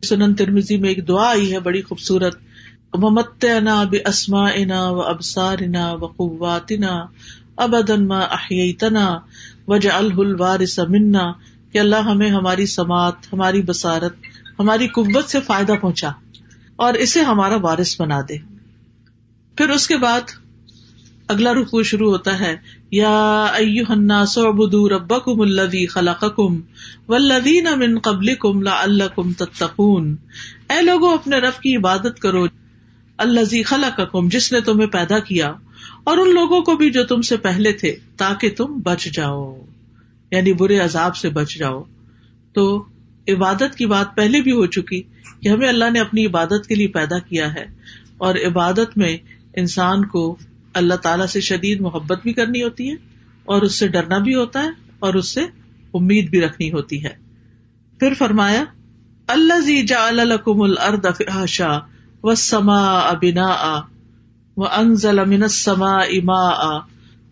سنن 0.04 0.36
ترمیزی 0.36 0.78
میں 0.78 0.90
ایک 0.90 1.08
دعا 1.08 1.30
آئی 1.30 1.54
ہے 1.54 1.60
بڑی 1.60 1.82
خوبصورت۔ 1.82 2.38
ممت 2.94 3.46
انا 3.58 3.84
بے 3.84 3.98
اسما 3.98 4.48
انا 4.48 4.90
و 4.90 5.02
ابسار 5.02 5.58
انا 5.60 5.94
و 5.94 6.08
قواتنا 6.08 7.06
ابدن 7.58 8.08
ما 8.08 8.20
احیتنا 8.20 9.20
وج 9.68 9.88
الوارث 9.88 10.80
منا 10.80 11.32
کہ 11.72 11.78
اللہ 11.78 11.96
ہمیں 11.96 12.30
ہماری 12.30 12.66
سماعت، 12.66 13.34
ہماری 13.34 13.62
بسارت 13.62 14.16
ہماری 14.60 14.88
قوت 14.88 15.30
سے 15.30 15.40
فائدہ 15.42 15.74
پہنچا 15.82 16.10
اور 16.76 16.94
اسے 16.94 17.22
ہمارا 17.22 17.56
وارث 17.56 18.02
بنا 18.02 18.22
دے۔ 18.22 18.38
پھر 19.58 19.70
اس 19.70 19.88
کے 19.88 19.98
بعد 19.98 20.22
اگلا 21.28 21.54
رکو 21.54 21.84
شروع 21.84 22.12
ہوتا 22.12 22.40
ہے، 22.40 22.56
یا 22.92 23.46
الناس 23.90 24.38
اعبدوا 24.38 24.90
ربکم 24.90 25.42
الذی 25.42 25.86
خلقکم 25.88 26.60
والذین 27.08 27.68
من 27.80 28.00
قبلکم 28.00 28.62
لعلکم 28.62 29.34
تتقون۔ 29.34 30.16
اے 30.70 30.82
لوگوں 30.82 31.14
اپنے 31.14 31.38
رب 31.38 31.62
کی 31.62 31.76
عبادت 31.76 32.20
کرو، 32.20 32.46
الذی 33.18 33.64
خلقکم، 33.64 34.28
جس 34.28 34.52
نے 34.52 34.62
تمہیں 34.62 34.88
پیدا 34.88 35.20
کیا، 35.20 35.54
اور 36.04 36.18
ان 36.18 36.34
لوگوں 36.34 36.62
کو 36.62 36.76
بھی 36.76 36.90
جو 36.90 37.06
تم 37.06 37.22
سے 37.22 37.38
پہلے 37.38 37.72
تھے، 37.74 37.96
تاکہ 38.18 38.50
تم 38.58 38.66
بچ 38.66 39.08
جاؤ 39.14 39.62
یعنی 40.32 40.54
برے 40.54 40.80
عذاب 40.80 41.16
سے 41.16 41.30
بچ 41.30 41.58
جاؤ۔ 41.58 41.84
تو 42.54 42.84
عبادت 43.28 43.76
کی 43.76 43.86
بات 43.86 44.16
پہلے 44.16 44.42
بھی 44.42 44.52
ہو 44.52 44.66
چکی 44.66 45.02
کہ 45.42 45.48
ہمیں 45.48 45.70
اللہ 45.70 45.90
نے 45.94 46.00
اپنی 46.00 46.26
عبادت 46.26 46.68
کے 46.68 46.76
لیے 46.76 46.88
پیدا 46.88 47.20
کیا 47.20 47.54
ہے 47.54 47.66
اور 48.18 48.36
عبادت 48.36 48.98
میں 48.98 49.18
انسان 49.56 50.06
کو 50.06 50.36
اللہ 50.74 50.94
تعالی 50.94 51.28
سے 51.28 51.42
شدید 51.42 51.82
محبت 51.82 52.24
بھی 52.24 52.34
کرنی 52.34 52.64
ہوتی 52.64 52.90
ہے 52.90 52.96
اور 53.46 53.62
اس 53.62 53.76
سے 53.76 53.88
ڈرنا 53.88 54.18
بھی 54.18 54.36
ہوتا 54.36 54.64
ہے 54.64 54.70
اور 55.00 55.14
اس 55.14 55.28
سے 55.28 55.42
امید 55.94 56.30
بھی 56.30 56.42
رکھنی 56.42 56.72
ہوتی 56.72 57.04
ہے۔ 57.04 57.14
پھر 58.00 58.14
فرمایا 58.14 58.64
اللہ 59.28 59.60
زی 59.60 59.86
جا 59.86 60.08
الکم 60.08 60.62
الرد 60.62 61.06
فحاشا 61.18 61.80
و 62.24 62.36
سما 62.36 62.98
ابنا 62.98 63.82
و 64.58 64.66
انزل 64.66 65.26
من 65.26 65.44
السما 65.44 65.98
اما 65.98 66.78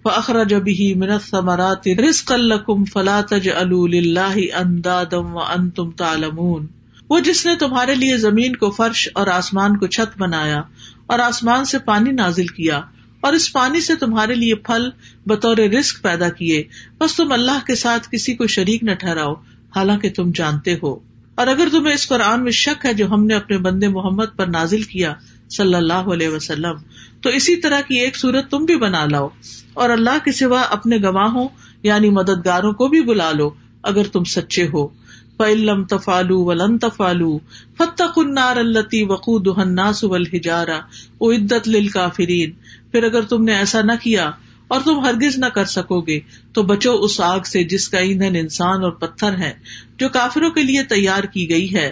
فاخرج 0.03 0.53
به 0.53 0.93
من 0.95 1.09
الثمرات 1.09 1.87
رزقا 1.87 2.35
لكم 2.35 2.83
فلا 2.85 3.21
تجعلوا 3.21 3.87
لله 3.87 4.47
اندادا 4.61 5.17
وانتم 5.17 5.91
تعلمون۔ 5.91 6.65
وہ 7.09 7.19
جس 7.19 7.45
نے 7.45 7.55
تمہارے 7.55 7.95
لیے 7.95 8.17
زمین 8.17 8.55
کو 8.55 8.71
فرش 8.71 9.09
اور 9.13 9.27
آسمان 9.27 9.77
کو 9.77 9.87
چھت 9.87 10.17
بنایا 10.17 10.61
اور 11.05 11.19
آسمان 11.19 11.65
سے 11.65 11.79
پانی 11.79 12.11
نازل 12.11 12.47
کیا 12.47 12.81
اور 13.21 13.33
اس 13.33 13.53
پانی 13.53 13.81
سے 13.81 13.95
تمہارے 13.95 14.35
لیے 14.35 14.55
پھل 14.55 14.89
بطور 15.25 15.57
رسک 15.57 16.01
پیدا 16.01 16.29
کیے، 16.29 16.63
بس 16.97 17.15
تم 17.15 17.31
اللہ 17.31 17.65
کے 17.67 17.75
ساتھ 17.75 18.09
کسی 18.11 18.35
کو 18.35 18.47
شریک 18.47 18.83
نہ 18.83 18.91
ٹھہراؤ، 18.91 19.33
حالانکہ 19.75 20.09
تم 20.09 20.31
جانتے 20.35 20.75
ہو۔ 20.83 20.99
اور 21.35 21.47
اگر 21.47 21.67
تمہیں 21.71 21.93
اس 21.93 22.07
قرآن 22.07 22.43
میں 22.43 22.51
شک 22.51 22.85
ہے 22.85 22.93
جو 22.93 23.07
ہم 23.07 23.25
نے 23.25 23.33
اپنے 23.33 23.57
بندے 23.57 23.87
محمد 23.87 24.35
پر 24.35 24.47
نازل 24.47 24.81
کیا 24.81 25.13
صلی 25.49 25.75
اللہ 25.75 25.93
علیہ 25.93 26.29
وسلم۔ 26.29 26.75
تو 27.21 27.29
اسی 27.29 27.55
طرح 27.55 27.81
کی 27.81 27.95
ایک 27.99 28.17
صورت 28.17 28.51
تم 28.51 28.65
بھی 28.65 28.75
بنا 28.75 29.05
لاؤ 29.05 29.27
اور 29.73 29.89
اللہ 29.89 30.25
کے 30.25 30.31
سوا 30.31 30.61
اپنے 30.61 30.97
گواہوں 30.97 31.47
یعنی 31.83 32.09
مددگاروں 32.09 32.73
کو 32.73 32.87
بھی 32.87 33.01
بلا 33.01 33.31
لو 33.31 33.49
اگر 33.83 34.03
تم 34.03 34.23
سچے 34.23 34.67
ہو۔ 34.73 35.03
فعلم 35.37 35.83
تفالو 35.83 36.43
ولن 36.43 36.77
تفالو 36.77 37.37
فتح 37.77 38.11
النار 38.15 38.57
التی 38.57 39.03
وقود 39.03 39.47
الناس 39.57 40.03
والحجارہ 40.03 40.79
عدت 41.21 41.67
للکافرین 41.67 42.51
پھر 42.91 43.03
اگر 43.03 43.21
تم 43.21 43.43
نے 43.43 43.55
ایسا 43.55 43.81
نہ 43.81 43.91
کیا 44.03 44.31
اور 44.67 44.81
تم 44.85 44.99
ہرگز 44.99 45.37
نہ 45.37 45.45
کر 45.45 45.65
سکو 45.65 46.01
گے 46.01 46.19
تو 46.53 46.63
بچو 46.63 46.93
اس 46.93 47.21
آگ 47.21 47.39
سے 47.39 47.63
جس 47.63 47.89
کا 47.89 47.97
ایندھن 47.97 48.35
انسان 48.35 48.83
اور 48.83 48.91
پتھر 48.91 49.37
ہے 49.37 49.53
جو 49.97 50.09
کافروں 50.09 50.49
کے 50.49 50.63
لیے 50.63 50.83
تیار 50.83 51.23
کی 51.23 51.49
گئی 51.49 51.75
ہے۔ 51.75 51.91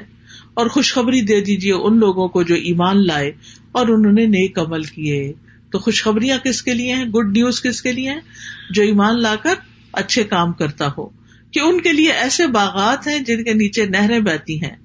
اور 0.62 0.70
خوشخبری 0.70 1.22
دے 1.22 1.42
دیجیے 1.42 1.74
ان 1.74 2.00
لوگوں 2.00 2.28
کو 2.28 2.44
جو 2.44 2.56
ایمان 2.56 3.08
لائے 3.08 3.32
اور 3.72 3.88
انہوں 3.88 4.12
نے 4.12 4.26
نیک 4.26 4.60
عمل 4.60 4.84
کیے۔ 4.84 5.34
تو 5.72 5.80
خوشخبریاں 5.80 6.38
کس 6.38 6.62
کے 6.62 6.74
لیے 6.74 6.96
ہیں؟ 6.96 7.06
گڈ 7.06 7.38
نیوز 7.38 7.62
کس 7.62 7.82
کے 7.82 7.92
لیے 7.92 8.10
ہیں؟ 8.10 8.20
جو 8.70 8.84
ایمان 8.84 9.22
لا 9.22 9.36
کر 9.36 9.54
اچھے 9.94 10.24
کام 10.24 10.54
کرتا 10.54 10.88
ہو۔ 10.98 11.10
کہ 11.52 11.60
ان 11.60 11.82
کے 11.82 11.94
لیے 11.94 12.12
ایسے 12.12 12.48
باغات 12.48 13.08
ہیں 13.08 13.20
جن 13.20 13.44
کے 13.44 13.54
نیچے 13.54 13.86
نہریں 13.86 14.20
بہتی 14.20 14.64
ہیں۔ 14.64 14.76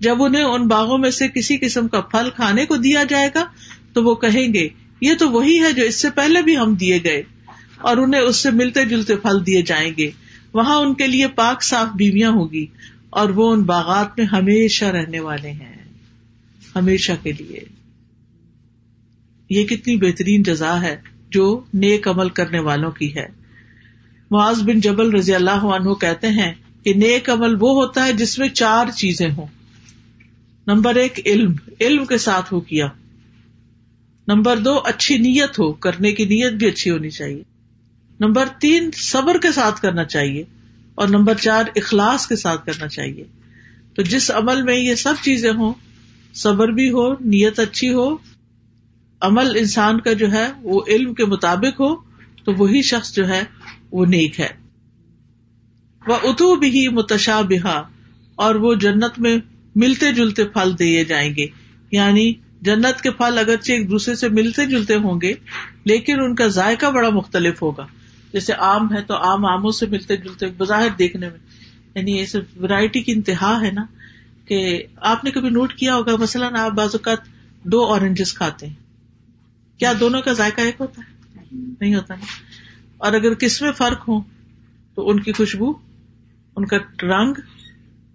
جب 0.00 0.22
انہیں 0.22 0.42
ان 0.42 0.68
باغوں 0.68 0.98
میں 0.98 1.10
سے 1.10 1.28
کسی 1.28 1.56
قسم 1.56 1.88
کا 1.88 2.00
پھل 2.00 2.30
کھانے 2.30 2.66
کو 2.66 2.76
دیا 2.76 3.02
جائے 3.08 3.30
گا، 3.34 3.44
تو 3.92 4.04
وہ 4.04 4.14
کہیں 4.14 4.54
گے، 4.54 4.68
یہ 5.00 5.12
تو 5.18 5.30
وہی 5.30 5.60
ہے 5.60 5.72
جو 5.72 5.84
اس 5.84 6.02
سے 6.02 6.10
پہلے 6.10 6.42
بھی 6.42 6.56
ہم 6.58 6.74
دیے 6.74 6.98
گئے۔ 7.04 7.22
اور 7.78 7.96
انہیں 7.96 8.20
اس 8.20 8.36
سے 8.36 8.50
ملتے 8.50 8.84
جلتے 8.84 9.16
پھل 9.16 9.46
دیے 9.46 9.62
جائیں 9.62 9.92
گے۔ 9.98 10.10
وہاں 10.54 10.76
ان 10.76 10.94
کے 10.94 11.06
لیے 11.06 11.28
پاک 11.28 11.62
صاف 11.62 11.86
بیویاں 11.96 12.30
ہوگی 12.30 12.66
اور 13.16 13.28
وہ 13.28 13.52
ان 13.52 13.62
باغات 13.62 14.18
میں 14.18 14.26
ہمیشہ 14.26 14.84
رہنے 14.84 15.20
والے 15.20 15.50
ہیں، 15.50 15.84
ہمیشہ 16.76 17.12
کے 17.22 17.32
لیے۔ 17.32 17.60
یہ 19.50 19.66
کتنی 19.66 19.96
بہترین 19.96 20.42
جزا 20.42 20.82
ہے 20.82 20.96
جو 21.30 21.64
نیک 21.74 22.08
عمل 22.08 22.28
کرنے 22.28 22.58
والوں 22.58 22.90
کی 22.90 23.16
ہے۔ 23.16 23.26
معاذ 24.30 24.62
بن 24.62 24.80
جبل 24.80 25.10
رضی 25.10 25.34
اللہ 25.34 25.50
عنہ 25.50 25.94
کہتے 25.94 26.28
ہیں 26.28 26.52
کہ 26.84 26.94
نیک 26.94 27.30
عمل 27.30 27.54
وہ 27.60 27.70
ہوتا 27.70 28.06
ہے 28.06 28.12
جس 28.12 28.38
میں 28.38 28.48
چار 28.48 28.90
چیزیں 28.90 29.30
ہوں۔ 29.30 29.46
نمبر 30.66 30.94
ایک، 30.94 31.20
علم۔ 31.26 31.52
علم 31.80 32.04
کے 32.04 32.18
ساتھ 32.18 32.52
ہو 32.52 32.60
کیا۔ 32.60 32.86
نمبر 34.28 34.56
دو، 34.56 34.78
اچھی 34.84 35.18
نیت 35.18 35.58
ہو۔ 35.58 35.72
کرنے 35.72 36.12
کی 36.12 36.24
نیت 36.24 36.52
بھی 36.52 36.66
اچھی 36.66 36.90
ہونی 36.90 37.10
چاہیے۔ 37.10 37.42
نمبر 38.20 38.46
تین، 38.60 38.90
صبر 38.90 39.38
کے 39.38 39.52
ساتھ 39.52 39.82
کرنا 39.82 40.04
چاہیے۔ 40.04 40.44
اور 40.96 41.08
نمبر 41.08 41.34
چار، 41.34 41.64
اخلاص 41.76 42.26
کے 42.26 42.36
ساتھ 42.36 42.66
کرنا 42.66 42.88
چاہیے۔ 42.88 43.24
تو 43.94 44.02
جس 44.02 44.30
عمل 44.30 44.62
میں 44.62 44.76
یہ 44.76 44.94
سب 44.94 45.14
چیزیں 45.22 45.52
ہوں، 45.52 45.74
صبر 46.34 46.68
بھی 46.68 46.90
ہو، 46.90 47.12
نیت 47.12 47.58
اچھی 47.58 47.92
ہو، 47.92 48.16
عمل 49.20 49.56
انسان 49.56 50.00
کا 50.00 50.12
جو 50.12 50.32
ہے، 50.32 50.46
وہ 50.62 50.80
علم 50.88 51.14
کے 51.14 51.24
مطابق 51.24 51.80
ہو، 51.80 51.96
تو 52.44 52.52
وہی 52.58 52.82
شخص 52.82 53.14
جو 53.14 53.28
ہے، 53.28 53.42
وہ 53.92 54.06
نیک 54.06 54.40
ہے۔ 54.40 54.48
وہ 56.06 56.16
اتو 56.22 56.56
بھی 56.56 56.88
متشا 56.88 57.40
بہا 57.40 57.82
اور 58.34 58.54
وہ 58.54 58.74
جنت 58.74 59.18
میں 59.18 59.36
ملتے 59.74 60.12
جلتے 60.12 60.44
پھل 60.44 60.72
دیے 60.78 61.04
جائیں 61.04 61.34
گے۔ 61.36 61.46
یعنی 61.92 62.32
جنت 62.62 63.00
کے 63.00 63.10
پھل 63.10 63.38
اگرچہ 63.38 63.72
ایک 63.72 63.90
دوسرے 63.90 64.14
سے 64.14 64.28
ملتے 64.28 64.66
جلتے 64.66 64.94
ہوں 64.94 65.20
گے، 65.20 65.34
لیکن 65.84 66.20
ان 66.20 66.34
کا 66.34 66.46
ذائقہ 66.46 66.86
بڑا 66.86 67.10
مختلف 67.10 67.62
ہوگا۔ 67.62 67.86
جیسے 68.36 68.52
آم 68.58 68.94
ہے 68.94 69.02
تو 69.02 69.14
آم 69.14 69.46
آموں 69.46 69.70
سے 69.70 69.86
ملتے 69.86 70.16
جلتے 70.16 70.46
بظاہر 70.46 70.88
دیکھنے 70.98 71.28
میں۔ 71.28 71.38
یعنی 71.94 72.16
یہ 72.16 72.26
سب 72.26 72.40
ورائٹی 72.62 73.00
کی 73.00 73.12
انتہا 73.12 73.60
ہے 73.62 73.70
نا 73.70 73.84
کہ 74.44 74.82
آپ 74.96 75.24
نے 75.24 75.30
کبھی 75.30 75.48
نوٹ 75.48 75.74
کیا 75.74 75.94
ہوگا؟ 75.94 76.16
مثلاً 76.16 76.54
آپ 76.56 76.72
بعض 76.72 76.88
اوقات 76.92 77.18
دو 77.64 77.84
اورنجز 77.84 78.34
کھاتے 78.34 78.66
ہیں۔ 78.66 78.74
کیا 79.78 79.92
دونوں 80.00 80.22
کا 80.22 80.32
ذائقہ 80.32 80.60
ایک 80.60 80.74
ہوتا 80.80 81.02
ہے؟ 81.02 81.36
نہیں 81.80 81.94
ہوتا 81.94 82.14
نا۔ 82.14 82.24
اور 82.96 83.12
اگر 83.12 83.34
کس 83.34 83.62
میں 83.62 83.72
فرق 83.72 84.08
ہو 84.08 84.20
تو 84.94 85.10
ان 85.10 85.20
کی 85.20 85.32
خوشبو، 85.32 85.72
ان 86.56 86.66
کا 86.66 86.76
رنگ 87.02 87.34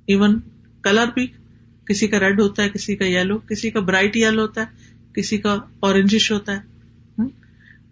ایون 0.08 0.40
کلر 0.84 1.06
بھی۔ 1.14 1.28
کسی 1.86 2.08
کا 2.08 2.20
ریڈ 2.20 2.42
ہوتا 2.42 2.64
ہے، 2.64 2.70
کسی 2.70 2.96
کا 2.96 3.06
یلو 3.06 3.38
کسی 3.38 3.70
کا 3.70 3.80
برائٹ 3.80 4.18
یلو 4.18 4.42
ہوتا 4.42 4.62
ہے، 4.62 4.66
کسی 5.14 5.38
کا 5.38 5.58
اورنجش 5.80 6.32
ہوتا 6.32 6.58
ہے۔ 6.58 6.72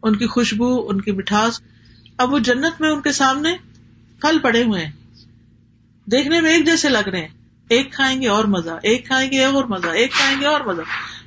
ان 0.03 0.15
کی 0.15 0.27
خوشبو، 0.27 0.89
ان 0.89 1.01
کی 1.01 1.11
مٹھاس۔ 1.11 1.61
اب 2.19 2.34
وہ 2.34 2.39
جنت 2.39 2.82
میں 2.82 2.89
ان 2.89 3.01
کے 3.01 3.12
سامنے 3.12 3.55
پھل 4.21 4.39
پڑے 4.39 4.63
ہوئے 4.63 4.86
ہیں۔ 4.86 4.91
دیکھنے 6.05 6.41
میں 6.41 6.53
ایک 6.53 6.65
جیسے 6.65 6.89
لگ 6.89 7.10
رہے 7.10 7.21
ہیں۔ 7.21 7.27
ایک 7.69 7.93
کھائیں 7.93 8.21
گے 8.21 8.27
اور 8.27 8.45
مزہ 8.45 8.69
ایک 8.84 9.05
کھائیں 9.05 9.32
گے 9.32 9.43
اور 9.43 9.63
مزہ 9.63 9.88
ایک 9.88 10.12
کھائیں 10.12 10.41
گے 10.41 10.45
اور 10.45 10.62
مزہ۔ 10.62 10.82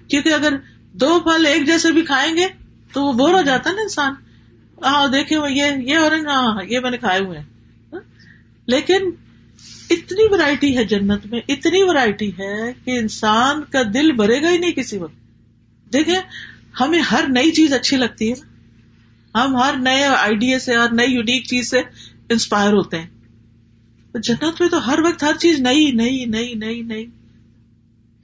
کیونکہ 0.09 0.35
اگر 0.35 0.53
دو 0.93 1.21
پھل 1.21 1.47
ایک 1.47 1.67
جیسے 1.67 1.93
بھی 1.93 2.03
کھائیں 2.03 2.37
گے 2.37 2.47
تو 2.93 3.03
وہ 3.05 3.13
بور 3.13 3.35
ہو 3.35 3.43
جاتا 3.43 3.71
ہے 3.71 3.75
نا 3.75 3.83
انسان۔ 3.83 4.15
ہاں 4.85 5.09
دیکھے 5.09 5.37
یہ 5.51 5.65
یہ 5.87 5.97
اورنج 5.97 6.27
ہاں, 6.27 6.65
یہ 6.69 6.81
میں 6.81 6.91
نے 6.91 6.99
کھائے 6.99 7.21
ہوئے 7.21 7.39
ہیں۔ 7.39 7.47
لیکن 8.67 9.11
اتنی 9.91 10.27
ورائٹی 10.31 10.77
ہے 10.77 10.85
جنت 10.85 11.27
میں 11.27 11.41
اتنی 11.49 11.83
ورائٹی 11.83 12.31
ہے 12.39 12.73
کہ 12.85 12.99
انسان 12.99 13.63
کا 13.65 13.83
دل 13.95 14.13
بھرے 14.13 14.43
گا 14.43 14.51
ہی 14.51 14.59
نہیں 14.59 14.73
کسی 14.73 14.99
وقت۔ 14.99 15.17
دیکھیں 15.93 16.21
ہمیں 16.81 17.01
ہر 17.01 17.25
نئی 17.29 17.51
چیز 17.51 17.73
اچھی 17.73 17.97
لگتی 17.97 18.33
ہے۔ 18.33 18.52
ہم 19.35 19.57
ہر 19.57 19.75
نئے 19.77 20.05
آئیڈیا 20.05 20.59
سے، 20.59 20.75
ہر 20.75 20.93
نئی 20.93 21.13
یونیک 21.13 21.47
چیز 21.47 21.71
سے 21.71 21.79
انسپائر 22.29 22.73
ہوتے 22.73 22.99
ہیں۔ 22.99 23.07
تو 24.13 24.19
جنت 24.19 24.61
میں 24.61 24.69
تو 24.69 24.87
ہر 24.87 24.99
وقت 24.99 25.23
ہر 25.23 25.37
چیز 25.41 25.61
نئی 25.61 25.93
نئی 25.93 26.25
نئی 26.25 26.55
نئی 26.55 26.83
نئی۔ 26.83 27.07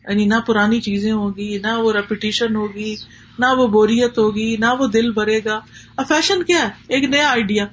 یعنی 0.09 0.25
نہ 0.25 0.35
پرانی 0.47 0.81
چیزیں 0.81 1.13
ہوگی، 1.13 1.59
نہ 1.59 1.79
وہ 1.79 1.93
ریپوٹیشن 1.93 2.57
ہوگی، 2.57 2.97
نہ 3.39 3.47
وہ 3.57 3.67
بوریت 3.67 4.19
ہوگی، 4.19 4.57
نہ 4.57 4.67
وہ 4.79 4.87
دل 4.87 5.13
بھرے 5.13 5.41
گا۔ 5.45 5.61
اور 5.95 6.05
فیشن 6.05 6.43
کیا 6.43 6.63
ہے؟ 6.63 6.69
ایک 6.89 7.05
نیا 7.05 7.31
آئیڈیا 7.31 7.67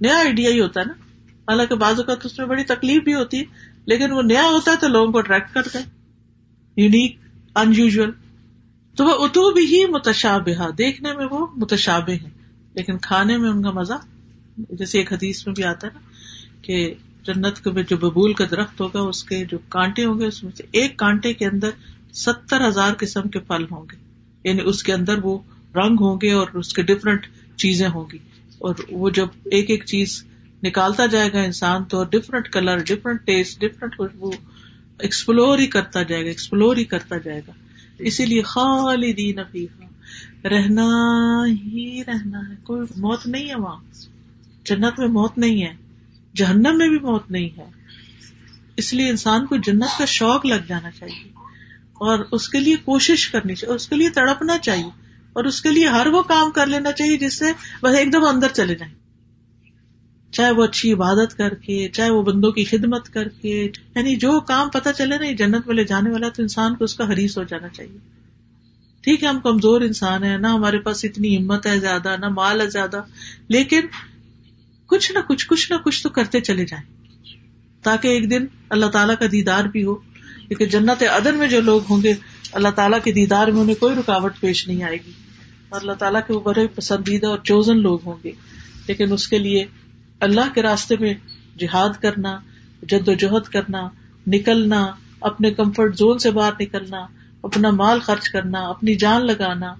نیا 0.00 0.16
آئیڈیا 0.16 0.50
ہی 0.50 0.60
ہوتا 0.60 0.80
ہے 0.80 0.86
نا۔ 0.86 0.92
حالانکہ 1.32 1.74
بعض 1.74 1.98
اوقات 1.98 2.26
اس 2.26 2.38
میں 2.38 2.46
بڑی 2.46 2.64
تکلیف 2.64 3.02
بھی 3.02 3.14
ہوتی 3.14 3.38
ہے، 3.38 3.44
لیکن 3.86 4.12
وہ 4.12 4.22
نیا 4.22 4.42
ہوتا 4.42 4.70
ہے 4.70 4.76
تو 4.76 4.88
لوگوں 4.88 5.12
کو 5.12 5.18
اٹریکٹ 5.18 5.54
کرتا 5.54 5.78
ہے۔ 5.78 5.84
یونیک 6.76 7.18
ان 7.54 7.72
یوژل 7.76 8.10
تو 8.96 9.04
وہ 9.04 9.24
اتو 9.24 9.52
بھی 9.52 9.64
ہی 9.66 9.86
متشابہ 9.86 10.70
دیکھنے 10.70 11.12
میں 11.12 11.26
وہ 11.30 11.46
متشابہ 11.56 12.12
ہے 12.12 12.37
لیکن 12.78 12.98
کھانے 12.98 13.36
میں 13.36 13.50
ان 13.50 13.62
کا 13.62 13.70
مزہ 13.70 13.92
جیسے 14.58 14.98
ایک 14.98 15.12
حدیث 15.12 15.46
میں 15.46 15.54
بھی 15.54 15.64
آتا 15.64 15.86
ہے 15.86 15.92
نا 15.94 16.00
کہ 16.62 16.94
جنت 17.22 17.64
کے 17.64 17.82
جو 17.82 17.96
ببول 17.96 18.32
کا 18.32 18.44
درخت 18.50 18.80
ہوگا 18.80 19.00
اس 19.00 19.24
کے 19.24 19.44
جو 19.44 19.58
کانٹے 19.68 20.04
ہوں 20.04 20.20
گے 20.20 20.26
اس 20.26 20.44
میں 20.44 20.52
سے 20.56 20.62
ایک 20.72 20.96
کانٹے 20.96 21.32
کے 21.34 21.46
اندر 21.46 21.70
ستر 22.12 22.68
ہزار 22.68 22.92
قسم 22.98 23.28
کے 23.28 23.38
پھل 23.38 23.64
ہوں 23.70 23.86
گے۔ 23.92 23.96
یعنی 24.44 24.60
اس 24.64 24.82
کے 24.82 24.92
اندر 24.92 25.18
وہ 25.22 25.38
رنگ 25.74 25.96
ہوں 26.00 26.18
گے 26.22 26.32
اور 26.32 26.46
اس 26.54 26.72
کے 26.72 26.82
ڈفرنٹ 26.82 27.26
چیزیں 27.56 27.88
ہوں 27.88 28.04
گی۔ 28.12 28.18
اور 28.58 28.74
وہ 28.88 29.10
جب 29.10 29.26
ایک 29.44 29.70
ایک 29.70 29.84
چیز 29.84 30.24
نکالتا 30.62 31.06
جائے 31.06 31.32
گا 31.32 31.40
انسان 31.42 31.84
تو 31.84 32.04
different 32.04 32.48
colour 32.48 32.76
different 32.76 33.20
taste 33.26 33.60
different 33.60 33.96
خوشبو 33.96 34.30
ایکسپلور 34.98 35.58
ہی 35.58 35.66
کرتا 35.66 36.02
جائے 36.02 36.22
گا 36.22 36.28
ایکسپلور 36.28 36.76
ہی 36.76 36.84
کرتا 36.84 37.16
جائے 37.18 37.40
گا۔ 37.48 37.52
اسی 37.98 38.26
لیے 38.26 38.42
خالدین 38.42 39.38
فیہا۔ 39.52 39.87
رہنا 40.44 40.86
ہی 41.46 42.02
رہنا 42.06 42.48
ہے۔ 42.48 42.54
کوئی 42.62 42.80
موت 42.96 43.26
نہیں 43.26 43.48
ہے 43.48 43.54
وہاں۔ 43.54 43.80
جنت 44.64 44.98
میں 44.98 45.08
موت 45.08 45.38
نہیں 45.38 45.62
ہے۔ 45.62 45.72
جہنم 46.36 46.78
میں 46.78 46.88
بھی 46.88 46.98
موت 46.98 47.30
نہیں 47.30 47.58
ہے۔ 47.58 47.64
اس 48.76 48.94
لیے 48.94 49.10
انسان 49.10 49.46
کو 49.46 49.56
جنت 49.56 49.98
کا 49.98 50.04
شوق 50.04 50.46
لگ 50.46 50.66
جانا 50.68 50.90
چاہیے۔ 50.90 51.28
اور 51.92 52.18
اس 52.32 52.48
کے 52.48 52.60
لیے 52.60 52.76
کوشش 52.76 53.30
کرنی 53.30 53.54
چاہیے۔ 53.54 53.74
اس 53.74 53.88
کے 53.88 53.96
لیے 53.96 54.10
تڑپنا 54.10 54.58
چاہیے۔ 54.58 54.90
اور 55.32 55.44
اس 55.44 55.62
کے 55.62 55.70
لیے 55.70 55.86
ہر 55.88 56.06
وہ 56.06 56.22
کام 56.22 56.50
کر 56.50 56.66
لینا 56.66 56.92
چاہیے 56.92 57.16
جس 57.16 57.38
سے 57.38 57.44
بس 57.82 57.94
ایک 57.94 58.12
دم 58.12 58.24
اندر 58.24 58.48
چلے 58.48 58.74
جائیں۔ 58.74 58.94
چاہے 60.32 60.50
وہ 60.50 60.64
اچھی 60.64 60.92
عبادت 60.92 61.36
کر 61.38 61.54
کے، 61.54 61.88
چاہے 61.88 62.10
وہ 62.10 62.22
بندوں 62.22 62.52
کی 62.52 62.64
خدمت 62.64 63.08
کر 63.08 63.28
کے 63.28 63.70
یعنی 63.96 64.16
جو 64.16 64.40
کام 64.40 64.68
پتا 64.68 64.92
چلے 64.92 65.18
نا 65.18 65.30
جنت 65.30 65.66
میں 65.66 65.74
لے 65.74 65.84
جانے 65.84 66.10
والا 66.10 66.28
تو 66.28 66.42
انسان 66.42 66.74
کو 66.74 66.84
اس 66.84 66.94
کا 66.94 67.12
حریث 67.12 67.38
ہو 67.38 67.42
جانا 67.42 67.68
چاہیے۔ 67.68 68.17
ٹھیک 69.08 69.22
ہے، 69.22 69.28
ہم 69.28 69.40
کمزور 69.40 69.80
انسان 69.80 70.24
ہیں، 70.24 70.38
نہ 70.38 70.46
ہمارے 70.46 70.78
پاس 70.78 71.04
اتنی 71.04 71.36
ہمت 71.36 71.66
ہے 71.66 71.80
زیادہ، 71.80 72.16
نہ 72.20 72.28
مال 72.28 72.60
ہے 72.60 72.70
زیادہ، 72.70 73.02
لیکن 73.48 73.80
کچھ 74.86 75.12
نہ 75.12 75.18
کچھ 75.28 75.48
کچھ 75.48 75.72
نہ 75.72 75.76
کچھ 75.76 76.02
تو 76.02 76.08
کرتے 76.08 76.40
چلے 76.40 76.64
جائیں۔ 76.64 77.06
تاکہ 77.82 78.08
ایک 78.08 78.30
دن 78.30 78.46
اللہ 78.70 78.86
تعالیٰ 78.86 79.14
کا 79.20 79.26
دیدار 79.32 79.64
بھی 79.64 79.84
ہو، 79.84 79.94
کیونکہ 79.94 80.66
جنت 80.66 81.02
عدن 81.02 81.38
میں 81.38 81.48
جو 81.48 81.60
لوگ 81.60 81.80
ہوں 81.90 82.02
گے، 82.02 82.14
اللہ 82.52 82.68
تعالیٰ 82.68 82.98
کے 83.04 83.12
دیدار 83.12 83.46
میں 83.46 83.60
انہیں 83.60 83.80
کوئی 83.80 83.94
رکاوٹ 83.94 84.40
پیش 84.40 84.68
نہیں 84.68 84.82
آئے 84.82 84.96
گی۔ 85.06 85.12
اور 85.68 85.80
اللہ 85.80 85.92
تعالیٰ 85.92 86.20
کے 86.26 86.32
وہ 86.32 86.40
بڑے 86.40 86.66
پسندیدہ 86.66 87.26
اور 87.26 87.38
چوزن 87.44 87.76
لوگ 87.76 87.98
ہوں 88.06 88.16
گے۔ 88.24 88.30
لیکن 88.86 89.12
اس 89.12 89.28
کے 89.28 89.38
لیے 89.38 89.64
اللہ 90.20 90.54
کے 90.54 90.62
راستے 90.62 90.94
میں 91.00 91.14
جہاد 91.58 92.02
کرنا، 92.02 92.38
جد 92.82 93.08
و 93.08 93.12
جہد 93.12 93.48
کرنا، 93.52 93.88
نکلنا، 94.26 94.86
اپنے 95.20 95.50
کمفرٹ 95.50 95.98
زون 95.98 96.18
سے 96.18 96.30
باہر 96.30 96.52
نکلنا 96.60 97.06
اپنا 97.42 97.70
مال 97.70 98.00
خرچ 98.00 98.28
کرنا، 98.28 98.58
اپنی 98.58 98.94
جان 98.94 99.26
لگانا، 99.26 99.74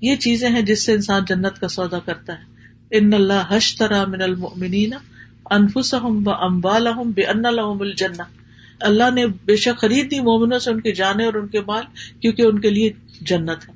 یہ 0.00 0.16
چیزیں 0.16 0.50
ہیں 0.50 0.62
جس 0.62 0.86
سے 0.86 0.92
انسان 0.92 1.22
جنت 1.28 1.60
کا 1.60 1.68
سودا 1.68 1.98
کرتا 1.98 2.32
ہے۔ 2.32 2.54
ان 2.90 3.14
اللہ 3.14 3.56
حش 3.56 3.76
طرح 3.76 4.04
من 4.04 4.22
المنین 4.22 4.94
انفسم 5.50 6.28
و 6.28 6.30
امبال 6.30 6.88
بے 7.14 7.22
ان 7.22 7.46
الجنہ۔ 7.46 8.22
اللہ 8.80 9.10
نے 9.14 9.26
بے 9.26 9.56
شک 9.56 9.80
خرید 9.80 10.10
دی 10.10 10.20
مومنوں 10.20 10.58
سے 10.58 10.70
ان 10.70 10.80
کے 10.80 10.92
جانے 10.92 11.24
اور 11.24 11.34
ان 11.34 11.48
کے 11.48 11.60
مال، 11.60 11.84
کیونکہ 12.20 12.42
ان 12.42 12.60
کے 12.60 12.70
لیے 12.70 12.92
جنت 13.20 13.68
ہے۔ 13.68 13.72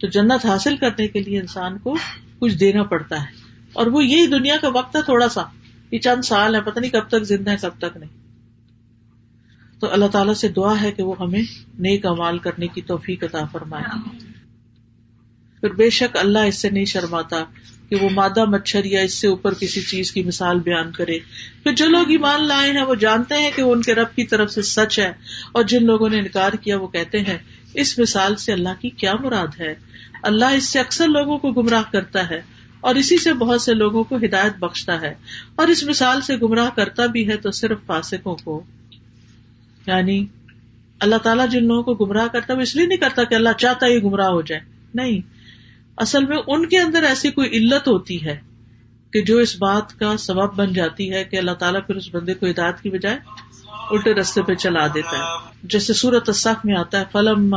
تو 0.00 0.06
جنت 0.06 0.46
حاصل 0.46 0.76
کرنے 0.76 1.08
کے 1.08 1.20
لیے 1.20 1.40
انسان 1.40 1.78
کو 1.78 1.96
کچھ 2.38 2.54
دینا 2.54 2.82
پڑتا 2.82 3.20
ہے۔ 3.20 3.26
اور 3.72 3.86
وہ 3.86 4.04
یہی 4.04 4.26
دنیا 4.26 4.56
کا 4.60 4.68
وقت 4.68 4.96
ہے 4.96 5.02
تھوڑا 5.02 5.28
سا۔ 5.28 5.42
یہ 5.90 5.98
چند 5.98 6.22
سال 6.22 6.54
ہے 6.54 6.60
پتہ 6.60 6.80
نہیں 6.80 6.90
کب 6.90 7.08
تک 7.08 7.22
زندہ 7.22 7.50
ہے 7.50 7.56
کب 7.62 7.70
تک 7.78 7.96
نہیں۔ 7.96 8.17
تو 9.80 9.92
اللہ 9.92 10.06
تعالیٰ 10.06 10.34
سے 10.34 10.48
دعا 10.48 10.82
ہے 10.82 10.92
کہ 10.92 11.02
وہ 11.02 11.14
ہمیں 11.20 11.42
نیک 11.78 12.06
امال 12.06 12.38
کرنے 12.38 12.66
کی 12.66 12.82
توفیق 12.82 13.24
عطا 13.24 13.44
فرمائے۔ 13.52 14.08
پھر 15.60 15.72
بے 15.72 15.90
شک 15.90 16.16
اللہ 16.16 16.38
اس 16.38 16.54
سے 16.54 16.70
نہیں 16.70 16.84
شرماتا 16.84 17.44
کہ 17.88 17.96
وہ 17.96 18.08
مادہ 18.10 18.44
مچھر 18.44 18.84
یا 18.84 19.00
اس 19.00 19.14
سے 19.14 19.28
اوپر 19.28 19.54
کسی 19.54 19.80
چیز 19.80 20.12
کی 20.12 20.22
مثال 20.22 20.60
بیان 20.60 20.92
کرے۔ 20.92 21.18
پھر 21.62 21.72
جو 21.72 21.86
لوگ 21.86 22.10
ایمان 22.10 22.48
لائے 22.48 22.72
ہیں 22.72 22.82
وہ 22.82 22.94
جانتے 22.94 23.34
ہیں 23.34 23.50
کہ 23.56 23.62
وہ 23.62 23.72
ان 23.72 23.82
کے 23.82 23.94
رب 23.94 24.16
کی 24.16 24.24
طرف 24.24 24.52
سے 24.52 24.62
سچ 24.62 24.98
ہے 24.98 25.12
اور 25.52 25.64
جن 25.64 25.86
لوگوں 25.86 26.08
نے 26.08 26.18
انکار 26.18 26.52
کیا 26.52 26.78
وہ 26.78 26.86
کہتے 26.86 27.20
ہیں 27.20 27.38
اس 27.74 27.98
مثال 27.98 28.36
سے 28.36 28.52
اللہ 28.52 28.68
کی 28.80 28.90
کیا 28.90 29.14
مراد 29.20 29.60
ہے؟ 29.60 29.74
اللہ 30.22 30.44
اس 30.44 30.68
سے 30.68 30.80
اکثر 30.80 31.08
لوگوں 31.08 31.38
کو 31.38 31.52
گمراہ 31.52 31.82
کرتا 31.92 32.30
ہے 32.30 32.42
اور 32.80 32.94
اسی 32.94 33.18
سے 33.18 33.32
بہت 33.32 33.62
سے 33.62 33.74
لوگوں 33.74 34.04
کو 34.04 34.16
ہدایت 34.16 34.58
بخشتا 34.58 35.00
ہے۔ 35.00 35.14
اور 35.54 35.68
اس 35.68 35.84
مثال 35.84 36.20
سے 36.20 36.36
گمراہ 36.36 36.68
کرتا 36.76 37.06
بھی 37.06 37.28
ہے 37.28 37.36
تو 37.36 37.50
صرف 37.50 37.78
فاسکوں 37.86 38.36
کو۔ 38.44 38.62
یعنی 39.88 40.26
اللہ 41.00 41.16
تعالیٰ 41.16 41.48
جن 41.48 41.66
لوگوں 41.66 41.94
کو 41.94 42.04
گمراہ 42.04 42.26
کرتا 42.26 42.54
وہ 42.54 42.60
اس 42.60 42.76
لیے 42.76 42.86
نہیں 42.86 42.98
کرتا 42.98 43.24
کہ 43.24 43.34
اللہ 43.34 43.48
چاہتا 43.58 43.86
یہ 43.86 43.98
گمراہ 43.98 44.28
ہو 44.28 44.42
جائے۔ 44.42 44.60
نہیں۔ 44.94 45.20
اصل 45.96 46.26
میں 46.26 46.36
ان 46.46 46.66
کے 46.66 46.78
اندر 46.78 47.02
ایسی 47.02 47.30
کوئی 47.30 47.48
علت 47.48 47.88
ہوتی 47.88 48.24
ہے 48.24 48.40
کہ 49.12 49.22
جو 49.22 49.38
اس 49.38 49.56
بات 49.56 49.98
کا 49.98 50.16
سبب 50.16 50.56
بن 50.56 50.72
جاتی 50.72 51.12
ہے 51.12 51.24
کہ 51.24 51.36
اللہ 51.36 51.50
تعالیٰ 51.50 51.80
پھر 51.86 51.94
اس 51.94 52.14
بندے 52.14 52.34
کو 52.34 52.46
ہدایت 52.46 52.80
کی 52.80 52.90
بجائے 52.90 53.18
الٹے 53.90 54.14
رستے 54.14 54.42
پہ 54.42 54.54
چلا 54.54 54.86
دیتا 54.86 55.18
ہے۔ 55.18 55.56
جیسے 55.62 55.92
سورت 55.92 56.28
الصف 56.28 56.64
میں 56.64 56.76
آتا 56.76 57.00
ہے 57.00 57.04
فلم 57.12 57.54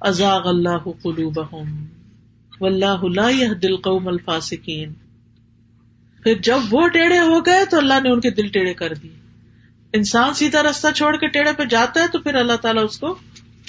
ازاغ 0.00 0.48
اللہ 0.48 0.90
قلوبہم 1.02 1.84
واللہ 2.60 3.02
لا 3.02 3.30
يهدي 3.30 3.66
القوم 3.66 4.08
الفاسقین 4.08 4.92
پھر 6.22 6.34
جب 6.42 6.58
وہ 6.70 6.88
ٹیڑھے 6.88 7.18
ہو 7.18 7.46
گئے 7.46 7.64
تو 7.70 7.76
اللہ 7.76 7.94
نے 8.02 8.10
ان 8.10 8.20
کے 8.20 8.30
دل 8.30 8.48
ٹیڑھے 8.48 8.74
کر 8.74 8.94
دیے۔ 8.94 9.19
انسان 9.92 10.34
سیدھا 10.34 10.62
رستہ 10.62 10.86
چھوڑ 10.96 11.16
کے 11.16 11.28
ٹیڑھے 11.28 11.52
پہ 11.52 11.64
جاتا 11.64 12.02
ہے 12.02 12.08
تو 12.12 12.18
پھر 12.18 12.34
اللہ 12.34 12.52
تعالیٰ 12.52 12.84
اس 12.84 12.98
کو 12.98 13.18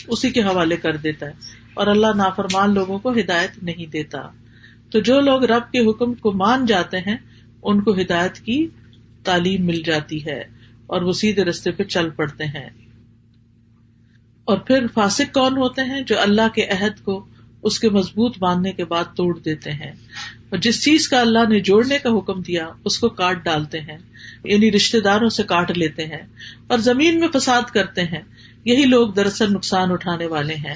اسی 0.07 0.29
کے 0.29 0.41
حوالے 0.41 0.77
کر 0.77 0.95
دیتا 0.97 1.25
ہے۔ 1.25 1.31
اور 1.73 1.87
اللہ 1.87 2.07
نافرمان 2.15 2.73
لوگوں 2.73 2.99
کو 2.99 3.11
ہدایت 3.11 3.63
نہیں 3.63 3.91
دیتا۔ 3.91 4.19
تو 4.91 4.99
جو 4.99 5.21
لوگ 5.21 5.43
رب 5.43 5.71
کے 5.71 5.89
حکم 5.89 6.13
کو 6.13 6.31
مان 6.31 6.65
جاتے 6.65 6.97
ہیں، 6.97 7.17
ان 7.63 7.81
کو 7.81 7.93
ہدایت 7.93 8.39
کی 8.39 8.67
تعلیم 9.23 9.65
مل 9.65 9.81
جاتی 9.83 10.25
ہے 10.25 10.43
اور 10.87 11.01
وہ 11.01 11.11
سیدھے 11.11 11.43
رستے 11.45 11.71
پہ 11.71 11.83
چل 11.83 12.09
پڑتے 12.09 12.43
ہیں۔ 12.45 12.69
اور 14.43 14.57
پھر 14.57 14.85
فاسق 14.93 15.33
کون 15.33 15.57
ہوتے 15.57 15.81
ہیں؟ 15.81 16.01
جو 16.01 16.19
اللہ 16.19 16.47
کے 16.55 16.65
عہد 16.65 17.03
کو 17.03 17.25
اس 17.63 17.79
کے 17.79 17.89
مضبوط 17.89 18.37
باندھنے 18.39 18.71
کے 18.71 18.85
بعد 18.85 19.03
توڑ 19.15 19.39
دیتے 19.39 19.71
ہیں۔ 19.71 19.91
اور 20.51 20.59
جس 20.59 20.83
چیز 20.83 21.09
کا 21.09 21.21
اللہ 21.21 21.49
نے 21.49 21.59
جوڑنے 21.59 21.97
کا 21.97 22.09
حکم 22.09 22.41
دیا، 22.41 22.67
اس 22.85 22.99
کو 22.99 23.09
کاٹ 23.09 23.45
ڈالتے 23.45 23.79
ہیں 23.79 23.97
یعنی 24.43 24.71
رشتے 24.71 24.99
داروں 24.99 25.29
سے 25.29 25.43
کاٹ 25.43 25.77
لیتے 25.77 26.05
ہیں 26.05 26.21
اور 26.67 26.77
زمین 26.77 27.19
میں 27.19 27.27
فساد 27.33 27.61
کرتے 27.61 28.03
ہیں۔ 28.03 28.21
یہی 28.65 28.85
لوگ 28.85 29.13
دراصل 29.13 29.53
نقصان 29.53 29.91
اٹھانے 29.91 30.25
والے 30.25 30.55
ہیں۔ 30.55 30.75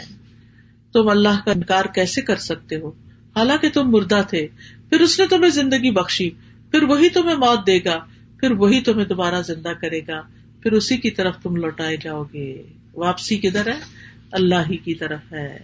تم 0.93 1.09
اللہ 1.09 1.45
کا 1.45 1.51
انکار 1.51 1.85
کیسے 1.85 2.21
کر 2.21 2.35
سکتے 2.35 2.75
ہو؟ 2.75 2.89
حالانکہ 3.35 3.69
تم 3.69 3.91
مردہ 3.91 4.21
تھے، 4.29 4.47
پھر 4.89 5.01
اس 5.01 5.19
نے 5.19 5.27
تمہیں 5.27 5.51
زندگی 5.51 5.91
بخشی، 5.91 6.29
پھر 6.71 6.83
وہی 6.83 7.09
تمہیں 7.09 7.35
موت 7.35 7.67
دے 7.67 7.79
گا، 7.85 8.05
پھر 8.39 8.51
وہی 8.51 8.81
تمہیں 8.81 9.05
دوبارہ 9.05 9.41
زندہ 9.41 9.69
کرے 9.69 9.99
گا، 9.99 10.21
پھر 10.63 10.71
اسی 10.71 10.97
کی 10.97 11.11
طرف 11.11 11.37
تم 11.43 11.55
لوٹائے 11.55 11.97
جاؤ 11.97 12.23
گے۔ 12.33 12.63
واپسی 12.93 13.37
کدھر 13.37 13.67
ہے؟ 13.67 13.79
اللہ 14.31 14.55
ہی 14.69 14.77
کی 14.77 14.93
طرف 14.93 15.19
ہے۔ 15.31 15.59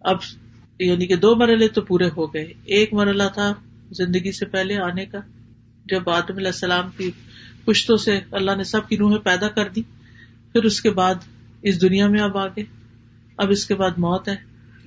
اب 0.00 0.16
یعنی 0.78 1.06
کہ 1.06 1.16
دو 1.16 1.36
مرحلے 1.36 1.68
تو 1.68 1.82
پورے 1.82 2.08
ہو 2.16 2.34
گئے۔ 2.34 2.52
ایک 2.64 2.94
مرحلہ 2.94 3.22
تھا 3.34 3.54
زندگی 3.90 4.32
سے 4.32 4.46
پہلے 4.46 4.76
آنے 4.76 5.06
کا، 5.06 5.18
جب 5.86 6.10
آدم 6.10 6.36
علیہ 6.36 6.46
السلام 6.46 6.88
کی 6.96 7.10
پشتوں 7.64 7.96
سے 7.96 8.20
اللہ 8.30 8.50
نے 8.56 8.64
سب 8.64 8.88
کی 8.88 8.96
روحیں 8.96 9.18
پیدا 9.18 9.48
کر 9.48 9.68
دی، 9.68 9.82
پھر 10.52 10.62
اس 10.62 10.80
کے 10.80 10.90
بعد 10.90 11.14
اس 11.62 11.80
دنیا 11.80 12.08
میں 12.08 12.20
اب 12.20 12.38
آگے 12.38 12.62
اب 13.36 13.50
اس 13.50 13.66
کے 13.66 13.74
بعد 13.74 13.90
موت 13.90 14.28
ہے، 14.28 14.36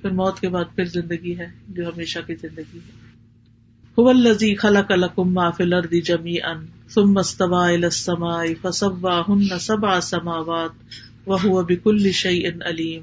پھر 0.02 0.10
موت 0.10 0.40
کے 0.40 0.48
بعد 0.48 0.64
پھر 0.74 0.84
زندگی 0.84 1.38
ہے، 1.38 1.46
جو 1.68 1.88
ہمیشہ 1.88 2.18
کی 2.26 2.34
زندگی 2.34 2.78
ہے۔ 2.78 3.02
الزی 3.96 4.54
خلق 4.54 4.92
الکم 4.92 5.50
فل 5.50 5.72
اردی 5.72 6.00
جمی 6.00 6.42
ان 6.42 6.66
ثم 6.88 7.18
استوى 7.18 7.74
الى 7.74 7.84
السماء 7.84 8.44
فسواهن 8.62 9.58
سبع 9.58 10.00
سماوات 10.00 10.70
وہ 11.26 11.62
بکل 11.62 12.12
شعی 12.12 12.46
ان 12.46 12.62
علیم۔ 12.62 13.02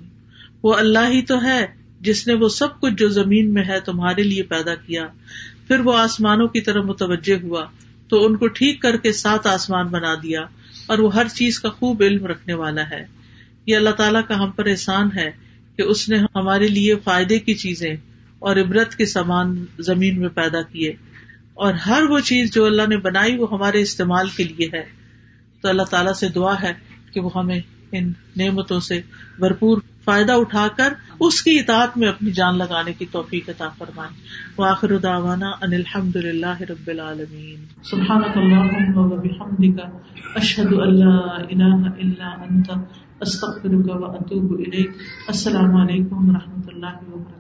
وہ 0.63 0.73
اللہ 0.73 1.09
ہی 1.09 1.21
تو 1.21 1.43
ہے 1.43 1.78
جس 1.99 2.27
نے 2.27 2.33
وہ 2.33 2.49
سب 2.49 2.79
کچھ 2.79 2.93
جو 2.93 3.09
زمین 3.09 3.53
میں 3.53 3.63
ہے 3.67 3.79
تمہارے 3.79 4.23
لیے 4.23 4.43
پیدا 4.43 4.75
کیا، 4.75 5.07
پھر 5.67 5.79
وہ 5.79 5.97
آسمانوں 5.97 6.47
کی 6.47 6.61
طرح 6.61 6.81
متوجہ 6.81 7.43
ہوا، 7.43 7.65
تو 8.07 8.25
ان 8.25 8.35
کو 8.35 8.47
ٹھیک 8.47 8.81
کر 8.81 8.97
کے 8.97 9.11
سات 9.11 9.47
آسمان 9.47 9.87
بنا 9.87 10.15
دیا، 10.23 10.41
اور 10.85 10.97
وہ 10.97 11.15
ہر 11.15 11.27
چیز 11.27 11.59
کا 11.59 11.69
خوب 11.69 12.03
علم 12.03 12.25
رکھنے 12.25 12.53
والا 12.53 12.89
ہے۔ 12.89 13.05
یہ 13.65 13.75
اللہ 13.75 13.89
تعالیٰ 13.89 14.21
کا 14.27 14.43
ہم 14.43 14.51
پر 14.51 14.65
احسان 14.65 15.09
ہے 15.15 15.31
کہ 15.75 15.81
اس 15.81 16.09
نے 16.09 16.17
ہمارے 16.35 16.67
لیے 16.67 16.95
فائدے 17.03 17.39
کی 17.39 17.53
چیزیں 17.53 17.95
اور 18.39 18.55
عبرت 18.55 18.95
کے 18.95 19.05
سامان 19.05 19.65
زمین 19.79 20.19
میں 20.19 20.29
پیدا 20.29 20.61
کیے۔ 20.61 20.93
اور 21.53 21.73
ہر 21.73 22.03
وہ 22.03 22.19
چیز 22.19 22.53
جو 22.53 22.65
اللہ 22.65 22.81
نے 22.89 22.97
بنائی 22.97 23.37
وہ 23.37 23.47
ہمارے 23.51 23.81
استعمال 23.81 24.29
کے 24.29 24.43
لیے 24.43 24.69
ہے۔ 24.73 24.83
تو 25.61 25.67
اللہ 25.67 25.81
تعالیٰ 25.81 26.13
سے 26.13 26.29
دعا 26.29 26.61
ہے 26.61 26.73
کہ 27.13 27.19
وہ 27.19 27.29
ہمیں 27.35 27.61
ان 27.91 28.11
نعمتوں 28.37 28.79
سے 28.79 29.01
بھرپور 29.39 29.81
فائدہ 30.03 30.31
اٹھا 30.31 30.67
کر 30.77 30.93
اس 31.19 31.41
کی 31.41 31.59
اطاعت 31.59 31.97
میں 31.97 32.07
اپنی 32.07 32.31
جان 32.31 32.57
لگانے 32.57 32.93
کی 32.93 33.05
توفیق 33.11 33.49
عطا 33.49 33.69
فرمائے۔ 33.77 34.09
واخر 34.57 34.97
دعوانا 34.97 35.47
ان 35.47 35.73
الحمد 35.73 36.15
للہ 36.15 36.61
رب 36.61 36.87
العالمین۔ 36.87 37.65
سبحانك 37.83 38.37
اللهم 38.37 38.97
وبحمدك 38.97 39.79
اشهد 40.35 40.73
ان 40.73 40.99
لا 40.99 41.41
اله 41.49 41.87
الا 41.97 42.43
انت 42.49 42.71
استغفرك 43.21 43.89
واتوب 43.89 44.59
اليك 44.59 44.91
السلام 45.27 45.75
علیکم 45.75 46.29
و 46.29 46.33
رحمۃ 46.33 46.67
اللہ 46.67 47.13
وبرکاتہ۔ 47.13 47.38